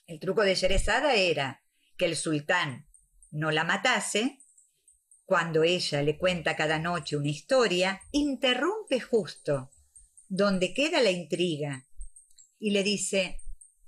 El 0.06 0.20
truco 0.20 0.42
de 0.42 0.54
Sherezada 0.54 1.14
era 1.14 1.64
que 1.96 2.04
el 2.04 2.16
sultán 2.16 2.86
no 3.30 3.50
la 3.50 3.64
matase, 3.64 4.38
cuando 5.24 5.62
ella 5.62 6.02
le 6.02 6.18
cuenta 6.18 6.56
cada 6.56 6.78
noche 6.78 7.16
una 7.16 7.30
historia, 7.30 8.00
interrumpe 8.12 9.00
justo 9.00 9.70
donde 10.28 10.74
queda 10.74 11.00
la 11.00 11.10
intriga 11.10 11.86
y 12.58 12.70
le 12.70 12.82
dice, 12.82 13.40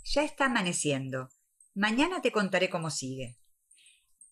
ya 0.05 0.25
está 0.25 0.47
amaneciendo, 0.47 1.31
mañana 1.75 2.23
te 2.23 2.33
contaré 2.33 2.71
cómo 2.71 2.91
sigue. 2.91 3.39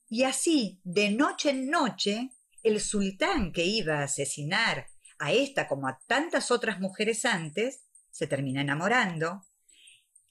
Y 0.09 0.25
así, 0.25 0.81
de 0.85 1.11
noche 1.11 1.51
en 1.51 1.71
noche, 1.71 2.31
el 2.63 2.81
sultán 2.81 3.53
que 3.53 3.65
iba 3.65 3.99
a 4.01 4.05
asesinar 4.05 4.89
a 5.19 5.33
esta 5.33 5.69
como 5.69 5.89
a 5.89 5.99
tantas 6.07 6.51
otras 6.51 6.81
mujeres 6.81 7.25
antes, 7.25 7.85
se 8.11 8.27
termina 8.27 8.61
enamorando, 8.61 9.45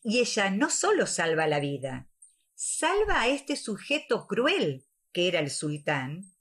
y 0.04 0.20
ella 0.20 0.50
no 0.50 0.70
solo 0.70 1.08
salva 1.08 1.48
la 1.48 1.60
vida, 1.60 2.10
salva 2.56 3.22
a 3.22 3.28
este 3.28 3.56
sujeto 3.56 4.28
cruel 4.28 4.86
que 5.12 5.28
era 5.28 5.40
el 5.40 5.50
sultán, 5.50 6.34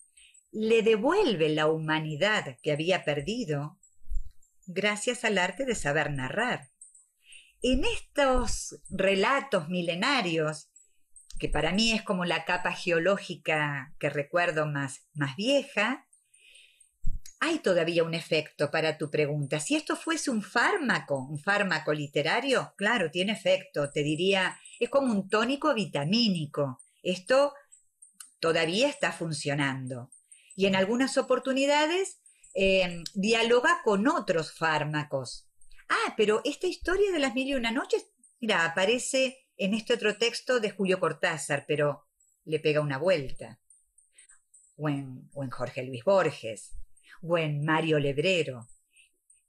le 0.53 0.83
devuelve 0.83 1.49
la 1.49 1.69
humanidad 1.69 2.59
que 2.63 2.73
había 2.73 3.05
perdido 3.05 3.79
gracias 4.67 5.25
al 5.25 5.39
arte 5.39 5.65
de 5.65 5.75
saber 5.75 6.11
narrar. 6.11 6.71
En 7.63 7.85
estos 7.85 8.81
relatos 8.89 9.69
milenarios 9.69 10.70
que 11.41 11.49
para 11.49 11.73
mí 11.73 11.93
es 11.93 12.03
como 12.03 12.25
la 12.27 12.45
capa 12.45 12.73
geológica 12.73 13.95
que 13.99 14.11
recuerdo 14.11 14.67
más, 14.67 15.07
más 15.15 15.35
vieja, 15.37 16.07
hay 17.41 17.61
todavía 17.61 18.05
un 18.05 18.13
efecto 18.13 18.71
para 18.71 18.99
tu 18.99 19.11
pregunta. 19.11 19.59
Si 19.59 19.75
esto 19.75 19.97
fuese 19.97 20.31
un 20.31 20.43
fármaco, 20.43 21.17
un 21.17 21.39
fármaco 21.39 21.95
literario, 21.95 22.75
claro, 22.77 23.11
tiene 23.11 23.33
efecto. 23.33 23.91
Te 23.91 24.03
diría, 24.03 24.61
es 24.79 24.91
como 24.91 25.11
un 25.11 25.31
tónico 25.31 25.73
vitamínico. 25.73 26.79
Esto 27.03 27.55
todavía 28.39 28.89
está 28.89 29.11
funcionando. 29.11 30.11
Y 30.55 30.67
en 30.67 30.77
algunas 30.77 31.17
oportunidades 31.17 32.21
eh, 32.55 33.03
dialoga 33.15 33.81
con 33.83 34.07
otros 34.07 34.53
fármacos. 34.53 35.49
Ah, 35.89 36.15
pero 36.19 36.43
esta 36.45 36.67
historia 36.67 37.11
de 37.11 37.19
las 37.19 37.35
mil 37.35 37.49
y 37.49 37.55
una 37.55 37.71
noches, 37.71 38.07
mira, 38.39 38.67
aparece 38.67 39.40
en 39.61 39.75
este 39.75 39.93
otro 39.93 40.17
texto 40.17 40.59
de 40.59 40.71
Julio 40.71 40.99
Cortázar, 40.99 41.67
pero 41.69 42.07
le 42.45 42.61
pega 42.61 42.81
una 42.81 42.97
vuelta. 42.97 43.61
O 44.77 44.89
en, 44.89 45.29
Jorge 45.51 45.85
Luis 45.85 46.03
Borges, 46.03 46.79
o 47.21 47.37
en 47.37 47.63
Mario 47.63 47.99
Lebrero, 47.99 48.67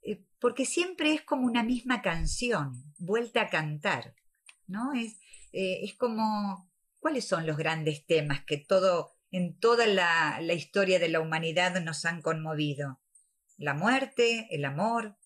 eh, 0.02 0.22
porque 0.38 0.66
siempre 0.66 1.14
es 1.14 1.22
como 1.22 1.46
una 1.46 1.62
misma 1.62 2.02
canción, 2.02 2.92
vuelta 2.98 3.40
a 3.40 3.48
cantar, 3.48 4.14
¿no? 4.66 4.92
Es, 4.92 5.18
eh, 5.52 5.80
es 5.82 5.94
como, 5.94 6.70
¿cuáles 6.98 7.26
son 7.26 7.46
los 7.46 7.56
grandes 7.56 8.04
temas 8.04 8.44
que 8.44 8.58
todo, 8.58 9.14
en 9.30 9.58
toda 9.58 9.86
la, 9.86 10.42
historia 10.52 10.98
de 10.98 11.08
la 11.08 11.20
humanidad 11.20 11.80
nos 11.80 12.04
han 12.04 12.20
conmovido? 12.20 13.00
La 13.56 13.72
muerte, 13.72 14.46
el 14.50 14.66
amor, 14.66 15.16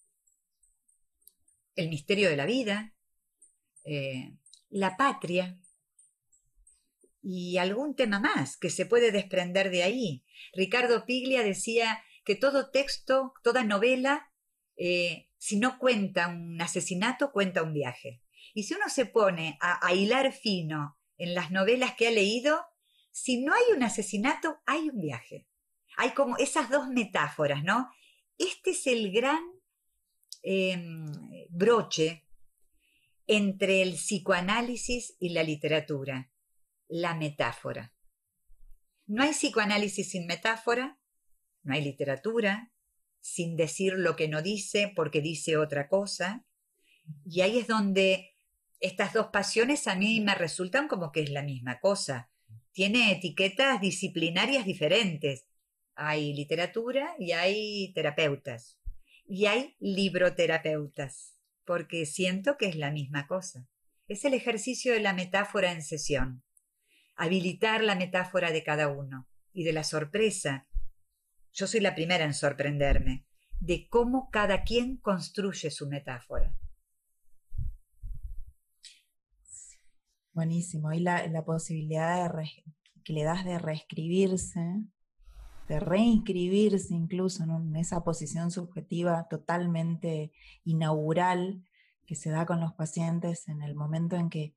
el 1.75 1.89
misterio 1.89 2.29
de 2.29 2.37
la 2.37 2.47
vida, 2.47 2.95
eh, 3.83 4.37
la 4.69 4.97
patria 4.97 5.59
y 7.23 7.59
algún 7.59 7.97
tema 7.97 8.21
más 8.21 8.57
que 8.57 8.71
se 8.71 8.87
puede 8.87 9.11
desprender 9.11 9.71
de 9.71 9.83
ahí. 9.83 10.25
Ricardo 10.53 11.05
Piglia 11.07 11.43
decía 11.43 12.03
que 12.25 12.37
todo 12.37 12.71
texto, 12.71 13.33
toda 13.43 13.65
novela, 13.65 14.33
eh, 14.77 15.29
si 15.39 15.59
no 15.59 15.79
cuenta 15.79 16.29
un 16.29 16.61
asesinato, 16.61 17.33
cuenta 17.33 17.63
un 17.63 17.73
viaje. 17.73 18.23
Y 18.55 18.65
si 18.65 18.75
uno 18.75 18.89
se 18.89 19.07
pone 19.07 19.59
a, 19.61 19.93
hilar 19.93 20.33
fino 20.33 20.99
en 21.19 21.35
las 21.35 21.51
novelas 21.51 21.95
que 21.95 22.09
ha 22.09 22.11
leído, 22.11 22.65
si 23.11 23.43
no 23.43 23.53
hay 23.55 23.77
un 23.77 23.83
asesinato, 23.83 24.59
hay 24.67 24.89
un 24.89 25.01
viaje. 25.01 25.49
Hay 25.97 26.11
como 26.11 26.37
esas 26.37 26.71
dos 26.71 26.89
metáforas, 26.89 27.65
¿no? 27.65 27.91
Este 28.39 28.71
es 28.71 28.87
el 28.87 29.13
gran 29.13 29.41
em, 30.43 31.07
broche 31.49 32.26
entre 33.27 33.83
el 33.83 33.95
psicoanálisis 33.95 35.17
y 35.19 35.31
la 35.31 35.43
literatura, 35.43 36.31
la 36.89 37.15
metáfora. 37.15 37.95
No 39.07 39.23
hay 39.23 39.31
psicoanálisis 39.31 40.11
sin 40.11 40.27
metáfora, 40.27 41.01
no 41.63 41.75
hay 41.75 41.83
literatura 41.83 42.73
sin 43.21 43.57
decir 43.57 43.95
lo 43.95 44.15
que 44.15 44.29
no 44.29 44.43
dice 44.43 44.93
porque 44.95 45.21
dice 45.21 45.57
otra 45.57 45.89
cosa, 45.89 46.47
y 47.25 47.41
ahí 47.41 47.59
es 47.59 47.67
donde 47.67 48.37
estas 48.81 49.13
dos 49.13 49.29
pasiones 49.29 49.89
a 49.89 49.97
mí 49.97 50.21
me 50.21 50.35
resultan 50.35 50.87
como 50.87 51.11
que 51.11 51.23
es 51.23 51.31
la 51.31 51.43
misma 51.43 51.81
cosa. 51.81 52.31
Tiene 52.73 53.11
etiquetas 53.13 53.81
disciplinarias 53.81 54.67
diferentes. 54.67 55.47
Hay 55.95 56.35
literatura 56.35 57.15
y 57.19 57.33
hay 57.33 57.93
terapeutas. 57.95 58.79
Y 59.27 59.47
hay 59.47 59.77
libroterapeutas 59.81 61.36
porque 61.67 62.07
siento 62.07 62.57
que 62.57 62.67
es 62.67 62.77
la 62.77 62.91
misma 62.91 63.27
cosa. 63.27 63.69
Es 64.09 64.25
el 64.25 64.35
ejercicio 64.35 64.93
de 64.93 65.01
la 65.01 65.13
metáfora 65.13 65.73
en 65.73 65.83
sesión, 65.83 66.45
habilitar 67.17 67.83
la 67.83 67.97
metáfora 67.97 68.53
de 68.53 68.63
cada 68.63 68.89
uno 68.89 69.29
y 69.53 69.65
de 69.65 69.73
la 69.73 69.85
sorpresa. 69.85 70.69
Yo 71.53 71.67
soy 71.67 71.81
la 71.81 71.95
primera 71.95 72.25
en 72.25 72.35
sorprenderme 72.35 73.27
de 73.61 73.89
cómo 73.89 74.31
cada 74.31 74.63
quien 74.63 74.97
construye 74.99 75.71
su 75.71 75.89
metáfora. 75.89 76.57
Buenísimo. 80.33 80.93
Y 80.93 81.01
la, 81.01 81.45
posibilidad 81.47 82.31
que 83.03 83.13
le 83.13 83.25
das 83.25 83.45
de 83.45 83.59
reescribirse 83.59 84.61
reinscribirse 85.69 86.95
incluso 86.95 87.45
en, 87.45 87.77
esa 87.77 88.05
posición 88.05 88.51
subjetiva 88.51 89.27
totalmente 89.29 90.33
inaugural 90.65 91.65
que 92.07 92.15
se 92.15 92.31
da 92.31 92.47
con 92.47 92.61
los 92.61 92.73
pacientes 92.73 93.49
en 93.49 93.63
el 93.63 93.75
momento 93.75 94.17
en 94.17 94.31
que 94.31 94.55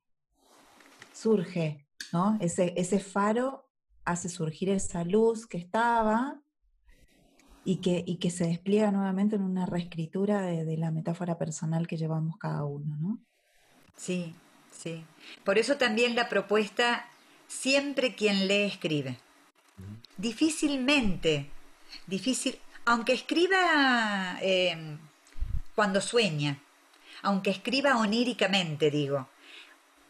surge, 1.12 1.86
¿no? 2.12 2.38
Ese, 2.40 2.72
ese 2.76 3.00
faro 3.00 3.68
hace 4.04 4.28
surgir 4.28 4.70
esa 4.70 5.04
luz 5.04 5.46
que 5.46 5.58
estaba 5.58 6.40
y 7.64 7.76
que, 7.76 8.02
y 8.06 8.16
que 8.16 8.30
se 8.30 8.46
despliega 8.46 8.90
nuevamente 8.90 9.36
en 9.36 9.42
una 9.42 9.66
reescritura 9.66 10.42
de, 10.42 10.64
de, 10.64 10.76
la 10.76 10.90
metáfora 10.90 11.36
personal 11.36 11.86
que 11.86 11.96
llevamos 11.96 12.36
cada 12.38 12.64
uno, 12.64 12.96
¿no? 13.00 13.18
Sí, 13.96 14.34
sí. 14.70 15.04
Por 15.44 15.58
eso 15.58 15.76
también 15.76 16.14
la 16.14 16.28
propuesta, 16.28 17.04
siempre 17.48 18.14
quien 18.14 18.48
lee 18.48 18.62
escribe. 18.62 19.18
Difícilmente, 20.16 21.46
difícil, 22.06 22.58
aunque 22.84 23.12
escriba 23.12 24.38
eh, 24.42 24.96
cuando 25.74 26.00
sueña, 26.00 26.58
aunque 27.22 27.50
escriba 27.50 27.96
oníricamente, 27.96 28.90
digo, 28.90 29.28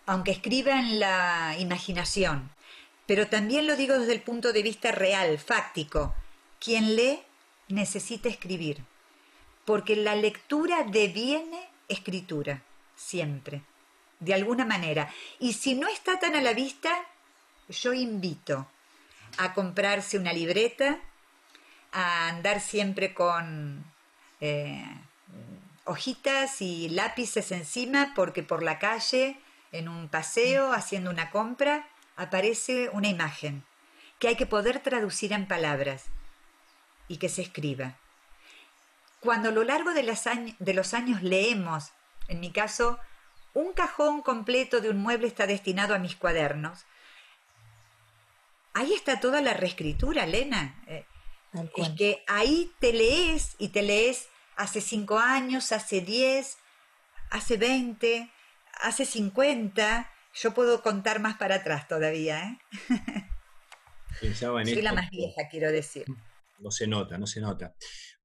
aunque 0.06 0.32
escriba 0.32 0.80
en 0.80 0.98
la 0.98 1.56
imaginación, 1.58 2.50
pero 3.06 3.28
también 3.28 3.66
lo 3.66 3.76
digo 3.76 3.98
desde 3.98 4.12
el 4.12 4.22
punto 4.22 4.52
de 4.52 4.62
vista 4.62 4.92
real, 4.92 5.38
fáctico, 5.38 6.14
quien 6.58 6.96
lee 6.96 7.20
necesita 7.68 8.28
escribir, 8.28 8.84
porque 9.64 9.96
la 9.96 10.16
lectura 10.16 10.84
deviene 10.84 11.68
escritura, 11.88 12.62
siempre, 12.96 13.62
de 14.20 14.34
alguna 14.34 14.64
manera. 14.64 15.12
Y 15.38 15.52
si 15.52 15.74
no 15.74 15.88
está 15.88 16.18
tan 16.18 16.34
a 16.36 16.40
la 16.40 16.52
vista, 16.52 16.90
yo 17.68 17.92
invito 17.92 18.66
a 19.38 19.54
comprarse 19.54 20.18
una 20.18 20.32
libreta, 20.32 20.98
a 21.92 22.28
andar 22.28 22.60
siempre 22.60 23.14
con 23.14 23.84
eh, 24.40 24.84
hojitas 25.84 26.62
y 26.62 26.88
lápices 26.88 27.52
encima, 27.52 28.12
porque 28.14 28.42
por 28.42 28.62
la 28.62 28.78
calle, 28.78 29.38
en 29.72 29.88
un 29.88 30.08
paseo, 30.08 30.72
haciendo 30.72 31.10
una 31.10 31.30
compra, 31.30 31.88
aparece 32.16 32.90
una 32.92 33.08
imagen 33.08 33.64
que 34.18 34.28
hay 34.28 34.36
que 34.36 34.46
poder 34.46 34.80
traducir 34.80 35.32
en 35.32 35.48
palabras 35.48 36.04
y 37.08 37.16
que 37.16 37.28
se 37.28 37.42
escriba. 37.42 37.96
Cuando 39.20 39.48
a 39.48 39.52
lo 39.52 39.64
largo 39.64 39.92
de, 39.92 40.02
de 40.58 40.74
los 40.74 40.94
años 40.94 41.22
leemos, 41.22 41.92
en 42.28 42.40
mi 42.40 42.52
caso, 42.52 42.98
un 43.54 43.72
cajón 43.72 44.22
completo 44.22 44.80
de 44.80 44.90
un 44.90 44.98
mueble 44.98 45.26
está 45.26 45.46
destinado 45.46 45.94
a 45.94 45.98
mis 45.98 46.16
cuadernos, 46.16 46.84
ahí 48.74 48.92
está 48.92 49.20
toda 49.20 49.40
la 49.42 49.54
reescritura, 49.54 50.24
Elena. 50.24 50.82
Eh, 50.86 51.04
es 51.76 51.88
que 51.90 52.22
ahí 52.26 52.70
te 52.78 52.92
lees 52.92 53.56
y 53.58 53.68
te 53.68 53.82
lees 53.82 54.28
hace 54.56 54.80
cinco 54.80 55.18
años, 55.18 55.72
hace 55.72 56.00
diez, 56.00 56.58
hace 57.30 57.56
veinte, 57.56 58.30
hace 58.82 59.04
cincuenta. 59.04 60.10
Yo 60.34 60.54
puedo 60.54 60.82
contar 60.82 61.20
más 61.20 61.36
para 61.36 61.56
atrás 61.56 61.88
todavía. 61.88 62.44
¿eh? 62.44 62.58
Pensaba 64.20 64.60
en 64.62 64.68
Soy 64.68 64.82
la 64.82 64.92
más 64.92 65.10
vieja, 65.10 65.48
quiero 65.50 65.72
decir. 65.72 66.04
No 66.58 66.70
se 66.70 66.86
nota, 66.86 67.18
no 67.18 67.26
se 67.26 67.40
nota. 67.40 67.74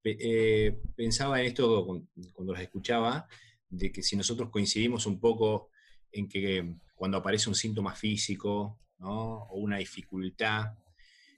Eh, 0.04 0.78
pensaba 0.96 1.40
en 1.40 1.48
esto 1.48 1.86
cuando 2.34 2.54
los 2.54 2.62
escuchaba, 2.62 3.28
de 3.70 3.92
que 3.92 4.04
si 4.04 4.16
nosotros 4.16 4.50
coincidimos 4.52 5.08
un 5.08 5.20
poco 5.20 5.72
en 6.12 6.28
que 6.30 6.76
cuando 6.94 7.18
aparece 7.18 7.50
un 7.50 7.56
síntoma 7.56 7.96
físico, 7.96 8.80
o 9.02 9.56
una 9.56 9.78
dificultad, 9.78 10.74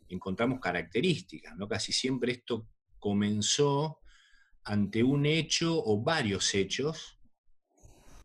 encontramos 0.09 0.59
características. 0.59 1.55
¿no? 1.57 1.67
Casi 1.67 1.91
siempre 1.91 2.31
esto 2.31 2.67
comenzó 2.99 3.99
ante 4.63 5.03
un 5.03 5.25
hecho 5.25 5.81
o 5.83 6.01
varios 6.01 6.53
hechos 6.53 7.19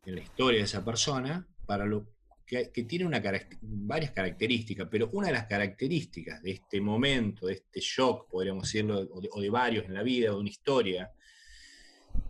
en 0.05 0.17
la 0.17 0.23
historia 0.23 0.59
de 0.59 0.65
esa 0.65 0.85
persona 0.85 1.47
para 1.67 1.85
lo 1.85 2.13
que, 2.45 2.85
tiene 2.85 3.07
una, 3.07 3.23
varias 3.63 4.11
características, 4.11 4.87
pero 4.91 5.09
una 5.13 5.29
de 5.29 5.33
las 5.33 5.47
características 5.47 6.43
de 6.43 6.51
este 6.51 6.83
momento, 6.83 7.47
de 7.47 7.55
este 7.55 7.81
shock, 7.81 8.29
podríamos 8.29 8.65
decirlo, 8.65 9.09
o 9.11 9.41
de, 9.41 9.49
varios 9.49 9.87
en 9.87 9.95
la 9.95 10.03
vida, 10.03 10.31
o 10.31 10.35
de 10.35 10.41
una 10.41 10.51
historia, 10.51 11.11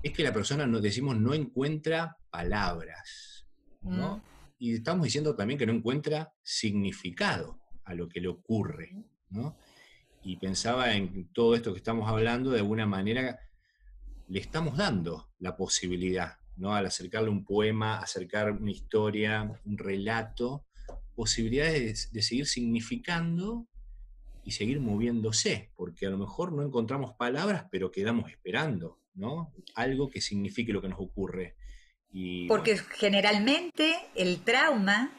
es 0.00 0.12
que 0.12 0.22
la 0.22 0.32
persona, 0.32 0.64
nos 0.64 0.80
decimos, 0.80 1.16
no 1.16 1.34
encuentra 1.34 2.18
palabras, 2.30 3.48
¿no? 3.80 4.22
Y 4.62 4.74
estamos 4.74 5.02
diciendo 5.02 5.34
también 5.34 5.58
que 5.58 5.66
no 5.66 5.72
encuentra 5.72 6.32
significado 6.40 7.58
a 7.82 7.94
lo 7.94 8.08
que 8.08 8.20
le 8.20 8.28
ocurre, 8.28 8.94
¿no? 9.28 9.56
Y 10.22 10.36
pensaba 10.36 10.94
en 10.94 11.32
todo 11.32 11.56
esto 11.56 11.72
que 11.72 11.78
estamos 11.78 12.08
hablando, 12.08 12.52
de 12.52 12.60
alguna 12.60 12.86
manera 12.86 13.40
le 14.28 14.38
estamos 14.38 14.76
dando 14.76 15.32
la 15.40 15.56
posibilidad, 15.56 16.36
¿no? 16.54 16.76
Al 16.76 16.86
acercarle 16.86 17.28
un 17.28 17.44
poema, 17.44 17.98
acercar 17.98 18.52
una 18.52 18.70
historia, 18.70 19.50
un 19.64 19.78
relato, 19.78 20.64
posibilidades 21.16 22.12
de, 22.12 22.22
seguir 22.22 22.46
significando 22.46 23.66
y 24.44 24.52
seguir 24.52 24.78
moviéndose, 24.78 25.72
porque 25.74 26.06
a 26.06 26.10
lo 26.10 26.18
mejor 26.18 26.52
no 26.52 26.62
encontramos 26.62 27.14
palabras, 27.14 27.66
pero 27.72 27.90
quedamos 27.90 28.30
esperando, 28.30 29.00
¿no? 29.14 29.52
Algo 29.74 30.08
que 30.08 30.20
signifique 30.20 30.72
lo 30.72 30.80
que 30.80 30.88
nos 30.88 31.00
ocurre. 31.00 31.56
Porque 32.48 32.76
generalmente 32.76 33.96
el 34.14 34.42
trauma 34.44 35.10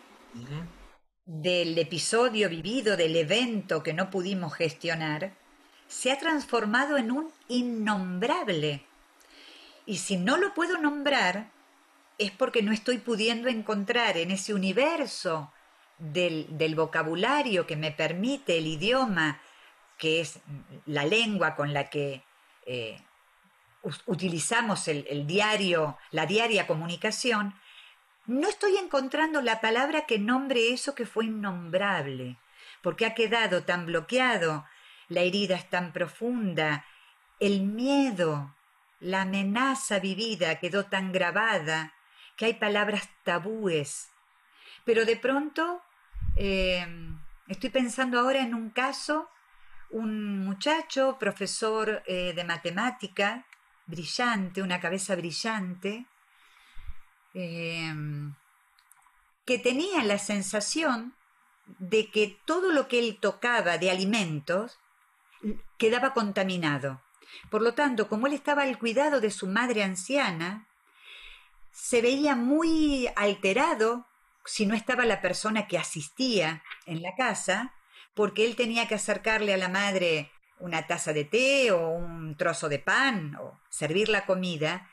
del 1.25 1.77
episodio 1.77 2.49
vivido, 2.49 2.95
del 2.95 3.15
evento 3.15 3.81
que 3.81 3.93
no 3.93 4.11
pudimos 4.11 4.53
gestionar, 4.53 5.33
se 5.87 6.11
ha 6.11 6.19
transformado 6.19 6.97
en 6.97 7.11
un 7.11 7.31
innombrable. 7.47 8.85
Y 9.85 9.97
si 9.97 10.17
no 10.17 10.37
lo 10.37 10.53
puedo 10.53 10.77
nombrar, 10.77 11.49
es 12.17 12.31
porque 12.31 12.61
no 12.61 12.71
estoy 12.71 12.99
pudiendo 12.99 13.49
encontrar 13.49 14.17
en 14.17 14.31
ese 14.31 14.53
universo 14.53 15.51
del, 15.97 16.75
vocabulario 16.75 17.65
que 17.65 17.75
me 17.75 17.91
permite 17.91 18.57
el 18.57 18.67
idioma, 18.67 19.41
que 19.97 20.21
es 20.21 20.39
la 20.85 21.05
lengua 21.05 21.55
con 21.55 21.73
la 21.73 21.89
que 21.89 22.23
eh, 22.65 22.99
utilizamos 24.05 24.87
el, 24.87 25.27
diario, 25.27 25.97
la 26.11 26.25
diaria 26.25 26.67
comunicación, 26.67 27.53
no 28.25 28.47
estoy 28.47 28.77
encontrando 28.77 29.41
la 29.41 29.59
palabra 29.59 30.05
que 30.05 30.19
nombre 30.19 30.71
eso 30.73 30.95
que 30.95 31.05
fue 31.05 31.25
innombrable, 31.25 32.37
porque 32.81 33.05
ha 33.05 33.13
quedado 33.13 33.63
tan 33.63 33.85
bloqueado, 33.85 34.65
la 35.09 35.21
herida 35.21 35.55
es 35.55 35.69
tan 35.69 35.91
profunda, 35.91 36.85
el 37.39 37.61
miedo, 37.61 38.55
la 39.01 39.23
amenaza 39.23 39.99
vivida 39.99 40.59
quedó 40.59 40.85
tan 40.85 41.11
grabada 41.11 41.93
que 42.37 42.45
hay 42.45 42.53
palabras 42.53 43.09
tabúes. 43.23 44.09
Pero 44.85 45.05
de 45.05 45.17
pronto, 45.17 45.81
eh, 46.37 46.87
estoy 47.47 47.69
pensando 47.69 48.19
ahora 48.19 48.39
en 48.39 48.53
un 48.53 48.69
caso, 48.69 49.29
un 49.89 50.39
muchacho, 50.39 51.17
profesor 51.19 52.01
eh, 52.05 52.33
de 52.33 52.43
matemática, 52.43 53.45
brillante, 53.85 54.61
una 54.61 54.79
cabeza 54.79 55.15
brillante, 55.15 56.05
em, 57.33 58.33
que 59.45 59.59
tenía 59.59 60.03
la 60.03 60.17
sensación 60.17 61.15
de 61.65 62.09
que 62.09 62.39
todo 62.45 62.71
lo 62.71 62.87
que 62.87 62.99
él 62.99 63.17
tocaba 63.19 63.77
de 63.77 63.91
alimentos 63.91 64.79
quedaba 65.77 66.13
contaminado. 66.13 67.01
Por 67.49 67.61
lo 67.61 67.73
tanto, 67.73 68.07
como 68.07 68.27
él 68.27 68.33
estaba 68.33 68.63
al 68.63 68.77
cuidado 68.77 69.19
de 69.19 69.31
su 69.31 69.47
madre 69.47 69.83
anciana, 69.83 70.67
se 71.71 72.01
veía 72.01 72.35
muy 72.35 73.09
alterado 73.15 74.05
si 74.45 74.65
no 74.65 74.75
estaba 74.75 75.05
la 75.05 75.21
persona 75.21 75.67
que 75.67 75.77
asistía 75.77 76.63
en 76.85 77.01
la 77.01 77.15
casa, 77.15 77.73
porque 78.13 78.45
él 78.45 78.55
tenía 78.55 78.87
que 78.87 78.95
acercarle 78.95 79.53
a 79.53 79.57
la 79.57 79.69
madre 79.69 80.31
una 80.63 80.87
taza 80.87 81.11
de 81.11 81.25
té 81.25 81.71
o 81.71 81.89
un 81.89 82.37
trozo 82.37 82.69
de 82.69 82.79
pan 82.79 83.35
o 83.35 83.59
servir 83.69 84.07
la 84.07 84.25
comida 84.25 84.89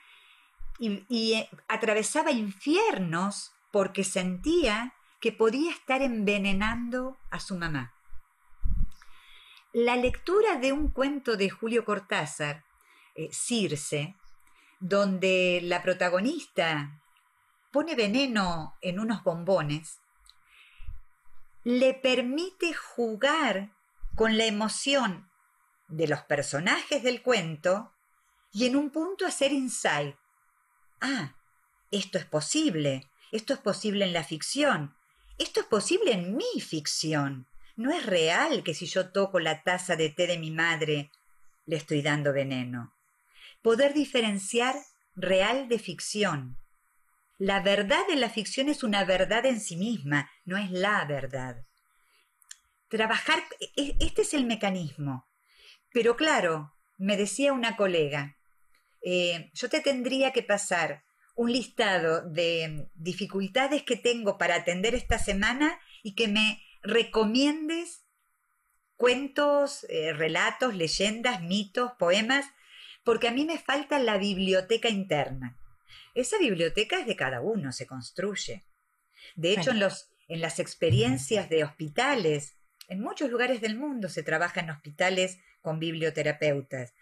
y, 0.80 1.34
eh, 1.34 1.48
atravesaba 1.68 2.32
infiernos 2.32 3.52
porque 3.70 4.02
sentía 4.02 4.94
que 5.20 5.30
podía 5.30 5.70
estar 5.70 6.02
envenenando 6.02 7.18
a 7.30 7.38
su 7.38 7.56
mamá. 7.56 7.94
La 9.72 9.94
lectura 9.94 10.56
de 10.56 10.72
un 10.72 10.90
cuento 10.90 11.36
de 11.36 11.50
Julio 11.50 11.84
Cortázar, 11.84 12.64
eh, 13.14 13.28
Circe, 13.30 14.16
donde 14.80 15.60
la 15.62 15.82
protagonista 15.82 17.00
pone 17.70 17.94
veneno 17.94 18.74
en 18.80 18.98
unos 18.98 19.22
bombones, 19.22 20.00
le 21.62 21.94
permite 21.94 22.74
jugar 22.74 23.70
con 24.16 24.36
la 24.36 24.46
emoción 24.46 25.29
de 25.90 26.08
los 26.08 26.22
personajes 26.22 27.02
del 27.02 27.22
cuento 27.22 27.92
y 28.52 28.66
en 28.66 28.76
un 28.76 28.90
punto 28.90 29.26
hacer 29.26 29.52
insight. 29.52 30.16
Ah, 31.00 31.36
esto 31.90 32.18
es 32.18 32.24
posible, 32.24 33.10
esto 33.32 33.52
es 33.54 33.60
posible 33.60 34.04
en 34.04 34.12
la 34.12 34.24
ficción, 34.24 34.94
esto 35.38 35.60
es 35.60 35.66
posible 35.66 36.12
en 36.12 36.36
mi 36.36 36.60
ficción, 36.60 37.46
No 37.76 37.90
es 37.92 38.04
real 38.04 38.62
que 38.62 38.74
si 38.74 38.84
yo 38.84 39.10
toco 39.10 39.40
la 39.40 39.62
taza 39.62 39.96
de 39.96 40.10
té 40.10 40.26
de 40.26 40.36
mi 40.36 40.50
madre, 40.50 41.10
le 41.64 41.76
estoy 41.76 42.02
dando 42.02 42.30
veneno. 42.32 42.94
Poder 43.62 43.94
diferenciar 43.94 44.76
real 45.16 45.68
de 45.68 45.78
ficción. 45.78 46.58
La 47.38 47.60
verdad 47.60 48.06
de 48.06 48.16
la 48.16 48.28
ficción 48.28 48.68
es 48.68 48.82
una 48.82 49.04
verdad 49.04 49.46
en 49.46 49.60
sí 49.60 49.76
misma, 49.76 50.30
no 50.44 50.58
es 50.58 50.70
la 50.70 51.06
verdad. 51.06 51.64
Trabajar, 52.88 53.42
e, 53.60 53.96
este 53.98 54.22
es 54.22 54.34
el 54.34 54.44
mecanismo. 54.44 55.29
Pero 55.92 56.16
claro, 56.16 56.74
me 56.98 57.16
decía 57.16 57.52
una 57.52 57.76
colega, 57.76 58.36
eh, 59.02 59.50
yo 59.54 59.68
te 59.68 59.80
tendría 59.80 60.32
que 60.32 60.42
pasar 60.42 61.02
un 61.34 61.52
listado 61.52 62.22
de 62.28 62.88
dificultades 62.94 63.82
que 63.82 63.96
tengo 63.96 64.36
para 64.36 64.56
atender 64.56 64.94
esta 64.94 65.18
semana 65.18 65.80
y 66.02 66.14
que 66.14 66.28
me 66.28 66.62
recomiendes 66.82 68.04
cuentos, 68.96 69.86
eh, 69.88 70.12
relatos, 70.12 70.74
leyendas, 70.74 71.40
mitos, 71.40 71.92
poemas, 71.98 72.44
porque 73.02 73.28
a 73.28 73.32
mí 73.32 73.46
me 73.46 73.58
falta 73.58 73.98
la 73.98 74.18
biblioteca 74.18 74.90
interna. 74.90 75.56
Esa 76.14 76.36
biblioteca 76.38 77.00
es 77.00 77.06
de 77.06 77.16
cada 77.16 77.40
uno, 77.40 77.72
se 77.72 77.86
construye. 77.86 78.66
De 79.36 79.52
hecho, 79.52 79.70
en, 79.70 79.80
los, 79.80 80.10
en 80.28 80.42
las 80.42 80.58
experiencias 80.58 81.48
de 81.48 81.64
hospitales, 81.64 82.56
en 82.90 83.00
muchos 83.00 83.30
lugares 83.30 83.60
del 83.60 83.78
mundo 83.78 84.08
se 84.08 84.24
trabaja 84.24 84.60
en 84.60 84.70
hospitales 84.70 85.38
con 85.62 85.78
biblioterapeutas. 85.78 86.92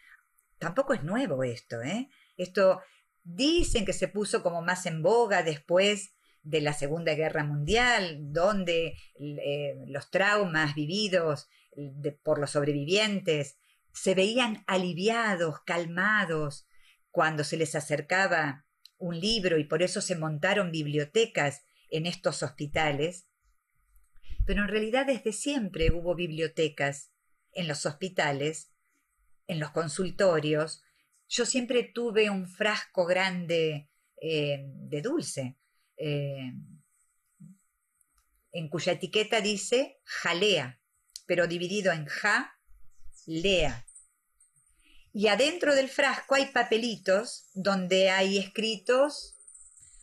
Tampoco 0.58 0.92
es 0.92 1.02
nuevo 1.02 1.42
esto, 1.42 1.80
¿eh? 1.82 2.10
Esto 2.36 2.82
dicen 3.24 3.86
que 3.86 3.94
se 3.94 4.06
puso 4.06 4.42
como 4.42 4.60
más 4.60 4.84
en 4.84 5.02
boga 5.02 5.42
después 5.42 6.14
de 6.42 6.60
la 6.60 6.74
Segunda 6.74 7.14
Guerra 7.14 7.42
Mundial, 7.42 8.18
donde 8.32 8.98
eh, 9.18 9.76
los 9.86 10.10
traumas 10.10 10.74
vividos 10.74 11.48
por 12.22 12.38
los 12.38 12.50
sobrevivientes 12.50 13.58
se 13.92 14.14
veían 14.14 14.64
aliviados, 14.66 15.60
calmados, 15.64 16.66
cuando 17.10 17.44
se 17.44 17.56
les 17.56 17.74
acercaba 17.74 18.66
un 18.98 19.18
libro 19.18 19.58
y 19.58 19.64
por 19.64 19.82
eso 19.82 20.02
se 20.02 20.16
montaron 20.16 20.70
bibliotecas 20.70 21.64
en 21.90 22.04
estos 22.04 22.42
hospitales. 22.42 23.26
Pero 24.46 24.62
en 24.62 24.68
realidad 24.68 25.06
desde 25.06 25.32
siempre 25.32 25.90
hubo 25.90 26.14
bibliotecas 26.14 27.10
en 27.52 27.68
los 27.68 27.86
hospitales, 27.86 28.70
en 29.46 29.60
los 29.60 29.70
consultorios. 29.70 30.82
Yo 31.28 31.44
siempre 31.44 31.82
tuve 31.82 32.30
un 32.30 32.48
frasco 32.48 33.04
grande 33.06 33.90
eh, 34.20 34.64
de 34.64 35.02
dulce 35.02 35.56
eh, 35.96 36.52
en 38.52 38.68
cuya 38.68 38.92
etiqueta 38.92 39.40
dice 39.40 40.00
jalea, 40.04 40.80
pero 41.26 41.46
dividido 41.46 41.92
en 41.92 42.06
ja, 42.06 42.58
lea. 43.26 43.84
Y 45.12 45.28
adentro 45.28 45.74
del 45.74 45.88
frasco 45.88 46.34
hay 46.34 46.46
papelitos 46.46 47.50
donde 47.54 48.10
hay 48.10 48.38
escritos 48.38 49.36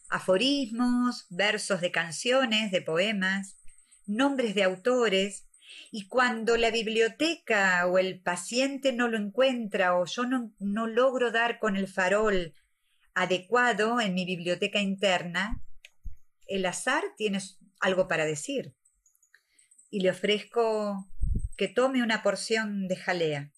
aforismos, 0.10 1.26
versos 1.30 1.82
de 1.82 1.92
canciones, 1.92 2.72
de 2.72 2.82
poemas, 2.82 3.58
nombres 4.06 4.56
de 4.56 4.64
autores, 4.64 5.48
y 5.92 6.08
cuando 6.08 6.58
la 6.58 6.72
biblioteca 6.72 7.88
o 7.88 7.98
el 7.98 8.20
paciente 8.20 8.92
no 8.92 9.08
lo 9.08 9.18
encuentra 9.18 9.98
o 9.98 10.06
yo 10.06 10.26
no, 10.26 10.52
no 10.60 10.88
logro 10.88 11.32
dar 11.32 11.60
con 11.60 11.76
el 11.76 11.88
farol 11.88 12.54
adecuado 13.14 14.02
en 14.02 14.14
mi 14.14 14.26
biblioteca 14.26 14.80
interna, 14.80 15.62
el 16.48 16.66
azar 16.66 17.04
tiene 17.18 17.40
algo 17.80 18.08
para 18.08 18.26
decir. 18.26 18.76
Y 19.90 20.02
le 20.02 20.12
ofrezco 20.12 21.08
que 21.58 21.68
tome 21.68 22.04
una 22.04 22.24
porción 22.24 22.88
de 22.88 22.98
jalea. 22.98 23.52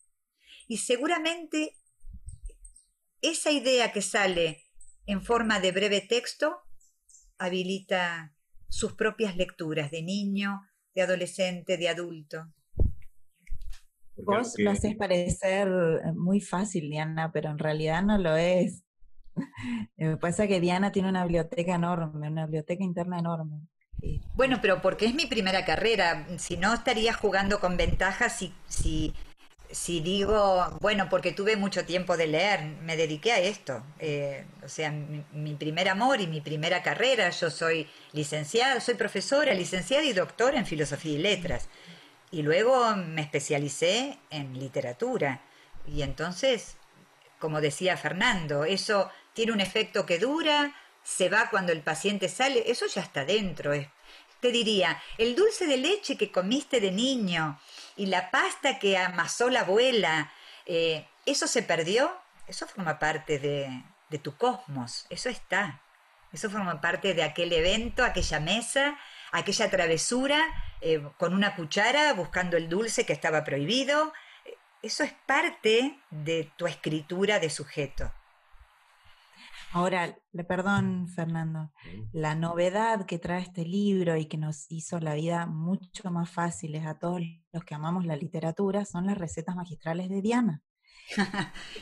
Y 0.67 0.77
seguramente 0.77 1.75
esa 3.21 3.51
idea 3.51 3.91
que 3.91 4.01
sale 4.01 4.63
en 5.05 5.23
forma 5.23 5.59
de 5.59 5.71
breve 5.71 6.01
texto 6.01 6.61
habilita 7.37 8.36
sus 8.69 8.93
propias 8.93 9.37
lecturas 9.37 9.91
de 9.91 10.03
niño, 10.03 10.61
de 10.93 11.01
adolescente, 11.01 11.77
de 11.77 11.89
adulto. 11.89 12.47
Vos 14.17 14.55
lo 14.57 14.71
haces 14.71 14.95
parecer 14.95 15.69
muy 16.15 16.41
fácil, 16.41 16.89
Diana, 16.89 17.31
pero 17.31 17.51
en 17.51 17.59
realidad 17.59 18.01
no 18.03 18.17
lo 18.17 18.35
es. 18.35 18.83
Me 19.95 20.17
pasa 20.17 20.47
que 20.47 20.59
Diana 20.59 20.91
tiene 20.91 21.09
una 21.09 21.23
biblioteca 21.23 21.75
enorme, 21.75 22.27
una 22.27 22.45
biblioteca 22.45 22.83
interna 22.83 23.19
enorme. 23.19 23.61
Bueno, 24.35 24.59
pero 24.61 24.81
porque 24.81 25.05
es 25.05 25.15
mi 25.15 25.25
primera 25.25 25.65
carrera, 25.65 26.27
si 26.37 26.57
no 26.57 26.73
estaría 26.73 27.13
jugando 27.13 27.59
con 27.59 27.77
ventajas 27.77 28.37
si, 28.37 28.53
si, 28.67 29.13
si 29.77 29.99
digo, 29.99 30.75
bueno, 30.81 31.07
porque 31.07 31.33
tuve 31.33 31.55
mucho 31.55 31.85
tiempo 31.85 32.17
de 32.17 32.25
leer, 32.25 32.63
me 32.81 32.97
dediqué 32.97 33.31
a 33.31 33.39
esto. 33.39 33.83
Eh, 33.99 34.43
o 34.63 34.67
sea, 34.67 34.91
mi, 34.91 35.23
mi, 35.31 35.53
primer 35.53 35.87
amor 35.87 36.19
y 36.19 36.25
mi 36.25 36.41
primera 36.41 36.81
carrera, 36.81 37.29
yo 37.29 37.51
soy 37.51 37.87
licenciada, 38.11 38.81
soy 38.81 38.95
profesora, 38.95 39.53
licenciada 39.53 40.03
y 40.03 40.13
doctora 40.13 40.57
en 40.57 40.65
filosofía 40.65 41.13
y 41.13 41.17
letras. 41.19 41.69
Y 42.31 42.41
luego 42.41 42.95
me 42.95 43.21
especialicé 43.21 44.17
en 44.31 44.59
literatura. 44.59 45.41
Y 45.85 46.01
entonces, 46.01 46.75
como 47.39 47.61
decía 47.61 47.97
Fernando, 47.97 48.65
eso 48.65 49.11
tiene 49.33 49.51
un 49.51 49.61
efecto 49.61 50.07
que 50.07 50.17
dura, 50.17 50.75
se 51.03 51.29
va 51.29 51.51
cuando 51.51 51.71
el 51.71 51.81
paciente 51.81 52.29
sale, 52.29 52.63
eso 52.65 52.87
ya 52.87 53.01
está 53.01 53.25
dentro. 53.25 53.71
te 54.41 54.51
diría, 54.51 55.01
el 55.19 55.35
dulce 55.35 55.67
de 55.67 55.77
leche 55.77 56.17
que 56.17 56.31
comiste 56.31 56.81
de 56.81 56.91
niño 56.91 57.59
y 57.97 58.05
la 58.05 58.31
pasta 58.31 58.79
que 58.79 58.97
amasó 58.97 59.49
la 59.49 59.61
abuela, 59.61 60.31
eh, 60.65 61.07
¿eso 61.25 61.47
se 61.47 61.63
perdió? 61.63 62.15
Eso 62.47 62.67
forma 62.67 62.99
parte 62.99 63.39
de, 63.39 63.83
tu 64.19 64.37
cosmos, 64.37 65.05
eso 65.09 65.29
está. 65.29 65.81
Eso 66.31 66.49
forma 66.49 66.79
parte 66.79 67.13
de 67.13 67.23
aquel 67.23 67.51
evento, 67.51 68.03
aquella 68.03 68.39
mesa, 68.39 68.97
aquella 69.31 69.69
travesura 69.69 70.39
eh, 70.81 71.01
con 71.17 71.33
una 71.33 71.55
cuchara 71.55 72.13
buscando 72.13 72.55
el 72.57 72.69
dulce 72.69 73.05
que 73.05 73.13
estaba 73.13 73.43
prohibido. 73.43 74.13
Eso 74.81 75.03
es 75.03 75.13
parte 75.25 75.99
de 76.09 76.51
tu 76.55 76.67
escritura 76.67 77.39
de 77.39 77.49
sujeto. 77.49 78.13
Ahora, 79.73 80.17
le 80.31 80.43
perdón, 80.43 81.07
Fernando, 81.09 81.71
la 82.11 82.35
novedad 82.35 83.05
que 83.05 83.19
trae 83.19 83.41
este 83.41 83.65
libro 83.65 84.15
y 84.15 84.25
que 84.25 84.37
nos 84.37 84.65
hizo 84.71 84.99
la 84.99 85.13
vida 85.13 85.45
mucho 85.45 86.09
más 86.09 86.29
fáciles 86.29 86.85
a 86.85 86.97
todos 86.97 87.21
los 87.51 87.63
que 87.63 87.75
amamos 87.75 88.05
la 88.05 88.15
literatura 88.15 88.85
son 88.85 89.07
las 89.07 89.17
recetas 89.17 89.55
magistrales 89.55 90.09
de 90.09 90.21
Diana. 90.21 90.63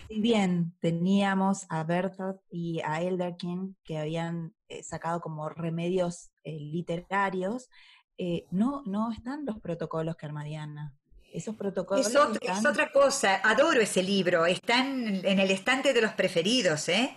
si 0.08 0.20
bien 0.20 0.76
teníamos 0.80 1.66
a 1.70 1.84
Bertolt 1.84 2.42
y 2.50 2.82
a 2.82 3.02
Elderkin 3.02 3.76
que 3.84 3.98
habían 3.98 4.54
eh, 4.68 4.84
sacado 4.84 5.22
como 5.22 5.50
remedios 5.50 6.32
eh, 6.44 6.60
literarios, 6.60 7.70
eh, 8.18 8.46
no, 8.52 8.82
no 8.86 9.12
están 9.12 9.46
los 9.46 9.60
protocolos 9.60 10.16
que 10.16 10.26
arma 10.26 10.44
Diana. 10.44 10.96
Esos 11.36 11.56
protocolos. 11.56 12.08
Es, 12.08 12.14
es, 12.14 12.66
otra 12.66 12.92
cosa. 12.94 13.42
Adoro 13.44 13.82
ese 13.82 14.02
libro. 14.02 14.46
Están 14.46 15.20
en 15.26 15.40
el 15.40 15.52
estante 15.52 15.92
de 15.92 16.02
los 16.02 16.14
preferidos, 16.14 16.88
¿eh? 16.88 17.14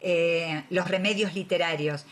Eh, 0.00 0.64
los 0.70 0.88
remedios 0.88 1.34
literarios. 1.34 2.04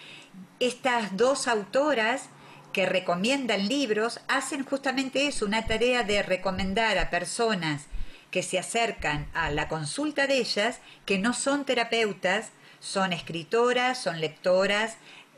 Estas 0.60 1.16
dos 1.16 1.48
autoras 1.48 2.28
que 2.72 2.86
recomiendan 2.86 3.66
libros 3.66 4.20
hacen 4.28 4.64
justamente 4.64 5.26
eso, 5.26 5.46
una 5.46 5.66
tarea 5.66 6.04
de 6.04 6.22
recomendar 6.22 6.96
a 6.96 7.10
personas 7.10 7.86
que 8.30 8.44
se 8.44 8.60
acercan 8.60 9.26
a 9.34 9.50
la 9.50 9.66
consulta 9.66 10.28
de 10.28 10.38
ellas, 10.38 10.78
que 11.06 11.18
no 11.18 11.32
son 11.32 11.64
terapeutas, 11.64 12.50
son 12.78 13.12
escritoras, 13.12 14.00
son 14.00 14.20
lectoras, 14.20 14.96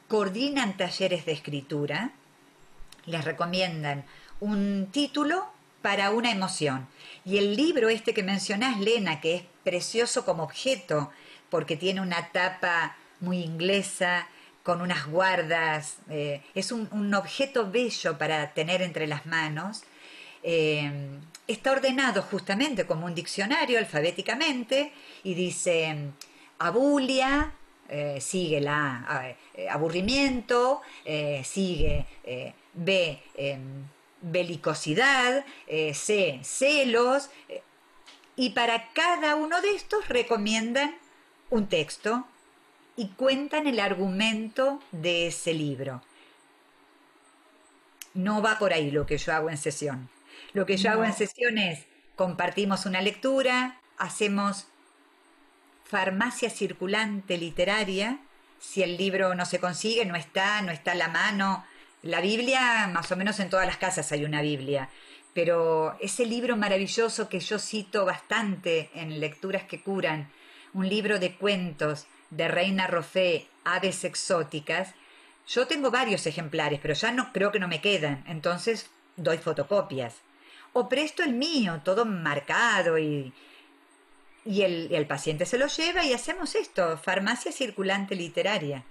coordinan 0.09 0.77
talleres 0.77 1.25
de 1.25 1.33
escritura, 1.33 2.12
les 3.07 3.25
recomiendan 3.25 4.05
un 4.41 4.89
título 4.93 5.47
para 5.83 6.11
una 6.11 6.31
emoción. 6.31 6.89
Y 7.24 7.39
el 7.39 7.57
libro 7.57 7.89
este 7.89 8.14
que 8.14 8.22
mencionás, 8.22 8.78
Lena, 8.81 9.20
que 9.20 9.35
es 9.37 9.43
precioso 9.64 10.24
como 10.24 10.43
objeto, 10.43 11.11
porque 11.49 11.76
tiene 11.76 12.01
una 12.01 12.28
tapa 12.33 12.97
muy 13.20 13.43
inglesa, 13.43 14.26
con 14.62 14.81
unas 14.83 15.07
guardas, 15.07 15.97
eh, 16.09 16.43
es 16.55 16.70
un, 16.72 17.14
objeto 17.14 17.70
bello 17.70 18.18
para 18.18 18.53
tener 18.53 18.83
entre 18.83 19.07
las 19.07 19.26
manos. 19.26 19.83
Eh, 20.43 20.91
está 21.47 21.72
ordenado 21.72 22.22
justamente 22.22 22.87
como 22.87 23.07
un 23.07 23.14
diccionario 23.14 23.78
alfabéticamente 23.78 24.93
y 25.24 25.35
dice 25.35 26.12
abulia, 26.59 27.53
eh, 27.89 28.18
sigue 28.20 28.61
la 28.61 29.35
aburrimiento, 29.70 30.83
sigue 31.43 32.07
B, 32.74 33.22
belicosidad, 34.23 35.45
C, 35.66 36.41
celos, 36.43 37.31
y 38.37 38.51
para 38.51 38.89
cada 38.93 39.37
uno 39.37 39.61
de 39.61 39.71
estos 39.75 40.09
recomiendan 40.09 40.97
un 41.51 41.68
texto 41.68 42.27
y 42.97 43.09
cuentan 43.09 43.66
el 43.66 43.81
argumento 43.81 44.81
de 44.93 45.27
ese 45.29 45.55
libro. 45.55 46.03
no 48.14 48.43
va 48.43 48.59
por 48.59 48.73
ahí 48.73 48.91
lo 48.91 49.07
que 49.07 49.18
yo 49.18 49.33
hago 49.33 49.51
en 49.51 49.57
sesión. 49.57 50.09
Lo 50.53 50.66
que 50.66 50.77
yo 50.77 50.91
hago 50.91 51.05
en 51.05 51.12
sesión 51.12 51.59
es 51.59 51.87
compartimos 52.16 52.87
una 52.87 53.01
lectura, 53.01 53.81
hacemos 53.97 54.66
farmacia 55.85 56.51
circulante 56.51 57.39
literaria, 57.39 58.18
si 58.59 58.83
el 58.83 58.97
libro 58.97 59.35
no 59.35 59.47
se 59.47 59.59
consigue, 59.59 60.05
no 60.05 60.16
está, 60.16 60.61
no 60.62 60.71
está 60.71 60.93
a 60.93 60.97
la 60.97 61.09
mano. 61.09 61.64
La 62.03 62.20
Biblia, 62.20 62.88
más 62.92 63.12
o 63.12 63.16
menos 63.16 63.40
en 63.40 63.51
todas 63.51 63.66
las 63.66 63.76
casas 63.76 64.11
hay 64.12 64.24
una 64.24 64.42
Biblia, 64.42 64.88
pero 65.34 65.96
ese 66.01 66.26
libro 66.26 66.57
maravilloso 66.57 67.28
que 67.28 67.40
yo 67.40 67.59
cito 67.59 68.05
bastante 68.05 68.90
en 68.94 69.20
lecturas 69.20 69.64
que 69.64 69.82
curan, 69.82 70.30
un 70.72 70.88
libro 70.88 71.18
de 71.18 71.34
cuentos 71.34 72.07
de 72.30 72.48
Reina 72.48 72.86
Rofé, 72.86 73.46
Aves 73.64 74.05
Exóticas, 74.05 74.94
yo 75.46 75.66
tengo 75.66 75.90
varios 75.90 76.26
ejemplares, 76.26 76.78
pero 76.80 76.94
ya 76.94 77.12
no 77.12 77.32
creo 77.32 77.51
que 77.51 77.59
no 77.59 77.68
me 77.68 77.80
quedan, 77.80 78.24
entonces 78.28 78.88
doy 79.16 79.38
fotocopias. 79.38 80.16
O 80.72 80.88
presto 80.88 81.22
el 81.24 81.32
mío, 81.32 81.80
todo 81.84 82.05
marcado 82.05 82.98
y, 82.98 83.32
y 84.44 84.62
el, 84.62 85.07
paciente 85.07 85.44
se 85.46 85.59
lo 85.59 85.66
lleva 85.66 86.05
y 86.05 86.12
hacemos 86.12 86.55
esto, 86.55 86.96
farmacia 86.98 87.53
circulante 87.53 88.14
literaria. 88.14 88.84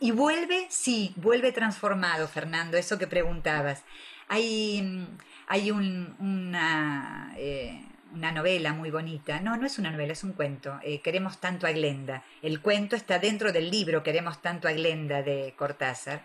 Y 0.00 0.12
vuelve, 0.12 0.66
sí, 0.70 1.12
vuelve 1.16 1.52
transformado, 1.52 2.28
Fernando, 2.28 2.76
eso 2.76 2.98
que 2.98 3.06
preguntabas. 3.06 3.82
Hay, 4.28 5.08
hay 5.48 5.70
una, 5.70 7.34
eh, 7.36 7.82
una 8.14 8.30
novela 8.30 8.72
muy 8.72 8.90
bonita. 8.90 9.40
No, 9.40 9.56
no 9.56 9.66
es 9.66 9.78
una 9.78 9.90
novela, 9.90 10.12
es 10.12 10.22
un 10.22 10.34
cuento. 10.34 10.78
Eh, 10.82 11.00
queremos 11.00 11.38
tanto 11.38 11.66
a 11.66 11.72
Glenda. 11.72 12.22
El 12.42 12.60
cuento 12.60 12.94
está 12.94 13.18
dentro 13.18 13.52
del 13.52 13.70
libro 13.70 14.02
Queremos 14.02 14.40
tanto 14.40 14.68
a 14.68 14.72
Glenda 14.72 15.22
de 15.22 15.54
Cortázar. 15.56 16.22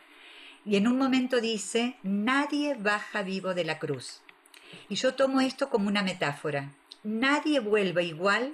Y 0.65 0.77
en 0.77 0.87
un 0.87 0.97
momento 0.97 1.41
dice, 1.41 1.95
nadie 2.03 2.75
baja 2.75 3.23
vivo 3.23 3.53
de 3.53 3.65
la 3.65 3.79
cruz. 3.79 4.21
Y 4.87 4.95
yo 4.95 5.15
tomo 5.15 5.41
esto 5.41 5.69
como 5.69 5.87
una 5.87 6.03
metáfora. 6.03 6.69
Nadie 7.03 7.59
vuelve 7.59 8.03
igual 8.03 8.53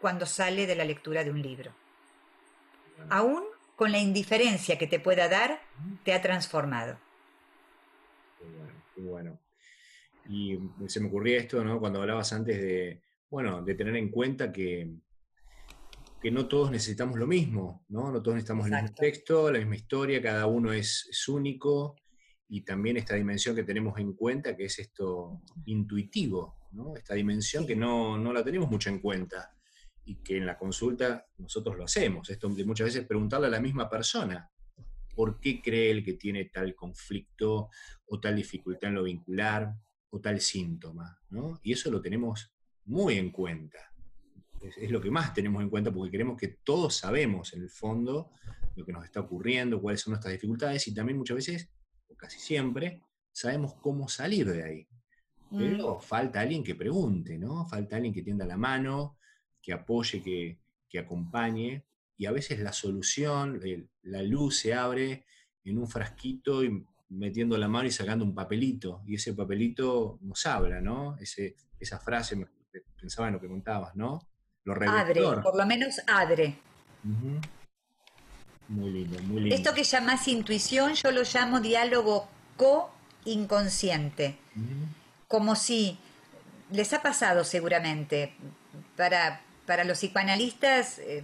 cuando 0.00 0.26
sale 0.26 0.66
de 0.66 0.76
la 0.76 0.84
lectura 0.84 1.24
de 1.24 1.30
un 1.30 1.42
libro. 1.42 1.72
Aún 3.08 3.44
con 3.78 3.92
la 3.92 3.98
indiferencia 4.00 4.76
que 4.76 4.88
te 4.88 4.98
pueda 4.98 5.28
dar, 5.28 5.60
te 6.04 6.12
ha 6.12 6.20
transformado. 6.20 6.98
Qué 8.92 9.00
bueno. 9.00 9.38
Y 10.28 10.58
se 10.88 10.98
me 10.98 11.06
ocurría 11.06 11.38
esto, 11.38 11.62
¿no? 11.62 11.78
Cuando 11.78 12.00
hablabas 12.00 12.32
antes 12.32 12.60
de, 12.60 13.00
bueno, 13.30 13.62
de 13.62 13.76
tener 13.76 13.94
en 13.94 14.10
cuenta 14.10 14.50
que, 14.50 14.96
que 16.20 16.30
no 16.32 16.48
todos 16.48 16.72
necesitamos 16.72 17.20
lo 17.20 17.28
mismo, 17.28 17.84
¿no? 17.88 18.10
No 18.10 18.20
todos 18.20 18.34
necesitamos 18.34 18.66
el 18.66 18.72
mismo 18.72 18.94
texto, 18.96 19.52
la 19.52 19.60
misma 19.60 19.76
historia, 19.76 20.20
cada 20.20 20.46
uno 20.46 20.72
es, 20.72 21.08
único 21.28 21.94
y 22.48 22.62
también 22.62 22.96
esta 22.96 23.14
dimensión 23.14 23.54
que 23.54 23.62
tenemos 23.62 23.96
en 24.00 24.14
cuenta, 24.14 24.56
que 24.56 24.64
es 24.64 24.76
esto 24.80 25.40
intuitivo, 25.66 26.56
¿no? 26.72 26.96
Esta 26.96 27.14
dimensión 27.14 27.64
que 27.64 27.76
no, 27.76 28.18
no 28.18 28.32
la 28.32 28.42
tenemos 28.42 28.68
mucho 28.68 28.90
en 28.90 28.98
cuenta 28.98 29.54
y 30.08 30.16
que 30.16 30.38
en 30.38 30.46
la 30.46 30.58
consulta 30.58 31.26
nosotros 31.38 31.76
lo 31.76 31.84
hacemos. 31.84 32.30
Esto 32.30 32.48
de 32.48 32.64
muchas 32.64 32.86
veces 32.86 33.06
preguntarle 33.06 33.46
a 33.46 33.50
la 33.50 33.60
misma 33.60 33.88
persona, 33.88 34.50
¿por 35.14 35.38
qué 35.38 35.60
cree 35.60 35.90
él 35.90 36.04
que 36.04 36.14
tiene 36.14 36.46
tal 36.46 36.74
conflicto 36.74 37.68
o 38.06 38.20
tal 38.20 38.36
dificultad 38.36 38.88
en 38.88 38.94
lo 38.96 39.02
vincular? 39.04 39.74
o 40.10 40.20
tal 40.20 40.40
síntoma, 40.40 41.18
¿no? 41.30 41.60
Y 41.62 41.72
eso 41.72 41.90
lo 41.90 42.00
tenemos 42.00 42.52
muy 42.86 43.14
en 43.16 43.30
cuenta. 43.30 43.78
Es, 44.60 44.90
lo 44.90 45.00
que 45.00 45.10
más 45.10 45.34
tenemos 45.34 45.62
en 45.62 45.70
cuenta 45.70 45.92
porque 45.92 46.10
queremos 46.10 46.36
que 46.36 46.48
todos 46.64 46.96
sabemos 46.96 47.52
en 47.52 47.62
el 47.62 47.70
fondo 47.70 48.32
lo 48.74 48.84
que 48.84 48.92
nos 48.92 49.04
está 49.04 49.20
ocurriendo, 49.20 49.80
cuáles 49.80 50.00
son 50.00 50.12
nuestras 50.12 50.32
dificultades 50.32 50.86
y 50.88 50.94
también 50.94 51.18
muchas 51.18 51.36
veces, 51.36 51.70
o 52.08 52.16
casi 52.16 52.38
siempre, 52.40 53.02
sabemos 53.32 53.74
cómo 53.74 54.08
salir 54.08 54.50
de 54.50 54.64
ahí. 54.64 54.88
Pero 55.50 55.96
mm. 55.96 56.00
falta 56.00 56.40
alguien 56.40 56.62
que 56.62 56.74
pregunte, 56.74 57.38
¿no? 57.38 57.66
Falta 57.66 57.96
alguien 57.96 58.12
que 58.12 58.22
tienda 58.22 58.44
la 58.44 58.56
mano, 58.56 59.17
que 59.68 59.74
apoye, 59.74 60.22
que, 60.22 60.56
que 60.88 60.98
acompañe. 60.98 61.84
Y 62.16 62.24
a 62.24 62.32
veces 62.32 62.58
la 62.60 62.72
solución, 62.72 63.60
la 64.02 64.22
luz 64.22 64.60
se 64.60 64.72
abre 64.72 65.26
en 65.62 65.76
un 65.76 65.86
frasquito 65.86 66.64
y 66.64 66.86
metiendo 67.10 67.58
la 67.58 67.68
mano 67.68 67.86
y 67.86 67.90
sacando 67.90 68.24
un 68.24 68.34
papelito, 68.34 69.02
y 69.06 69.16
ese 69.16 69.34
papelito 69.34 70.18
nos 70.22 70.46
habla, 70.46 70.80
¿no? 70.80 71.18
Ese, 71.18 71.54
esa 71.78 71.98
frase, 71.98 72.48
pensaba 72.98 73.28
en 73.28 73.34
lo 73.34 73.40
que 73.40 73.48
contabas, 73.48 73.94
¿no? 73.94 74.26
Lo 74.64 74.72
Abre, 74.72 75.20
por 75.42 75.54
lo 75.54 75.66
menos 75.66 76.00
abre. 76.06 76.56
Muy 78.68 78.90
lindo, 78.90 79.22
muy 79.24 79.40
lindo. 79.42 79.54
Esto 79.54 79.74
que 79.74 79.84
llamas 79.84 80.28
intuición, 80.28 80.94
yo 80.94 81.10
lo 81.10 81.22
llamo 81.22 81.60
diálogo 81.60 82.26
co-inconsciente. 82.56 84.38
Como 85.26 85.56
si, 85.56 85.98
les 86.70 86.94
ha 86.94 87.02
pasado 87.02 87.44
seguramente, 87.44 88.34
para, 88.96 89.42
para 89.68 89.84
los 89.84 89.98
psicoanalistas, 89.98 90.98
eh, 90.98 91.22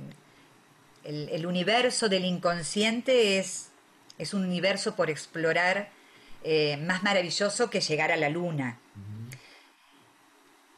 el 1.02 1.44
universo 1.44 2.08
del 2.08 2.24
inconsciente 2.24 3.38
es 3.38 3.70
es 4.18 4.34
un 4.34 4.44
universo 4.44 4.94
por 4.94 5.10
explorar 5.10 5.90
eh, 6.42 6.76
más 6.78 7.02
maravilloso 7.02 7.70
que 7.70 7.80
llegar 7.80 8.12
a 8.12 8.16
la 8.16 8.28
luna. 8.28 8.78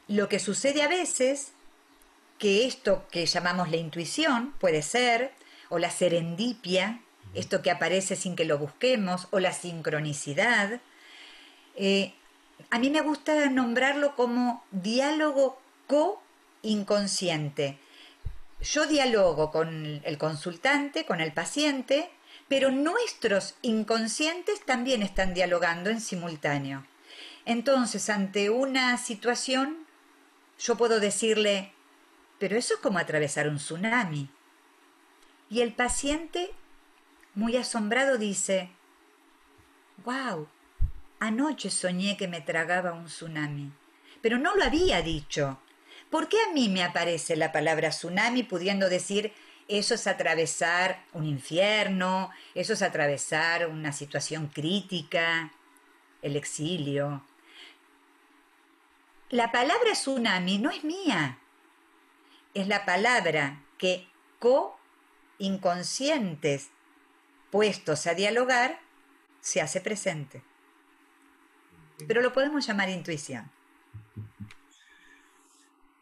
Lo 0.07 0.29
que 0.29 0.39
sucede 0.39 0.81
a 0.81 0.87
veces, 0.87 1.51
que 2.39 2.65
esto 2.65 3.05
que 3.11 3.25
llamamos 3.25 3.69
la 3.69 3.77
intuición 3.77 4.53
puede 4.59 4.81
ser, 4.81 5.31
o 5.69 5.79
la 5.79 5.91
serendipia, 5.91 7.01
esto 7.33 7.61
que 7.61 7.71
aparece 7.71 8.15
sin 8.15 8.35
que 8.35 8.45
lo 8.45 8.57
busquemos, 8.57 9.27
o 9.31 9.39
la 9.39 9.51
sincronicidad, 9.51 10.79
eh, 11.75 12.13
a 12.71 12.79
mí 12.79 12.89
me 12.89 13.01
gusta 13.01 13.49
nombrarlo 13.49 14.15
como 14.15 14.63
diálogo 14.71 15.61
co-inconsciente. 16.67 17.79
Yo 18.61 18.87
dialogo 18.87 19.51
con 19.51 20.01
el 20.03 20.17
consultante, 20.17 21.05
con 21.05 21.21
el 21.21 21.31
paciente, 21.31 22.09
pero 22.49 22.71
nuestros 22.71 23.55
inconscientes 23.61 24.65
también 24.65 25.01
están 25.01 25.33
dialogando 25.33 25.89
en 25.89 26.01
simultáneo. 26.01 26.85
Entonces, 27.45 28.09
ante 28.09 28.49
una 28.49 28.97
situación, 28.97 29.85
yo 30.59 30.75
puedo 30.75 30.99
decirle, 30.99 31.71
pero 32.39 32.57
eso 32.57 32.73
es 32.73 32.79
como 32.81 32.99
atravesar 32.99 33.47
un 33.47 33.57
tsunami. 33.57 34.29
Y 35.49 35.61
el 35.61 35.73
paciente, 35.73 36.51
muy 37.35 37.55
asombrado, 37.55 38.17
dice, 38.17 38.71
wow, 40.03 40.47
anoche 41.19 41.69
soñé 41.69 42.17
que 42.17 42.27
me 42.27 42.41
tragaba 42.41 42.91
un 42.91 43.05
tsunami, 43.05 43.71
pero 44.21 44.37
no 44.37 44.55
lo 44.55 44.63
había 44.65 45.01
dicho. 45.01 45.59
¿Por 46.09 46.29
qué 46.29 46.37
a 46.41 46.53
mí 46.53 46.69
me 46.69 46.83
aparece 46.83 47.35
la 47.35 47.51
palabra 47.51 47.89
tsunami 47.89 48.43
pudiendo 48.43 48.87
decir 48.89 49.33
eso 49.67 49.95
es 49.95 50.07
atravesar 50.07 51.03
un 51.11 51.25
infierno, 51.25 52.31
eso 52.55 52.71
es 52.73 52.81
atravesar 52.81 53.67
una 53.67 53.91
situación 53.91 54.47
crítica, 54.47 55.51
el 56.21 56.37
exilio. 56.37 57.23
La 59.29 59.51
palabra 59.51 59.91
tsunami 59.91 60.57
no 60.57 60.69
es 60.69 60.85
mía, 60.85 61.39
es 62.53 62.69
la 62.69 62.85
palabra 62.85 63.61
que 63.77 64.07
co-inconscientes 64.39 66.69
puestos 67.51 68.07
a 68.07 68.13
dialogar 68.13 68.79
se 69.41 69.59
hace 69.61 69.81
presente. 69.81 70.41
Pero 72.07 72.21
lo 72.21 72.31
podemos 72.31 72.65
llamar 72.65 72.87
intuición. 72.89 73.51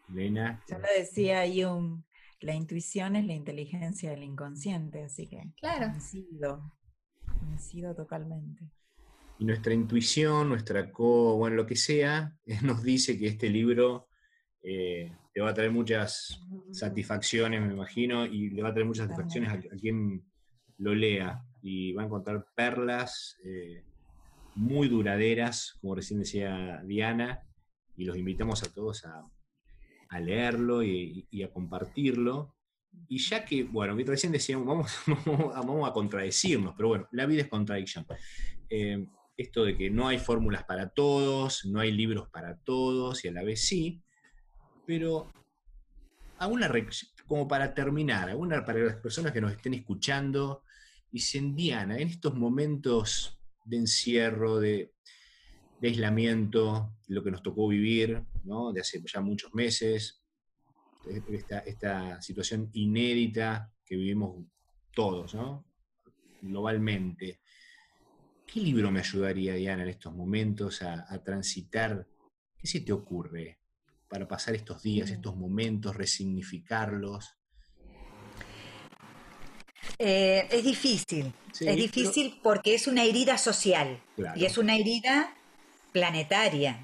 Lena. 0.10 0.64
Ya 0.68 0.78
lo 0.78 0.88
decía 0.98 1.44
un 1.72 2.06
la 2.46 2.54
intuición 2.54 3.16
es 3.16 3.26
la 3.26 3.34
inteligencia 3.34 4.12
del 4.12 4.24
inconsciente, 4.24 5.04
así 5.04 5.28
que 5.28 5.52
claro. 5.60 5.90
coincido, 5.90 6.74
coincido 7.40 7.96
totalmente. 7.96 8.70
Y 9.40 9.46
nuestra 9.46 9.74
intuición, 9.74 10.50
nuestra 10.50 10.92
co, 10.92 11.38
bueno, 11.38 11.56
lo 11.56 11.66
que 11.66 11.76
sea, 11.76 12.38
nos 12.62 12.84
dice 12.84 13.18
que 13.18 13.28
este 13.28 13.50
libro 13.50 14.08
eh, 14.62 15.12
te 15.34 15.42
va 15.42 15.50
a 15.50 15.54
traer 15.54 15.72
muchas 15.72 16.40
satisfacciones, 16.72 17.62
me 17.62 17.74
imagino, 17.74 18.26
y 18.26 18.52
le 18.52 18.62
va 18.62 18.70
a 18.70 18.74
traer 18.74 18.88
muchas 18.88 19.08
satisfacciones 19.08 19.52
a, 19.52 19.60
quien 19.78 20.24
lo 20.78 20.94
lea. 20.94 21.44
Y 21.62 21.94
va 21.94 22.04
a 22.04 22.06
encontrar 22.06 22.46
perlas 22.56 23.38
eh, 23.44 23.84
muy 24.56 24.88
duraderas, 24.88 25.78
como 25.82 25.96
recién 25.96 26.20
decía 26.20 26.82
Diana, 26.86 27.42
y 27.98 28.06
los 28.06 28.18
invitamos 28.18 28.64
a 28.64 28.72
todos 28.72 29.04
a, 29.06 29.26
a 30.16 30.20
leerlo 30.20 30.84
y, 30.84 31.28
a 31.44 31.52
compartirlo. 31.52 32.56
Y 33.08 33.20
ya 33.20 33.44
que, 33.44 33.64
bueno, 33.64 33.96
recién 34.06 34.32
decíamos, 34.32 34.68
vamos, 34.68 34.92
vamos 35.56 35.90
a 35.90 35.94
contradecirnos, 35.94 36.74
pero 36.78 36.90
bueno, 36.90 37.08
la 37.12 37.26
vida 37.26 37.42
es 37.42 37.50
contradicción. 37.50 38.06
Eh, 38.70 39.06
esto 39.38 39.66
de 39.66 39.78
que 39.78 39.90
no 39.90 40.08
hay 40.08 40.18
fórmulas 40.18 40.64
para 40.64 40.90
todos, 40.90 41.66
no 41.66 41.82
hay 41.82 41.92
libros 41.92 42.30
para 42.30 42.58
todos, 42.58 43.26
y 43.26 43.28
a 43.28 43.32
la 43.34 43.44
vez 43.44 43.68
sí, 43.68 44.02
pero 44.86 45.30
una 46.48 46.72
como 47.28 47.48
para 47.48 47.74
terminar, 47.74 48.30
alguna 48.30 48.64
para 48.64 48.80
las 48.80 48.96
personas 48.98 49.32
que 49.32 49.42
nos 49.42 49.52
estén 49.52 49.74
escuchando, 49.74 50.64
dicen, 51.12 51.56
Diana, 51.56 51.98
en 51.98 52.08
estos 52.08 52.36
momentos 52.36 53.40
encierro, 53.72 54.60
de, 54.60 54.94
aislamiento, 55.88 56.98
lo 57.08 57.24
que 57.24 57.32
nos 57.32 57.44
tocó 57.44 57.68
vivir, 57.68 58.24
¿no? 58.44 58.72
de 58.72 58.82
hace 58.82 59.02
ya 59.06 59.22
muchos 59.22 59.54
meses, 59.54 60.22
esta, 61.32 61.60
esta 61.60 62.22
situación 62.22 62.70
inédita 62.74 63.72
que 63.86 63.96
vivimos 63.96 64.46
todos, 64.94 65.36
¿no? 65.36 65.66
globalmente. 66.42 67.42
¿Qué 68.46 68.60
libro 68.60 68.92
me 68.92 69.00
ayudaría, 69.00 69.54
Diana, 69.56 69.84
en 69.84 69.90
estos 69.90 70.14
momentos 70.14 70.82
a, 70.82 71.24
transitar? 71.24 72.08
¿Qué 72.58 72.68
se 72.68 72.82
te 72.82 72.94
ocurre 72.94 73.60
para 74.08 74.28
pasar 74.28 74.56
estos 74.56 74.82
días, 74.84 75.10
mm. 75.10 75.14
estos 75.14 75.36
momentos, 75.36 75.96
resignificarlos? 75.96 77.36
Eh, 80.00 80.48
es 80.52 80.64
difícil, 80.64 81.32
es 81.60 81.76
difícil 81.76 82.40
porque 82.44 82.76
es 82.76 82.88
una 82.88 83.04
herida 83.04 83.38
social 83.38 84.02
y 84.36 84.46
es 84.46 84.58
una 84.58 84.76
herida 84.76 85.36
planetaria. 85.96 86.82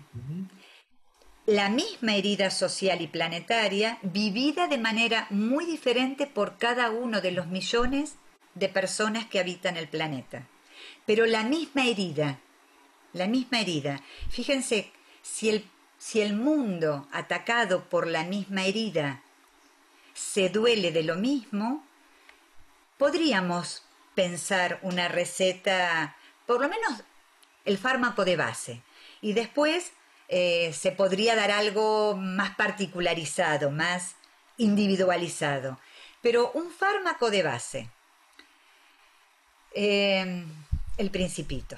La 1.46 1.68
misma 1.68 2.16
herida 2.16 2.50
social 2.50 3.02
y 3.02 3.08
planetaria 3.08 4.00
vivida 4.04 4.70
de 4.70 4.78
manera 4.78 5.28
muy 5.32 5.66
diferente 5.66 6.28
por 6.28 6.58
cada 6.58 6.92
uno 6.92 7.20
de 7.20 7.32
los 7.32 7.48
millones 7.48 8.16
de 8.56 8.70
personas 8.70 9.26
que 9.26 9.42
habitan 9.42 9.76
el 9.76 9.90
planeta. 9.90 10.48
Pero 11.06 11.26
la 11.26 11.44
misma 11.44 11.88
herida, 11.88 12.40
la 13.12 13.28
misma 13.28 13.60
herida. 13.60 14.02
Fíjense, 14.30 14.94
si 15.22 15.50
el, 15.50 15.70
si 15.98 16.22
el 16.22 16.34
mundo 16.34 17.10
atacado 17.12 17.90
por 17.90 18.08
la 18.08 18.24
misma 18.24 18.64
herida 18.64 19.24
se 20.14 20.48
duele 20.48 20.94
de 20.94 21.04
lo 21.04 21.18
mismo, 21.18 21.84
podríamos 22.98 23.84
pensar 24.16 24.80
una 24.84 25.10
receta, 25.10 26.16
por 26.46 26.62
lo 26.62 26.70
menos 26.70 27.04
el 27.66 27.78
fármaco 27.78 28.26
de 28.26 28.36
base. 28.36 28.82
Y 29.22 29.34
después 29.34 29.94
eh, 30.28 30.74
se 30.74 30.92
podría 30.92 31.36
dar 31.36 31.52
algo 31.52 32.16
más 32.16 32.56
particularizado, 32.56 33.72
más 33.72 34.16
individualizado. 34.58 35.80
Pero 36.22 36.52
un 36.52 36.72
fármaco 36.72 37.30
de 37.30 37.44
base. 37.44 37.90
Eh, 39.74 40.46
el 40.98 41.10
principito. 41.12 41.78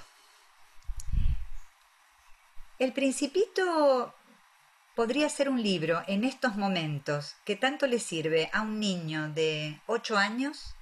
El 2.80 2.92
principito 2.92 4.14
podría 4.96 5.30
ser 5.30 5.50
un 5.50 5.62
libro 5.62 6.04
en 6.08 6.24
estos 6.24 6.56
momentos 6.56 7.36
que 7.46 7.56
tanto 7.56 7.88
le 7.88 8.00
sirve 8.00 8.50
a 8.54 8.62
un 8.62 8.80
niño 8.80 9.30
de 9.30 9.80
8 9.88 10.18
años 10.18 10.76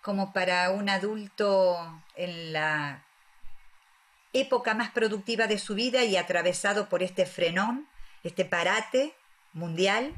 como 0.00 0.32
para 0.32 0.70
un 0.70 0.88
adulto 0.88 2.02
en 2.16 2.52
la 2.52 3.04
época 4.32 4.74
más 4.74 4.90
productiva 4.90 5.46
de 5.46 5.58
su 5.58 5.74
vida 5.74 6.04
y 6.04 6.16
atravesado 6.16 6.88
por 6.88 7.02
este 7.02 7.26
frenón, 7.26 7.86
este 8.22 8.44
parate 8.44 9.14
mundial, 9.52 10.14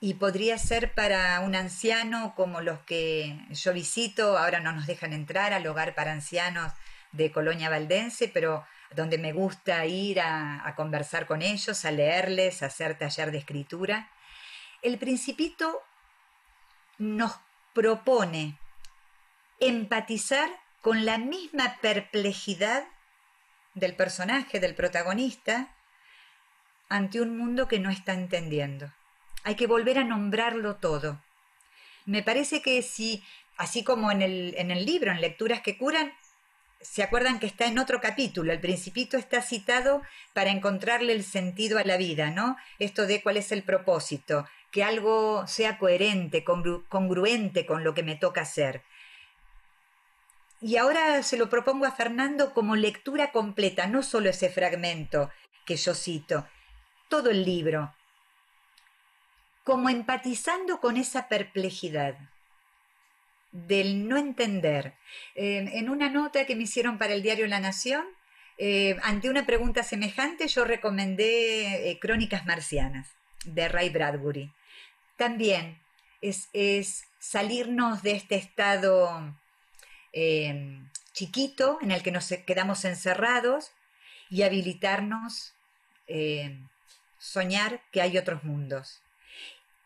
y 0.00 0.14
podría 0.14 0.56
ser 0.56 0.94
para 0.94 1.40
un 1.40 1.54
anciano 1.54 2.34
como 2.34 2.62
los 2.62 2.80
que 2.80 3.38
yo 3.50 3.72
visito, 3.74 4.38
ahora 4.38 4.60
no 4.60 4.72
nos 4.72 4.86
dejan 4.86 5.12
entrar 5.12 5.52
al 5.52 5.66
hogar 5.66 5.94
para 5.94 6.12
ancianos 6.12 6.72
de 7.12 7.30
Colonia 7.30 7.68
Valdense, 7.68 8.28
pero 8.28 8.64
donde 8.92 9.18
me 9.18 9.32
gusta 9.32 9.84
ir 9.84 10.20
a, 10.20 10.66
a 10.66 10.74
conversar 10.74 11.26
con 11.26 11.42
ellos, 11.42 11.84
a 11.84 11.90
leerles, 11.90 12.62
a 12.62 12.66
hacer 12.66 12.96
taller 12.96 13.30
de 13.30 13.38
escritura. 13.38 14.08
El 14.80 14.98
principito 14.98 15.82
nos 16.98 17.38
propone 17.74 18.58
empatizar 19.60 20.48
con 20.80 21.04
la 21.04 21.18
misma 21.18 21.78
perplejidad 21.80 22.84
del 23.74 23.94
personaje, 23.94 24.60
del 24.60 24.74
protagonista, 24.74 25.74
ante 26.88 27.20
un 27.20 27.36
mundo 27.36 27.68
que 27.68 27.78
no 27.78 27.90
está 27.90 28.14
entendiendo. 28.14 28.92
Hay 29.44 29.54
que 29.54 29.66
volver 29.66 29.98
a 29.98 30.04
nombrarlo 30.04 30.76
todo. 30.76 31.22
Me 32.04 32.22
parece 32.22 32.62
que 32.62 32.82
si, 32.82 33.22
así 33.56 33.84
como 33.84 34.10
en 34.10 34.22
el, 34.22 34.54
en 34.58 34.70
el 34.70 34.84
libro, 34.84 35.12
en 35.12 35.20
Lecturas 35.20 35.60
que 35.60 35.78
curan, 35.78 36.12
se 36.80 37.02
acuerdan 37.02 37.38
que 37.38 37.46
está 37.46 37.66
en 37.66 37.78
otro 37.78 38.00
capítulo, 38.00 38.52
el 38.52 38.60
principito 38.60 39.18
está 39.18 39.42
citado 39.42 40.02
para 40.32 40.50
encontrarle 40.50 41.12
el 41.12 41.24
sentido 41.24 41.78
a 41.78 41.84
la 41.84 41.98
vida, 41.98 42.30
¿no? 42.30 42.56
Esto 42.78 43.06
de 43.06 43.22
cuál 43.22 43.36
es 43.36 43.52
el 43.52 43.62
propósito, 43.62 44.46
que 44.70 44.82
algo 44.82 45.46
sea 45.46 45.78
coherente, 45.78 46.42
congruente 46.42 47.66
con 47.66 47.84
lo 47.84 47.92
que 47.92 48.02
me 48.02 48.16
toca 48.16 48.42
hacer. 48.42 48.82
Y 50.60 50.76
ahora 50.76 51.22
se 51.22 51.36
lo 51.36 51.48
propongo 51.48 51.86
a 51.86 51.92
Fernando 51.92 52.52
como 52.52 52.76
lectura 52.76 53.32
completa, 53.32 53.86
no 53.86 54.02
solo 54.02 54.28
ese 54.28 54.50
fragmento 54.50 55.30
que 55.64 55.76
yo 55.76 55.94
cito, 55.94 56.46
todo 57.08 57.30
el 57.30 57.44
libro, 57.44 57.94
como 59.64 59.88
empatizando 59.88 60.80
con 60.80 60.96
esa 60.96 61.28
perplejidad 61.28 62.16
del 63.52 64.08
no 64.08 64.16
entender. 64.16 64.94
en 65.34 65.88
una 65.88 66.10
nota 66.10 66.44
que 66.44 66.56
me 66.56 66.64
hicieron 66.64 66.98
para 66.98 67.14
el 67.14 67.22
diario 67.22 67.46
La 67.46 67.60
Nación, 67.60 68.04
eh, 68.62 68.98
ante 69.04 69.30
una 69.30 69.46
pregunta 69.46 69.82
semejante, 69.82 70.46
yo 70.46 70.66
recomendé 70.66 71.90
eh, 71.90 71.98
Crónicas 71.98 72.44
Marcianas 72.44 73.08
de 73.46 73.68
Ray 73.70 73.88
Bradbury. 73.88 74.52
También 75.16 75.80
es, 76.20 76.50
es 76.52 77.06
salirnos 77.18 78.02
de 78.02 78.12
este 78.12 78.34
estado 78.34 79.34
Em, 80.12 80.88
chiquito 81.12 81.78
en 81.82 81.90
el 81.90 82.02
que 82.02 82.12
nos 82.12 82.28
quedamos 82.46 82.84
encerrados 82.84 83.70
y 84.28 84.42
habilitarnos, 84.42 85.52
eh, 86.06 86.58
soñar 87.18 87.82
que 87.92 88.00
hay 88.00 88.18
otros 88.18 88.44
mundos. 88.44 89.02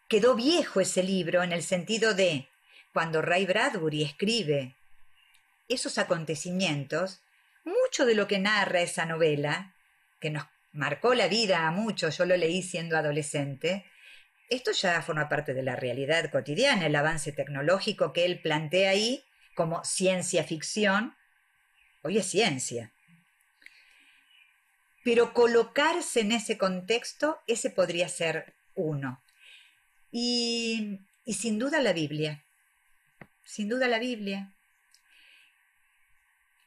Quedó 0.08 0.34
viejo 0.34 0.80
ese 0.80 1.02
libro 1.02 1.42
en 1.42 1.52
el 1.52 1.62
sentido 1.62 2.14
de 2.14 2.48
cuando 2.92 3.22
Ray 3.22 3.46
Bradbury 3.46 4.02
escribe 4.02 4.76
esos 5.68 5.98
acontecimientos, 5.98 7.20
mucho 7.64 8.06
de 8.06 8.14
lo 8.14 8.28
que 8.28 8.38
narra 8.38 8.80
esa 8.80 9.06
novela, 9.06 9.74
que 10.20 10.30
nos 10.30 10.44
marcó 10.72 11.14
la 11.14 11.28
vida 11.28 11.66
a 11.66 11.70
muchos, 11.70 12.18
yo 12.18 12.26
lo 12.26 12.36
leí 12.36 12.62
siendo 12.62 12.96
adolescente, 12.96 13.86
esto 14.50 14.72
ya 14.72 15.00
forma 15.02 15.28
parte 15.28 15.54
de 15.54 15.62
la 15.62 15.74
realidad 15.74 16.30
cotidiana, 16.30 16.86
el 16.86 16.96
avance 16.96 17.32
tecnológico 17.32 18.12
que 18.12 18.24
él 18.24 18.40
plantea 18.40 18.90
ahí 18.90 19.24
como 19.54 19.84
ciencia 19.84 20.44
ficción, 20.44 21.16
hoy 22.02 22.18
es 22.18 22.26
ciencia. 22.26 22.92
Pero 25.04 25.32
colocarse 25.32 26.20
en 26.20 26.32
ese 26.32 26.58
contexto, 26.58 27.40
ese 27.46 27.70
podría 27.70 28.08
ser 28.08 28.54
uno. 28.74 29.22
Y, 30.10 31.00
sin 31.26 31.58
duda 31.58 31.80
la 31.80 31.92
Biblia, 31.92 32.44
sin 33.44 33.68
duda 33.68 33.88
la 33.88 33.98
Biblia. 33.98 34.54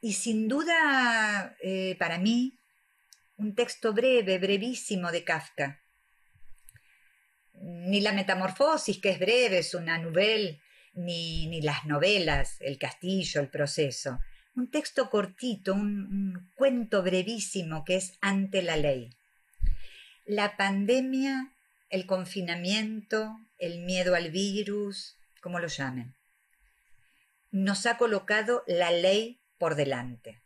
Y 0.02 0.14
sin 0.14 0.48
duda, 0.48 1.56
eh, 1.62 1.96
para 1.98 2.20
mí, 2.20 2.60
un 3.38 3.56
texto 3.56 3.94
breve, 3.94 4.38
brevísimo 4.38 5.12
de 5.12 5.24
Kafka. 5.24 5.82
Ni 7.54 8.02
la 8.02 8.12
metamorfosis, 8.12 9.00
que 9.02 9.10
es 9.10 9.20
breve, 9.20 9.60
es 9.60 9.74
una 9.74 9.98
novela 9.98 10.56
ni, 10.98 11.62
las 11.62 11.86
novelas, 11.86 12.58
El 12.60 12.78
Castillo, 12.78 13.40
El 13.40 13.50
Proceso. 13.50 14.20
Un 14.56 14.70
texto 14.72 15.10
cortito, 15.10 15.74
un, 15.74 16.52
cuento 16.56 17.04
brevísimo 17.04 17.86
que 17.86 17.96
es 17.96 18.18
Ante 18.22 18.62
la 18.64 18.76
ley. 18.76 19.12
La 20.26 20.58
pandemia, 20.58 21.54
el 21.90 22.06
confinamiento, 22.06 23.38
el 23.60 23.80
miedo 23.80 24.16
al 24.16 24.32
virus, 24.32 25.18
como 25.42 25.60
lo 25.60 25.68
llamen, 25.68 26.16
nos 27.52 27.86
ha 27.86 27.98
colocado 27.98 28.64
la 28.68 28.92
ley 28.92 29.40
por 29.58 29.76
delante. 29.76 30.42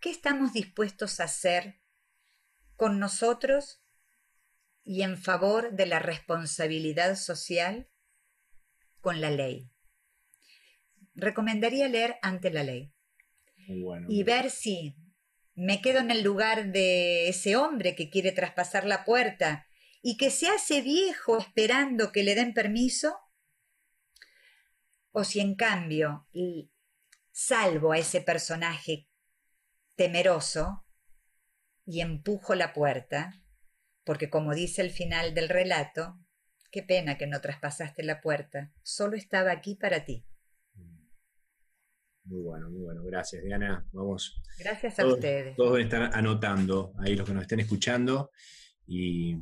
¿Qué 0.00 0.10
estamos 0.10 0.52
dispuestos 0.52 1.20
a 1.20 1.24
hacer 1.24 1.80
con 2.76 2.98
nosotros 2.98 3.80
y 4.82 5.02
en 5.02 5.16
favor 5.16 5.72
de 5.72 5.86
la 5.86 6.00
responsabilidad 6.00 7.16
social 7.16 7.88
con 9.02 9.20
la 9.20 9.30
ley. 9.30 9.68
Recomendaría 11.14 11.88
leer 11.88 12.16
ante 12.22 12.50
la 12.50 12.62
ley 12.62 12.94
y 14.08 14.22
ver 14.22 14.50
si 14.50 14.96
me 15.54 15.82
quedo 15.82 15.98
en 15.98 16.10
el 16.10 16.22
lugar 16.22 16.72
de 16.72 17.28
ese 17.28 17.56
hombre 17.56 17.94
que 17.94 18.08
quiere 18.08 18.32
traspasar 18.32 18.86
la 18.86 19.04
puerta 19.04 19.66
y 20.00 20.16
que 20.16 20.30
se 20.30 20.48
hace 20.48 20.80
viejo 20.80 21.38
esperando 21.38 22.10
que 22.10 22.22
le 22.22 22.34
den 22.34 22.54
permiso, 22.54 23.18
o 25.10 25.24
si 25.24 25.40
en 25.40 25.54
cambio 25.54 26.26
salvo 27.30 27.92
a 27.92 27.98
ese 27.98 28.22
personaje 28.22 29.08
temeroso 29.94 30.86
y 31.84 32.00
empujo 32.00 32.54
la 32.54 32.72
puerta, 32.72 33.42
porque 34.04 34.30
como 34.30 34.54
dice 34.54 34.80
el 34.80 34.90
final 34.90 35.34
del 35.34 35.48
relato, 35.48 36.18
Qué 36.72 36.82
pena 36.82 37.18
que 37.18 37.26
no 37.26 37.42
traspasaste 37.42 38.02
la 38.02 38.22
puerta. 38.22 38.72
Solo 38.82 39.14
estaba 39.14 39.52
aquí 39.52 39.74
para 39.74 40.06
ti. 40.06 40.24
Muy 42.24 42.40
bueno, 42.40 42.70
muy 42.70 42.80
bueno. 42.80 43.04
Gracias, 43.04 43.44
Diana. 43.44 43.86
Vamos. 43.92 44.40
Gracias 44.58 44.98
a 44.98 45.06
ustedes. 45.06 45.54
Todos 45.54 45.72
deben 45.72 45.86
estar 45.86 46.10
anotando 46.14 46.94
ahí 46.98 47.14
los 47.14 47.28
que 47.28 47.34
nos 47.34 47.42
estén 47.42 47.60
escuchando. 47.60 48.30
Y 48.86 49.36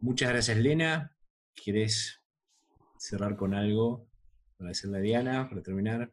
muchas 0.00 0.30
gracias, 0.30 0.56
Lena. 0.56 1.16
¿Quieres 1.54 2.20
cerrar 2.98 3.36
con 3.36 3.54
algo 3.54 4.08
para 4.58 4.70
decirle 4.70 4.98
a 4.98 5.02
Diana, 5.02 5.48
para 5.48 5.62
terminar? 5.62 6.10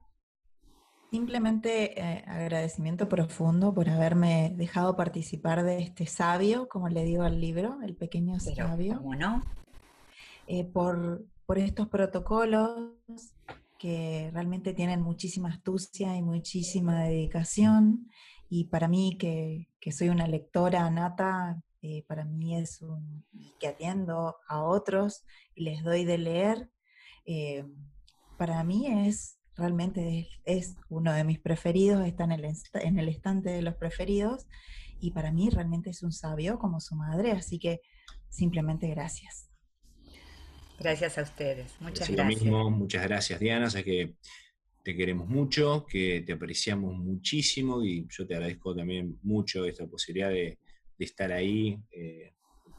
Simplemente 1.10 2.00
eh, 2.00 2.24
agradecimiento 2.28 3.10
profundo 3.10 3.74
por 3.74 3.90
haberme 3.90 4.54
dejado 4.56 4.96
participar 4.96 5.64
de 5.64 5.80
este 5.80 6.06
sabio, 6.06 6.68
como 6.68 6.88
le 6.88 7.04
digo 7.04 7.24
al 7.24 7.42
libro, 7.42 7.80
el 7.82 7.96
pequeño 7.96 8.40
sabio. 8.40 8.98
¿Cómo 8.98 9.16
no? 9.16 9.42
Eh, 10.48 10.64
por, 10.64 11.26
por 11.46 11.58
estos 11.58 11.90
protocolos 11.90 12.94
que 13.78 14.30
realmente 14.34 14.74
tienen 14.74 15.02
muchísima 15.02 15.50
astucia 15.50 16.16
y 16.16 16.22
muchísima 16.22 17.04
dedicación. 17.04 18.10
Y 18.50 18.66
para 18.66 18.88
mí, 18.88 19.18
que, 19.20 19.68
soy 19.92 20.10
una 20.10 20.28
lectora 20.28 20.90
nata, 20.90 21.62
eh, 21.82 22.04
para 22.08 22.26
mí 22.26 22.58
es 22.58 22.82
un, 22.82 23.26
que 23.60 23.68
atiendo 23.68 24.38
a 24.48 24.64
otros 24.64 25.24
y 25.56 25.64
les 25.64 25.84
doy 25.84 26.06
de 26.06 26.18
leer, 26.18 26.70
eh, 27.26 27.66
para 28.38 28.64
mí 28.64 28.88
es 28.88 29.38
realmente 29.56 30.30
es, 30.46 30.76
uno 30.90 31.12
de 31.14 31.24
mis 31.24 31.40
preferidos, 31.40 32.06
está 32.06 32.26
en 32.26 32.32
el, 32.32 32.46
en 32.74 33.00
el 33.00 33.10
estante 33.10 33.50
de 33.50 33.64
los 33.64 33.76
preferidos 33.76 34.46
y 35.00 35.12
para 35.12 35.32
mí 35.32 35.50
realmente 35.50 35.90
es 35.90 36.04
un 36.04 36.12
sabio 36.12 36.60
como 36.60 36.80
su 36.80 36.96
madre, 36.96 37.32
así 37.32 37.60
que 37.60 37.82
simplemente 38.30 38.88
gracias. 38.88 39.50
Gracias 40.80 41.18
a 41.18 41.24
ustedes. 41.24 41.76
Muchas 41.80 42.10
gracias. 42.10 42.18
Lo 42.18 42.26
mismo, 42.26 42.70
muchas 42.70 43.04
gracias, 43.04 43.40
Diana. 43.40 43.70
Sé 43.70 43.84
que 43.84 44.16
te 44.84 44.96
queremos 44.96 45.28
mucho, 45.28 45.86
que 45.86 46.24
te 46.26 46.34
apreciamos 46.34 46.98
muchísimo 46.98 47.84
y 47.84 48.08
yo 48.10 48.26
te 48.26 48.36
agradezco 48.36 48.76
también 48.76 49.20
mucho 49.24 49.66
esta 49.66 49.86
posibilidad 49.88 50.30
de, 50.30 50.60
estar 50.98 51.32
ahí 51.32 51.78
eh, 51.92 52.34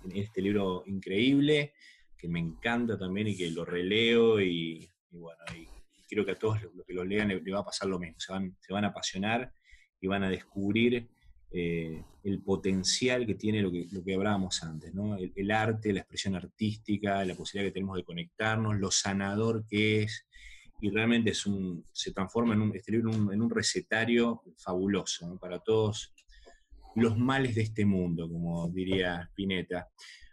en 0.05 0.17
este 0.17 0.43
libro 0.43 0.83
increíble, 0.87 1.75
que 2.17 2.27
me 2.27 2.41
encanta 2.41 2.99
también 2.99 3.29
y 3.29 3.37
que 3.37 3.51
lo 3.51 3.65
releo 3.65 4.41
y, 4.41 4.91
bueno, 5.11 5.39
y 5.55 5.69
creo 6.09 6.25
que 6.25 6.33
a 6.33 6.39
todos 6.39 6.63
los 6.63 6.87
que 6.87 6.95
lo 6.95 7.05
lean 7.05 7.29
les, 7.29 7.43
va 7.43 7.61
a 7.61 7.65
pasar 7.65 7.89
lo 7.89 7.99
mismo, 7.99 8.19
se 8.19 8.33
van, 8.33 8.57
se 8.59 8.73
van 8.73 8.85
a 8.87 8.89
apasionar 8.89 9.53
y 10.01 10.07
van 10.07 10.25
a 10.25 10.31
descubrir 10.31 11.09
eh, 11.51 12.03
el 12.29 12.43
potencial 12.43 13.27
que 13.27 13.35
tiene 13.35 13.63
lo 13.63 13.71
que, 13.71 13.87
lo 13.91 14.05
que 14.05 14.15
hablábamos 14.15 14.63
antes, 14.63 14.95
¿no? 14.95 15.17
el, 15.17 15.51
arte, 15.51 15.93
la 15.93 16.01
expresión 16.01 16.35
artística, 16.35 17.25
la 17.25 17.35
posibilidad 17.35 17.71
que 17.71 17.75
tenemos 17.75 17.97
de 17.97 18.05
conectarnos, 18.05 18.79
lo 18.79 18.91
sanador 18.91 19.65
que 19.67 20.03
es, 20.03 20.27
y 20.81 20.91
realmente 20.91 21.31
es 21.31 21.47
un, 21.47 21.85
se 21.93 22.13
transforma 22.13 22.55
en 22.55 22.63
un, 22.63 22.77
este 22.77 22.93
libro 22.93 23.13
en 23.13 23.43
un, 23.43 23.51
recetario 23.51 24.43
fabuloso 24.57 25.37
para 25.41 25.59
todos 25.59 26.15
los 26.95 27.17
males 27.19 27.55
de 27.55 27.63
este 27.63 27.85
mundo, 27.85 28.29
como 28.29 28.69
diría 28.69 29.23
Spinetta. 29.31 29.89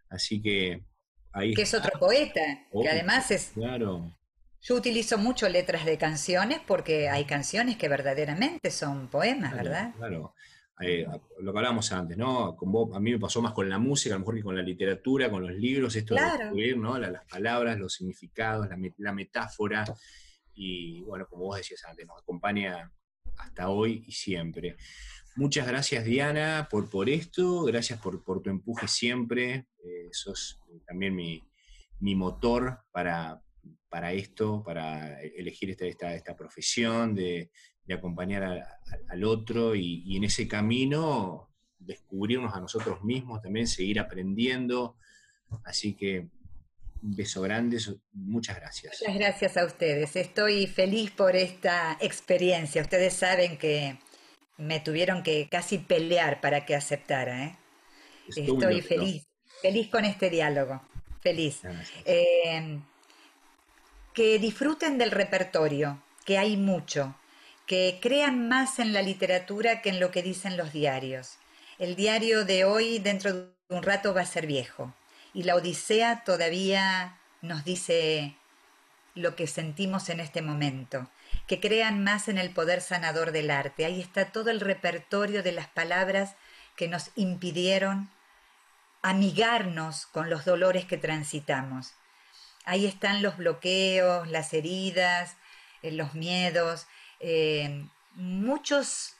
Así 0.10 0.42
que 0.42 0.84
ahí... 1.32 1.54
Que 1.54 1.64
es 1.64 1.74
otro 1.74 2.00
poeta, 2.00 2.42
que 2.72 2.90
además 2.90 3.32
es... 3.32 3.52
Claro. 3.54 4.16
Yo 4.62 4.76
utilizo 4.76 5.20
mucho 5.20 5.48
letras 5.48 5.86
de 5.86 5.98
canciones 5.98 6.60
porque 6.66 7.08
hay 7.08 7.26
canciones 7.26 7.78
que 7.78 7.88
verdaderamente 7.88 8.72
son 8.72 9.10
poemas, 9.10 9.54
¿verdad? 9.54 9.94
Claro. 9.96 10.34
Eh, 10.82 11.08
lo 11.40 11.54
que 11.54 11.58
hablábamos 11.58 11.92
antes, 11.94 12.18
¿no? 12.18 12.56
Con 12.58 12.94
a 12.94 13.00
mí 13.00 13.12
me 13.12 13.20
pasó 13.20 13.42
más 13.42 13.54
con 13.54 13.70
la 13.70 13.80
música, 13.80 14.14
a 14.14 14.18
lo 14.18 14.20
mejor 14.20 14.36
que 14.36 14.44
con 14.44 14.56
la 14.58 14.62
literatura, 14.62 15.30
con 15.30 15.44
los 15.44 15.56
libros, 15.56 15.96
esto 15.96 16.16
de 16.16 16.22
descubrir, 16.22 16.78
¿no? 16.78 16.98
las 17.00 17.24
palabras, 17.26 17.80
los 17.80 17.94
significados, 17.94 18.68
la, 18.98 19.14
metáfora, 19.14 19.86
y 20.54 21.02
bueno, 21.02 21.28
como 21.28 21.46
vos 21.46 21.58
decías 21.58 21.84
antes, 21.86 22.06
nos 22.06 22.22
acompaña 22.22 22.92
hasta 23.38 23.70
hoy 23.70 24.04
y 24.06 24.12
siempre. 24.12 24.76
Muchas 25.38 25.66
gracias 25.66 26.04
Diana 26.04 26.68
por, 26.70 26.90
por 26.90 27.10
esto, 27.10 27.64
gracias 27.64 28.00
por, 28.00 28.22
tu 28.42 28.50
empuje 28.50 28.88
siempre, 28.88 29.68
eh, 29.84 30.10
sos 30.12 30.60
también 30.86 31.16
mi, 31.16 31.42
motor 32.00 32.80
para, 32.92 33.42
para 33.88 34.12
esto, 34.12 34.62
para 34.62 35.22
elegir 35.22 35.70
esta, 35.72 36.14
esta 36.14 36.36
profesión, 36.36 37.16
de, 37.16 37.50
de 37.86 37.94
acompañar 37.94 38.68
al 39.10 39.24
otro 39.24 39.76
y, 39.76 40.16
en 40.16 40.24
ese 40.24 40.48
camino 40.48 41.50
descubrirnos 41.78 42.56
a 42.56 42.60
nosotros 42.60 43.04
mismos, 43.04 43.42
también 43.42 43.68
seguir 43.68 44.00
aprendiendo. 44.00 44.98
Así 45.64 45.94
que 45.94 46.28
un 47.04 47.16
beso 47.16 47.42
grande, 47.42 47.78
muchas 48.14 48.56
gracias. 48.56 48.98
Muchas 49.02 49.20
gracias 49.20 49.58
a 49.58 49.66
ustedes. 49.66 50.16
Estoy 50.16 50.66
feliz 50.66 51.12
por 51.12 51.36
esta 51.36 51.98
experiencia. 52.02 52.82
Ustedes 52.82 53.14
saben 53.14 53.58
que 53.58 54.00
me 54.58 54.80
tuvieron 54.80 55.22
que 55.22 55.48
casi 55.48 55.78
pelear 55.78 56.42
para 56.42 56.66
que 56.66 56.76
aceptara. 56.76 57.46
¿eh? 57.46 57.58
Estoy 58.28 58.82
feliz, 58.82 59.28
feliz 59.62 59.88
con 59.90 60.06
este 60.06 60.32
diálogo. 60.32 60.82
Feliz. 61.22 61.62
Eh, 62.06 62.80
que 64.14 64.40
disfruten 64.40 64.98
del 64.98 65.12
repertorio, 65.12 66.02
que 66.26 66.40
hay 66.40 66.58
mucho 66.58 67.16
que 67.66 68.00
crean 68.02 68.48
más 68.48 68.80
en 68.80 68.94
la 68.94 69.02
literatura 69.02 69.82
que 69.82 69.90
en 69.90 70.00
lo 70.00 70.12
que 70.12 70.24
dicen 70.24 70.58
los 70.58 70.72
diarios. 70.72 71.38
El 71.80 71.96
diario 71.96 72.46
de 72.46 72.64
hoy 72.64 73.00
dentro 73.00 73.34
de 73.34 73.50
un 73.70 73.84
rato 73.84 74.14
va 74.14 74.22
a 74.22 74.26
ser 74.26 74.48
viejo 74.48 74.94
y 75.34 75.44
la 75.44 75.56
Odisea 75.56 76.24
todavía 76.24 77.18
nos 77.42 77.66
dice 77.66 78.36
lo 79.16 79.36
que 79.36 79.48
sentimos 79.48 80.10
en 80.10 80.20
este 80.20 80.42
momento, 80.42 81.10
que 81.48 81.60
crean 81.60 82.04
más 82.04 82.28
en 82.28 82.38
el 82.38 82.52
poder 82.52 82.82
sanador 82.82 83.32
del 83.32 83.50
arte. 83.50 83.86
Ahí 83.86 84.02
está 84.02 84.32
todo 84.32 84.50
el 84.50 84.60
repertorio 84.60 85.42
de 85.42 85.52
las 85.52 85.68
palabras 85.68 86.36
que 86.76 86.88
nos 86.88 87.12
impidieron 87.16 88.10
amigarnos 89.02 90.06
con 90.08 90.30
los 90.30 90.46
dolores 90.46 90.86
que 90.86 90.98
transitamos. 90.98 91.94
Ahí 92.66 92.86
están 92.86 93.22
los 93.22 93.38
bloqueos, 93.38 94.28
las 94.28 94.54
heridas, 94.54 95.38
eh, 95.82 95.92
los 95.92 96.16
miedos, 96.16 96.88
eh, 97.20 97.86
muchos, 98.14 99.16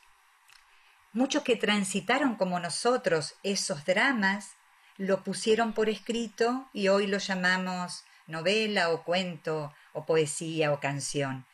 muchos 1.14 1.44
que 1.44 1.56
transitaron 1.56 2.36
como 2.36 2.60
nosotros 2.60 3.36
esos 3.44 3.86
dramas, 3.86 4.56
lo 4.98 5.24
pusieron 5.24 5.74
por 5.74 5.90
escrito 5.90 6.70
y 6.74 6.88
hoy 6.88 7.08
lo 7.08 7.18
llamamos 7.18 8.04
novela 8.28 8.90
o 8.92 9.04
cuento 9.04 9.74
o 9.94 10.06
poesía 10.06 10.72
o 10.72 10.80
canción. 10.80 11.46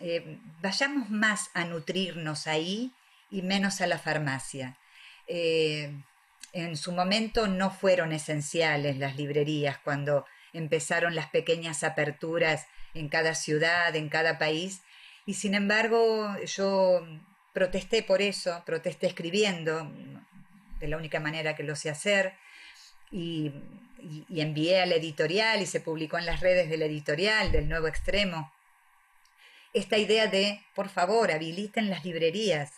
Eh, 0.00 0.38
vayamos 0.60 1.10
más 1.10 1.50
a 1.54 1.64
nutrirnos 1.64 2.46
ahí 2.46 2.92
y 3.30 3.42
menos 3.42 3.80
a 3.80 3.86
la 3.86 3.98
farmacia. 3.98 4.76
Eh, 5.26 5.94
en 6.52 6.76
su 6.76 6.92
momento 6.92 7.46
no 7.46 7.70
fueron 7.70 8.12
esenciales 8.12 8.96
las 8.98 9.16
librerías 9.16 9.78
cuando 9.78 10.26
empezaron 10.52 11.14
las 11.14 11.28
pequeñas 11.28 11.84
aperturas 11.84 12.66
en 12.94 13.08
cada 13.08 13.34
ciudad, 13.34 13.94
en 13.94 14.08
cada 14.08 14.38
país, 14.38 14.82
y 15.30 15.34
sin 15.34 15.54
embargo, 15.54 16.34
yo 16.44 17.06
protesté 17.52 18.02
por 18.02 18.20
eso, 18.20 18.64
protesté 18.66 19.06
escribiendo, 19.06 19.88
de 20.80 20.88
la 20.88 20.96
única 20.96 21.20
manera 21.20 21.54
que 21.54 21.62
lo 21.62 21.76
sé 21.76 21.88
hacer, 21.88 22.34
y, 23.12 23.52
envié 24.28 24.82
a 24.82 24.86
la 24.86 24.96
editorial 24.96 25.62
y 25.62 25.66
se 25.66 25.80
publicó 25.80 26.18
en 26.18 26.26
las 26.26 26.40
redes 26.40 26.68
de 26.68 26.78
la 26.78 26.86
editorial, 26.86 27.52
del 27.52 27.68
nuevo 27.68 27.86
extremo, 27.86 28.52
esta 29.72 29.98
idea 29.98 30.26
de, 30.26 30.64
por 30.74 30.88
favor, 30.88 31.30
habiliten 31.30 31.90
las 31.90 32.04
librerías. 32.04 32.72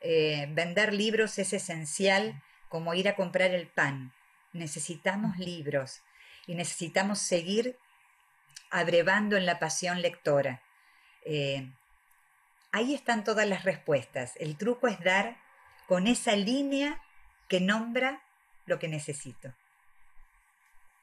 Eh, 0.00 0.48
vender 0.50 0.92
libros 0.92 1.38
es 1.38 1.52
esencial 1.52 2.42
como 2.68 2.94
ir 2.94 3.08
a 3.08 3.14
comprar 3.14 3.52
el 3.52 3.68
pan. 3.68 4.12
Necesitamos 4.52 5.38
libros 5.38 6.00
y 6.48 6.56
necesitamos 6.56 7.20
seguir 7.20 7.76
abrevando 8.72 9.36
en 9.36 9.46
la 9.46 9.60
pasión 9.60 10.02
lectora. 10.02 10.62
Eh, 11.24 11.70
Ahí 12.72 12.94
están 12.94 13.22
todas 13.22 13.48
las 13.48 13.64
respuestas. 13.64 14.34
El 14.36 14.56
truco 14.56 14.88
es 14.88 14.98
dar 15.00 15.36
con 15.86 16.06
esa 16.06 16.34
línea 16.34 17.00
que 17.48 17.60
nombra 17.60 18.22
lo 18.66 18.78
que 18.78 18.88
necesito. 18.88 19.52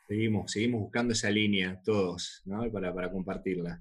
Seguimos, 0.08 0.52
seguimos 0.52 0.82
buscando 0.82 1.14
esa 1.14 1.30
línea 1.30 1.80
todos, 1.86 2.42
¿no? 2.46 2.70
Para, 2.72 2.94
para 2.94 3.12
compartirla. 3.12 3.80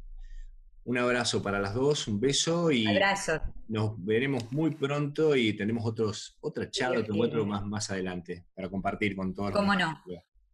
Un 0.84 0.98
abrazo 0.98 1.42
para 1.42 1.58
las 1.58 1.74
dos, 1.74 2.08
un 2.08 2.20
beso 2.20 2.70
y 2.70 2.86
abrazo. 2.86 3.40
nos 3.68 4.02
veremos 4.04 4.50
muy 4.52 4.70
pronto 4.70 5.36
y 5.36 5.54
tenemos 5.54 5.84
otros, 5.84 6.36
otra 6.40 6.70
charla, 6.70 7.00
otro 7.00 7.14
encuentro 7.14 7.46
más, 7.46 7.64
más 7.64 7.90
adelante 7.90 8.44
para 8.54 8.68
compartir 8.68 9.16
con 9.16 9.34
todos. 9.34 9.52
¿Cómo 9.52 9.74
no? 9.74 10.02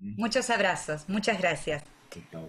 Muchos 0.00 0.50
abrazos, 0.50 1.08
muchas 1.08 1.38
gracias. 1.40 1.84
Chao. 2.30 2.48